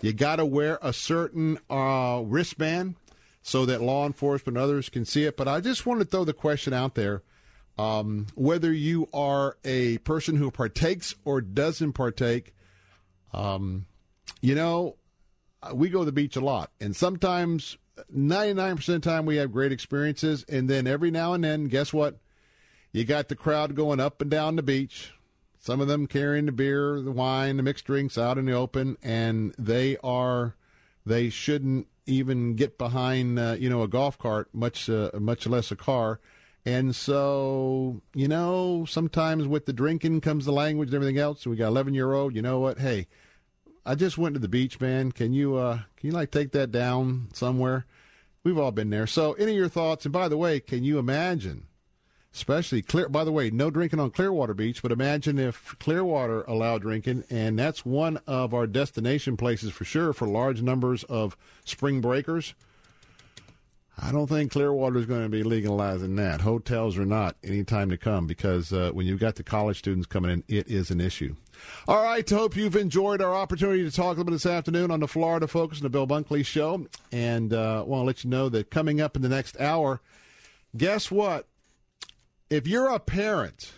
You 0.02 0.12
got 0.12 0.38
to 0.38 0.46
wear 0.46 0.78
a 0.82 0.92
certain 0.92 1.58
uh, 1.70 2.22
wristband 2.26 2.96
so 3.42 3.66
that 3.66 3.82
law 3.82 4.06
enforcement 4.06 4.58
and 4.58 4.64
others 4.64 4.90
can 4.90 5.06
see 5.06 5.24
it. 5.24 5.38
But 5.38 5.48
I 5.48 5.62
just 5.62 5.86
want 5.86 6.02
to 6.02 6.06
throw 6.06 6.26
the 6.26 6.34
question 6.34 6.74
out 6.74 6.96
there 6.96 7.24
um, 7.78 8.28
whether 8.36 8.72
you 8.72 9.08
are 9.14 9.58
a 9.64 9.98
person 10.00 10.36
who 10.36 10.52
partakes 10.52 11.16
or 11.26 11.42
doesn't 11.42 11.94
partake. 11.94 12.54
Um, 13.34 13.86
you 14.42 14.56
know, 14.56 14.98
we 15.74 15.90
go 15.90 16.00
to 16.00 16.06
the 16.06 16.12
beach 16.12 16.36
a 16.36 16.42
lot, 16.42 16.72
and 16.80 16.96
sometimes 16.96 17.78
99% 18.14 18.72
of 18.72 18.86
the 18.86 19.00
time 19.00 19.26
we 19.26 19.38
have 19.38 19.52
great 19.52 19.72
experiences. 19.72 20.46
And 20.50 20.70
then 20.70 20.88
every 20.88 21.12
now 21.12 21.34
and 21.34 21.44
then, 21.44 21.66
guess 21.66 21.94
what? 21.94 22.20
You 22.92 23.06
got 23.06 23.30
the 23.30 23.36
crowd 23.36 23.76
going 23.76 24.00
up 24.00 24.22
and 24.22 24.30
down 24.30 24.56
the 24.56 24.64
beach. 24.64 25.14
Some 25.60 25.80
of 25.80 25.88
them 25.88 26.08
carrying 26.08 26.48
the 26.48 26.52
beer, 26.52 27.02
the 27.02 27.12
wine, 27.12 27.58
the 27.58 27.64
mixed 27.64 27.86
drinks 27.86 28.18
out 28.18 28.38
in 28.38 28.46
the 28.46 28.54
open, 28.54 28.98
and 29.04 29.54
they 29.60 29.96
are, 30.04 30.56
they 31.06 31.30
shouldn't 31.30 31.88
even 32.08 32.56
get 32.56 32.80
behind, 32.80 33.38
uh, 33.38 33.56
you 33.60 33.70
know, 33.70 33.84
a 33.84 33.88
golf 33.88 34.18
cart, 34.18 34.50
much, 34.54 34.90
uh, 34.90 35.12
much 35.20 35.46
less 35.46 35.72
a 35.72 35.76
car. 35.76 36.20
And 36.66 36.96
so, 36.96 38.02
you 38.14 38.28
know, 38.28 38.86
sometimes 38.86 39.48
with 39.48 39.66
the 39.68 39.74
drinking 39.74 40.22
comes 40.22 40.46
the 40.46 40.52
language 40.52 40.90
and 40.90 40.96
everything 40.96 41.18
else. 41.18 41.42
So 41.42 41.52
we 41.52 41.56
got 41.56 41.68
11 41.68 41.94
year 41.94 42.14
old, 42.14 42.36
you 42.36 42.42
know 42.42 42.60
what? 42.60 42.80
Hey, 42.80 43.08
I 43.86 43.96
just 43.96 44.18
went 44.18 44.36
to 44.36 44.40
the 44.40 44.48
beach, 44.48 44.80
man. 44.80 45.12
Can 45.12 45.34
you 45.34 45.56
uh 45.56 45.80
can 45.98 46.10
you 46.10 46.12
like 46.12 46.32
take 46.32 46.52
that 46.52 46.72
down 46.72 47.30
somewhere? 47.34 47.86
We've 48.44 48.58
all 48.58 48.72
been 48.72 48.90
there. 48.90 49.08
So, 49.08 49.34
any 49.34 49.52
of 49.52 49.58
your 49.58 49.70
thoughts? 49.70 50.06
And 50.06 50.14
by 50.14 50.28
the 50.28 50.38
way, 50.38 50.60
can 50.60 50.84
you 50.84 50.98
imagine, 50.98 51.68
especially 52.34 52.82
clear? 52.82 53.08
By 53.08 53.24
the 53.24 53.32
way, 53.32 53.52
no 53.52 53.70
drinking 53.70 54.00
on 54.00 54.10
Clearwater 54.10 54.56
Beach, 54.56 54.82
but 54.82 54.92
imagine 54.92 55.38
if 55.38 55.76
Clearwater 55.80 56.42
allowed 56.44 56.82
drinking, 56.82 57.24
and 57.30 57.58
that's 57.58 57.86
one 57.86 58.20
of 58.26 58.54
our 58.54 58.66
destination 58.66 59.38
places 59.38 59.72
for 59.72 59.86
sure 59.86 60.12
for 60.12 60.28
large 60.28 60.62
numbers 60.64 61.04
of 61.04 61.38
spring 61.66 62.02
breakers. 62.02 62.56
I 64.04 64.12
don't 64.12 64.28
think 64.28 64.52
Clearwater 64.52 64.98
is 64.98 65.06
going 65.06 65.22
to 65.24 65.30
be 65.30 65.44
legalizing 65.44 66.16
that. 66.16 66.42
Hotels 66.42 66.98
are 66.98 67.06
not 67.06 67.36
anytime 67.44 67.92
to 67.92 67.98
come 67.98 68.26
because 68.26 68.74
uh, 68.74 68.90
when 68.94 69.06
you've 69.06 69.20
got 69.20 69.36
the 69.36 69.44
college 69.44 69.78
students 69.78 70.08
coming 70.08 70.32
in, 70.32 70.44
it 70.48 70.68
is 70.68 70.90
an 70.90 71.00
issue. 71.00 71.36
All 71.88 72.02
right, 72.02 72.28
hope 72.28 72.56
you've 72.56 72.76
enjoyed 72.76 73.22
our 73.22 73.36
opportunity 73.36 73.84
to 73.84 73.92
talk 73.92 74.06
a 74.06 74.10
little 74.10 74.24
bit 74.26 74.32
this 74.32 74.48
afternoon 74.48 74.90
on 74.90 75.02
the 75.02 75.08
Florida 75.08 75.48
Focus 75.48 75.78
and 75.78 75.86
the 75.86 75.92
Bill 75.92 76.08
Bunkley 76.08 76.44
Show. 76.44 76.88
And 77.12 77.54
uh, 77.54 77.84
want 77.86 78.02
to 78.02 78.06
let 78.06 78.24
you 78.24 78.32
know 78.32 78.50
that 78.50 78.72
coming 78.72 79.00
up 79.00 79.16
in 79.16 79.22
the 79.22 79.30
next 79.30 79.60
hour, 79.62 80.02
guess 80.76 81.12
what? 81.12 81.48
If 82.50 82.68
you're 82.68 82.90
a 82.90 83.00
parent, 83.00 83.72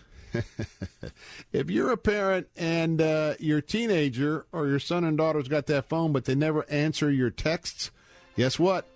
if 1.52 1.68
you're 1.68 1.92
a 1.92 1.98
parent 1.98 2.48
and 2.56 3.00
uh, 3.00 3.34
your 3.38 3.60
teenager 3.60 4.46
or 4.52 4.68
your 4.68 4.78
son 4.78 5.04
and 5.04 5.18
daughter's 5.18 5.48
got 5.48 5.66
that 5.66 5.84
phone, 5.90 6.12
but 6.12 6.24
they 6.24 6.34
never 6.34 6.68
answer 6.70 7.10
your 7.10 7.30
texts, 7.30 7.90
guess 8.36 8.58
what? 8.58 8.86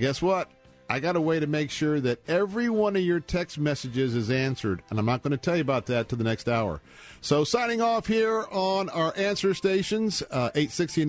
Guess 0.00 0.22
what? 0.22 0.50
I 0.88 0.98
got 0.98 1.14
a 1.14 1.20
way 1.20 1.38
to 1.38 1.46
make 1.46 1.70
sure 1.70 2.00
that 2.00 2.26
every 2.28 2.68
one 2.68 2.96
of 2.96 3.02
your 3.02 3.20
text 3.20 3.58
messages 3.58 4.16
is 4.16 4.28
answered, 4.28 4.82
and 4.88 4.98
I'm 4.98 5.04
not 5.04 5.22
going 5.22 5.30
to 5.30 5.36
tell 5.36 5.54
you 5.54 5.60
about 5.60 5.86
that 5.86 6.08
to 6.08 6.16
the 6.16 6.24
next 6.24 6.48
hour. 6.48 6.80
So, 7.20 7.44
signing 7.44 7.82
off 7.82 8.06
here 8.06 8.46
on 8.50 8.88
our 8.88 9.12
answer 9.16 9.52
stations, 9.52 10.22
uh, 10.22 10.50
860 10.54 11.04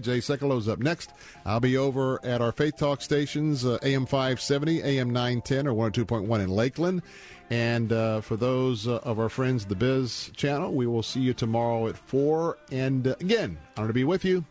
Jay 0.00 0.18
Sekulow 0.18 0.66
up 0.66 0.78
next. 0.78 1.12
I'll 1.44 1.60
be 1.60 1.76
over 1.76 2.18
at 2.24 2.40
our 2.40 2.52
Faith 2.52 2.78
Talk 2.78 3.02
stations, 3.02 3.66
uh, 3.66 3.78
AM 3.82 4.06
570, 4.06 4.82
AM 4.82 5.10
910, 5.10 5.68
or 5.68 5.74
102.1 5.74 6.40
in 6.40 6.48
Lakeland. 6.48 7.02
And 7.50 7.92
uh, 7.92 8.22
for 8.22 8.36
those 8.36 8.88
uh, 8.88 8.96
of 9.04 9.20
our 9.20 9.28
friends, 9.28 9.66
the 9.66 9.76
Biz 9.76 10.32
channel, 10.34 10.72
we 10.72 10.86
will 10.86 11.02
see 11.02 11.20
you 11.20 11.34
tomorrow 11.34 11.86
at 11.86 11.98
4. 11.98 12.56
And 12.72 13.06
uh, 13.06 13.14
again, 13.20 13.58
going 13.76 13.88
to 13.88 13.94
be 13.94 14.04
with 14.04 14.24
you. 14.24 14.46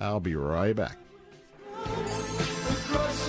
I'll 0.00 0.20
be 0.20 0.36
right 0.36 0.74
back. 0.76 0.96
Cross 2.88 3.27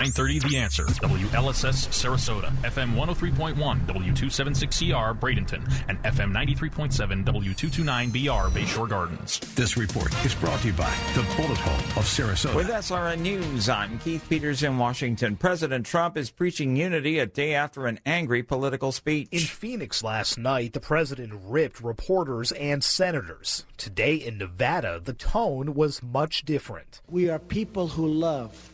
930 0.00 0.38
The 0.48 0.56
Answer, 0.56 0.84
WLSS 0.84 1.88
Sarasota, 1.88 2.50
FM 2.62 2.94
103.1, 2.94 3.54
W276CR 3.84 5.20
Bradenton, 5.20 5.70
and 5.88 6.02
FM 6.04 6.32
93.7, 6.32 7.22
W229BR 7.22 8.50
Bayshore 8.50 8.88
Gardens. 8.88 9.40
This 9.56 9.76
report 9.76 10.14
is 10.24 10.34
brought 10.36 10.58
to 10.62 10.68
you 10.68 10.72
by 10.72 10.90
the 11.14 11.20
Bullet 11.36 11.58
Hole 11.58 12.00
of 12.00 12.06
Sarasota. 12.06 12.54
With 12.54 12.68
SRN 12.68 13.20
News, 13.20 13.68
I'm 13.68 13.98
Keith 13.98 14.24
Peters 14.26 14.62
in 14.62 14.78
Washington. 14.78 15.36
President 15.36 15.84
Trump 15.84 16.16
is 16.16 16.30
preaching 16.30 16.76
unity 16.76 17.18
a 17.18 17.26
day 17.26 17.52
after 17.52 17.86
an 17.86 18.00
angry 18.06 18.42
political 18.42 18.92
speech. 18.92 19.28
In 19.30 19.40
Phoenix 19.40 20.02
last 20.02 20.38
night, 20.38 20.72
the 20.72 20.80
president 20.80 21.34
ripped 21.44 21.82
reporters 21.82 22.52
and 22.52 22.82
senators. 22.82 23.66
Today 23.76 24.14
in 24.14 24.38
Nevada, 24.38 24.98
the 25.04 25.12
tone 25.12 25.74
was 25.74 26.02
much 26.02 26.46
different. 26.46 27.02
We 27.06 27.28
are 27.28 27.38
people 27.38 27.88
who 27.88 28.06
love. 28.06 28.69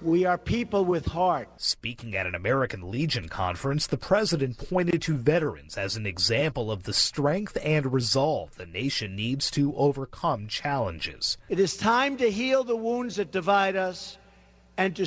We 0.00 0.24
are 0.24 0.38
people 0.38 0.84
with 0.84 1.06
heart. 1.06 1.48
Speaking 1.56 2.14
at 2.14 2.26
an 2.26 2.36
American 2.36 2.88
Legion 2.88 3.28
conference, 3.28 3.88
the 3.88 3.96
president 3.96 4.56
pointed 4.56 5.02
to 5.02 5.16
veterans 5.16 5.76
as 5.76 5.96
an 5.96 6.06
example 6.06 6.70
of 6.70 6.84
the 6.84 6.92
strength 6.92 7.58
and 7.64 7.92
resolve 7.92 8.54
the 8.54 8.66
nation 8.66 9.16
needs 9.16 9.50
to 9.52 9.74
overcome 9.74 10.46
challenges. 10.46 11.36
It 11.48 11.58
is 11.58 11.76
time 11.76 12.16
to 12.18 12.30
heal 12.30 12.62
the 12.62 12.76
wounds 12.76 13.16
that 13.16 13.32
divide 13.32 13.74
us 13.74 14.18
and 14.76 14.94
to 14.94 15.06